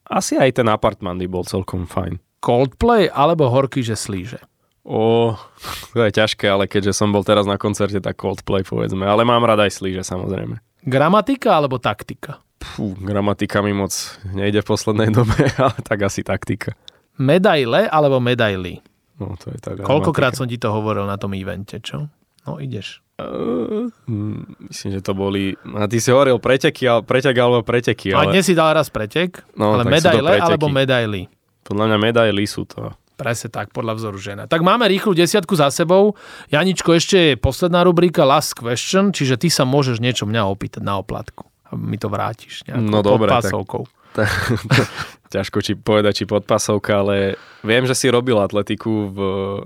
asi 0.09 0.37
aj 0.37 0.61
ten 0.61 0.67
apartman 0.69 1.17
by 1.17 1.27
bol 1.29 1.45
celkom 1.45 1.89
fajn. 1.89 2.17
Coldplay 2.41 3.09
alebo 3.09 3.49
horký, 3.49 3.85
že 3.85 3.93
slíže? 3.97 4.41
O, 4.81 5.37
to 5.93 6.01
je 6.01 6.11
ťažké, 6.13 6.49
ale 6.49 6.65
keďže 6.65 6.97
som 6.97 7.13
bol 7.13 7.21
teraz 7.21 7.45
na 7.45 7.57
koncerte, 7.61 8.01
tak 8.01 8.17
Coldplay 8.17 8.65
povedzme. 8.65 9.05
Ale 9.05 9.21
mám 9.25 9.45
rada 9.45 9.65
aj 9.65 9.77
slíže, 9.81 10.01
samozrejme. 10.05 10.57
Gramatika 10.81 11.57
alebo 11.57 11.77
taktika? 11.77 12.41
Fú, 12.61 12.93
gramatika 12.97 13.61
mi 13.65 13.73
moc 13.73 13.93
nejde 14.25 14.61
v 14.61 14.67
poslednej 14.69 15.09
dobe, 15.09 15.33
ale 15.61 15.77
tak 15.81 16.05
asi 16.05 16.21
taktika. 16.21 16.77
Medaile 17.17 17.89
alebo 17.89 18.21
medaily? 18.21 18.81
No, 19.21 19.37
to 19.37 19.53
je 19.53 19.59
tak. 19.61 19.81
Koľkokrát 19.85 20.33
som 20.33 20.49
ti 20.49 20.57
to 20.57 20.73
hovoril 20.73 21.05
na 21.05 21.17
tom 21.17 21.33
evente, 21.37 21.77
čo? 21.81 22.09
No 22.45 22.57
ideš. 22.57 23.05
Uh, 23.21 23.93
myslím, 24.65 24.97
že 24.97 25.01
to 25.05 25.13
boli... 25.13 25.53
A 25.77 25.85
ty 25.85 26.01
si 26.01 26.09
hovoril 26.09 26.41
preteky, 26.41 26.89
ale 26.89 27.05
pretek 27.05 27.37
alebo 27.37 27.61
preteky, 27.61 28.17
A 28.17 28.25
ale 28.25 28.33
dnes 28.33 28.49
si 28.49 28.57
dal 28.57 28.73
raz 28.73 28.89
pretek, 28.89 29.45
No, 29.53 29.77
ale 29.77 29.85
medaile 29.85 30.41
alebo 30.41 30.65
medaily? 30.65 31.29
podľa 31.61 31.85
mňa 31.93 31.97
medaily 32.01 32.43
sú 32.49 32.65
to. 32.65 32.89
Presne 33.21 33.47
tak, 33.47 33.69
podľa 33.69 33.93
vzoru 33.95 34.17
žena. 34.17 34.43
Tak 34.45 34.59
máme 34.59 34.85
rýchlu 34.87 35.13
desiatku 35.13 35.53
za 35.53 35.69
sebou. 35.69 36.17
Janičko, 36.49 36.91
ešte 36.91 37.17
je 37.21 37.33
posledná 37.35 37.81
rubrika 37.81 38.25
Last 38.25 38.57
Question, 38.57 39.13
čiže 39.13 39.37
ty 39.37 39.47
sa 39.47 39.61
môžeš 39.61 40.01
niečo 40.01 40.25
mňa 40.25 40.41
opýtať 40.43 40.81
na 40.81 40.97
oplatku. 40.97 41.45
A 41.63 41.77
mi 41.77 41.95
to 41.95 42.09
vrátiš 42.09 42.65
nejakou 42.65 42.81
No 42.83 42.99
dobre, 42.99 43.29
tak- 43.29 43.45
podpásovkou. 43.45 43.83
Ťažko 45.31 45.57
či 45.61 45.73
povedať, 45.73 46.13
či 46.13 46.25
podpasovka, 46.25 46.99
ale 46.99 47.15
viem, 47.61 47.85
že 47.85 47.95
si 47.95 48.11
robil 48.11 48.35
atletiku 48.35 49.07
v, 49.07 49.17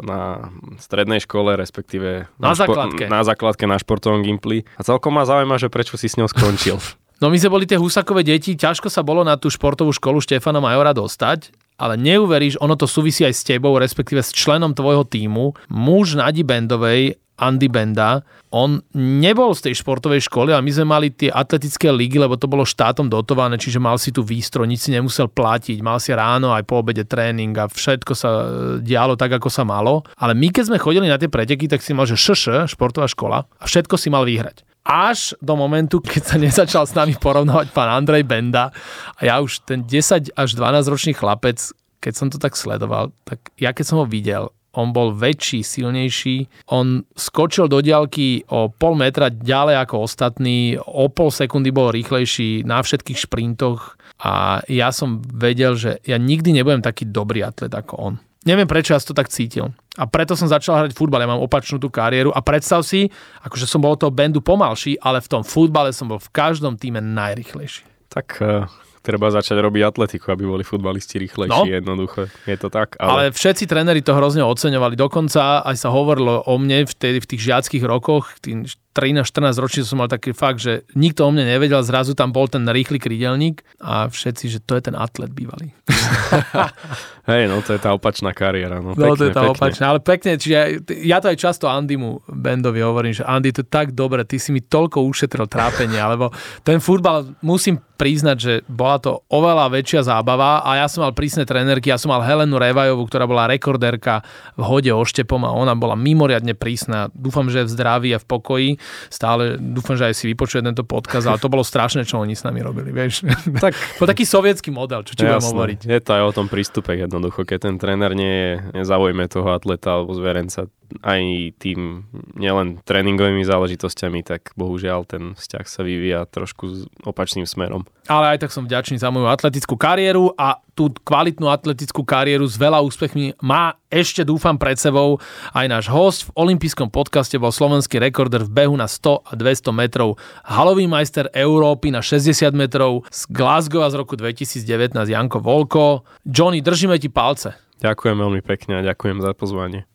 na 0.04 0.52
strednej 0.78 1.18
škole, 1.18 1.56
respektíve 1.56 2.30
Na 2.38 2.54
základke. 2.54 3.10
na 3.10 3.26
základke 3.26 3.66
na 3.66 3.82
športovom 3.82 4.22
gimpli. 4.22 4.62
A 4.76 4.86
celkom 4.86 5.10
ma 5.12 5.24
zaujíma, 5.24 5.58
že 5.58 5.66
prečo 5.68 5.96
si 5.96 6.06
s 6.06 6.20
ňou 6.20 6.28
skončil. 6.28 6.78
No 7.24 7.32
my 7.32 7.38
sme 7.40 7.54
boli 7.54 7.66
tie 7.66 7.80
husakové 7.80 8.28
deti, 8.28 8.60
ťažko 8.60 8.92
sa 8.92 9.00
bolo 9.00 9.24
na 9.24 9.40
tú 9.40 9.48
športovú 9.48 9.96
školu 9.96 10.20
Štefana 10.20 10.60
Majora 10.60 10.92
dostať, 10.92 11.56
ale 11.80 11.96
neuveríš, 12.00 12.60
ono 12.60 12.76
to 12.76 12.88
súvisí 12.88 13.24
aj 13.24 13.36
s 13.36 13.44
tebou, 13.48 13.76
respektíve 13.76 14.24
s 14.24 14.36
členom 14.36 14.76
tvojho 14.76 15.08
týmu. 15.08 15.56
Muž 15.72 16.20
Nadi 16.20 16.44
Bendovej, 16.44 17.20
Andy 17.36 17.68
Benda, 17.68 18.24
on 18.56 18.80
nebol 18.96 19.52
z 19.52 19.68
tej 19.68 19.84
športovej 19.84 20.32
školy, 20.32 20.56
ale 20.56 20.64
my 20.64 20.72
sme 20.72 20.86
mali 20.88 21.08
tie 21.12 21.28
atletické 21.28 21.92
ligy, 21.92 22.16
lebo 22.16 22.40
to 22.40 22.48
bolo 22.48 22.64
štátom 22.64 23.12
dotované, 23.12 23.60
čiže 23.60 23.84
mal 23.84 24.00
si 24.00 24.16
tu 24.16 24.24
výstroj, 24.24 24.64
nič 24.64 24.88
si 24.88 24.96
nemusel 24.96 25.28
platiť, 25.28 25.84
mal 25.84 26.00
si 26.00 26.16
ráno 26.16 26.56
aj 26.56 26.64
po 26.64 26.80
obede 26.80 27.04
tréning 27.04 27.52
a 27.60 27.68
všetko 27.68 28.12
sa 28.16 28.30
e, 28.32 28.44
dialo 28.80 29.20
tak, 29.20 29.36
ako 29.36 29.52
sa 29.52 29.68
malo. 29.68 30.08
Ale 30.16 30.32
my, 30.32 30.48
keď 30.56 30.72
sme 30.72 30.80
chodili 30.80 31.12
na 31.12 31.20
tie 31.20 31.28
preteky, 31.28 31.68
tak 31.68 31.84
si 31.84 31.92
mal, 31.92 32.08
že 32.08 32.16
ŠŠ, 32.16 32.72
športová 32.72 33.12
škola, 33.12 33.44
a 33.44 33.64
všetko 33.68 34.00
si 34.00 34.08
mal 34.08 34.24
vyhrať 34.24 34.64
až 34.86 35.34
do 35.42 35.58
momentu, 35.58 35.98
keď 35.98 36.22
sa 36.22 36.38
nezačal 36.38 36.86
s 36.86 36.94
nami 36.94 37.18
porovnávať 37.18 37.74
pán 37.74 37.90
Andrej 37.90 38.22
Benda 38.22 38.70
a 39.18 39.22
ja 39.26 39.42
už 39.42 39.66
ten 39.66 39.82
10 39.82 40.38
až 40.38 40.50
12 40.54 40.94
ročný 40.94 41.18
chlapec, 41.18 41.58
keď 41.98 42.14
som 42.14 42.30
to 42.30 42.38
tak 42.38 42.54
sledoval, 42.54 43.10
tak 43.26 43.50
ja 43.58 43.74
keď 43.74 43.86
som 43.90 43.98
ho 43.98 44.06
videl, 44.06 44.54
on 44.76 44.92
bol 44.92 45.16
väčší, 45.16 45.64
silnejší, 45.64 46.68
on 46.72 47.04
skočil 47.16 47.72
do 47.72 47.80
diaľky 47.80 48.44
o 48.52 48.70
pol 48.70 49.00
metra 49.00 49.32
ďalej 49.32 49.76
ako 49.88 49.96
ostatní, 50.06 50.76
o 50.78 51.08
pol 51.10 51.32
sekundy 51.32 51.72
bol 51.72 51.90
rýchlejší 51.92 52.68
na 52.68 52.84
všetkých 52.84 53.26
šprintoch 53.28 53.96
a 54.22 54.64
ja 54.72 54.92
som 54.96 55.20
vedel, 55.24 55.76
že 55.76 56.00
ja 56.08 56.16
nikdy 56.16 56.56
nebudem 56.56 56.84
taký 56.84 57.08
dobrý 57.08 57.44
atlet 57.44 57.72
ako 57.72 57.94
on. 58.00 58.16
Neviem, 58.46 58.70
prečo 58.70 58.94
ja 58.94 59.02
to 59.02 59.18
tak 59.18 59.34
cítil. 59.34 59.74
A 59.98 60.06
preto 60.06 60.38
som 60.38 60.46
začal 60.46 60.78
hrať 60.78 60.94
futbal. 60.94 61.18
Ja 61.18 61.34
mám 61.34 61.42
opačnú 61.42 61.82
tú 61.82 61.90
kariéru. 61.90 62.30
A 62.30 62.46
predstav 62.46 62.86
si, 62.86 63.10
akože 63.42 63.66
som 63.66 63.82
bol 63.82 63.98
toho 63.98 64.14
bandu 64.14 64.38
pomalší, 64.38 65.02
ale 65.02 65.18
v 65.18 65.32
tom 65.34 65.42
futbale 65.42 65.90
som 65.90 66.06
bol 66.06 66.22
v 66.22 66.30
každom 66.30 66.78
týme 66.78 67.02
najrychlejší. 67.02 67.82
tak 68.06 68.38
uh, 68.46 68.70
treba 69.06 69.30
začať 69.30 69.62
robiť 69.62 69.82
atletiku, 69.86 70.34
aby 70.34 70.44
boli 70.44 70.64
futbalisti 70.66 71.22
rýchlejší, 71.22 71.70
No. 71.70 71.70
jednoducho. 71.70 72.26
Je 72.50 72.58
to 72.58 72.74
tak, 72.74 72.98
Ale, 72.98 73.10
ale 73.10 73.24
všetci 73.30 73.70
tréneri 73.70 74.02
to 74.02 74.18
hrozne 74.18 74.42
oceňovali. 74.42 74.98
Dokonca 74.98 75.62
aj 75.62 75.76
sa 75.78 75.94
hovorilo 75.94 76.42
o 76.42 76.54
mne 76.58 76.90
vtedy 76.90 77.22
v 77.22 77.30
tých 77.30 77.42
žiackých 77.46 77.86
rokoch, 77.86 78.42
tým 78.42 78.66
13-14 78.96 79.60
ročný 79.60 79.82
som 79.84 80.00
mal 80.00 80.08
taký 80.08 80.32
fakt, 80.32 80.64
že 80.64 80.88
nikto 80.96 81.28
o 81.28 81.30
mne 81.30 81.44
nevedel, 81.44 81.84
zrazu 81.84 82.16
tam 82.16 82.32
bol 82.32 82.48
ten 82.48 82.64
rýchly 82.64 82.96
krydelník 82.96 83.60
a 83.84 84.08
všetci, 84.08 84.48
že 84.48 84.60
to 84.64 84.80
je 84.80 84.88
ten 84.88 84.96
atlet 84.96 85.36
bývalý. 85.36 85.76
hej, 87.30 87.52
no 87.52 87.60
to 87.60 87.76
je 87.76 87.82
tá 87.84 87.92
opačná 87.92 88.32
kariéra. 88.32 88.80
No, 88.80 88.96
No 88.96 89.14
pekne, 89.14 89.20
to 89.20 89.24
je 89.28 89.34
tá 89.36 89.44
pekne. 89.44 89.54
opačná, 89.54 89.86
ale 89.92 90.00
pekne, 90.00 90.32
čiže 90.40 90.56
ja 91.04 91.20
to 91.20 91.28
aj 91.28 91.38
často 91.38 91.68
Andymu 91.68 92.24
Bendovi 92.32 92.80
hovorím, 92.80 93.12
že 93.12 93.28
Andy, 93.28 93.52
to 93.52 93.62
je 93.62 93.70
tak 93.70 93.92
dobre, 93.92 94.24
ty 94.24 94.40
si 94.40 94.56
mi 94.56 94.64
toľko 94.64 95.04
ušetril 95.04 95.52
trápenia, 95.52 96.08
lebo 96.14 96.32
ten 96.64 96.80
futbal 96.80 97.36
musím 97.44 97.84
priznať, 97.96 98.38
že 98.40 98.54
bola 98.68 99.00
to 99.00 99.24
oveľa 99.32 99.72
väčšia 99.72 100.04
zábava 100.04 100.60
a 100.68 100.84
ja 100.84 100.88
som 100.92 101.08
mal 101.08 101.16
prísne 101.16 101.48
trénerky, 101.48 101.88
ja 101.88 101.96
som 101.96 102.12
mal 102.12 102.24
Helenu 102.28 102.60
Revajovú, 102.60 103.08
ktorá 103.08 103.24
bola 103.24 103.48
rekordérka 103.48 104.20
v 104.60 104.64
hode 104.68 104.92
oštepom 104.92 105.48
a 105.48 105.56
ona 105.56 105.80
bola 105.80 105.96
mimoriadne 105.96 106.60
prísna. 106.60 107.08
Dúfam, 107.16 107.48
že 107.48 107.64
je 107.64 107.68
v 107.68 107.74
zdraví 107.74 108.10
a 108.12 108.20
v 108.20 108.28
pokoji. 108.28 108.70
Stále 109.10 109.58
dúfam, 109.60 109.96
že 109.96 110.12
aj 110.12 110.16
si 110.16 110.26
vypočuje 110.32 110.62
tento 110.64 110.84
podkaz, 110.86 111.26
ale 111.26 111.42
to 111.42 111.52
bolo 111.52 111.64
strašné, 111.66 112.06
čo 112.06 112.22
oni 112.22 112.34
s 112.34 112.46
nami 112.46 112.62
robili, 112.62 112.90
vieš. 112.92 113.26
Tak 113.56 113.76
Po 113.98 114.06
taký 114.06 114.28
sovietský 114.28 114.70
model, 114.74 115.08
čo 115.08 115.16
ti 115.16 115.24
budem 115.24 115.42
hovoriť. 115.42 115.80
Je 115.88 116.02
to 116.04 116.12
aj 116.12 116.24
o 116.28 116.36
tom 116.36 116.48
prístupe 116.52 116.94
jednoducho, 116.98 117.48
keď 117.48 117.72
ten 117.72 117.76
tréner 117.80 118.12
nie 118.14 118.34
je, 118.34 118.52
nezaujme 118.84 119.26
toho 119.32 119.56
atleta 119.56 119.96
alebo 119.96 120.12
zverenca 120.14 120.68
aj 121.02 121.22
tým 121.58 122.06
nielen 122.38 122.82
tréningovými 122.86 123.42
záležitosťami, 123.42 124.22
tak 124.22 124.54
bohužiaľ 124.54 125.10
ten 125.10 125.24
vzťah 125.34 125.66
sa 125.66 125.82
vyvíja 125.82 126.30
trošku 126.30 126.90
opačným 127.02 127.50
smerom. 127.50 127.90
Ale 128.06 128.36
aj 128.36 128.46
tak 128.46 128.52
som 128.54 128.66
vďačný 128.66 129.02
za 129.02 129.10
moju 129.10 129.26
atletickú 129.30 129.74
kariéru 129.76 130.34
a 130.38 130.62
tú 130.78 130.92
kvalitnú 130.92 131.48
atletickú 131.50 132.04
kariéru 132.04 132.46
s 132.46 132.60
veľa 132.60 132.84
úspechmi 132.84 133.40
má 133.40 133.80
ešte 133.88 134.28
dúfam 134.28 134.60
pred 134.60 134.76
sebou 134.76 135.18
aj 135.56 135.66
náš 135.72 135.86
host. 135.88 136.30
V 136.30 136.36
olympijskom 136.36 136.92
podcaste 136.92 137.40
bol 137.40 137.50
slovenský 137.50 137.98
rekorder 137.98 138.44
v 138.44 138.52
behu 138.52 138.76
na 138.76 138.86
100 138.86 139.26
a 139.26 139.32
200 139.34 139.72
metrov, 139.72 140.20
halový 140.44 140.86
majster 140.86 141.32
Európy 141.32 141.90
na 141.90 142.04
60 142.04 142.52
metrov 142.54 143.08
z 143.10 143.26
Glasgow 143.32 143.88
z 143.88 143.96
roku 143.96 144.20
2019 144.20 144.94
Janko 145.08 145.40
Volko. 145.40 146.04
Johnny, 146.28 146.60
držíme 146.60 147.00
ti 147.00 147.08
palce. 147.08 147.56
Ďakujem 147.80 148.18
veľmi 148.20 148.42
pekne 148.44 148.80
a 148.80 148.86
ďakujem 148.86 149.24
za 149.24 149.32
pozvanie. 149.34 149.95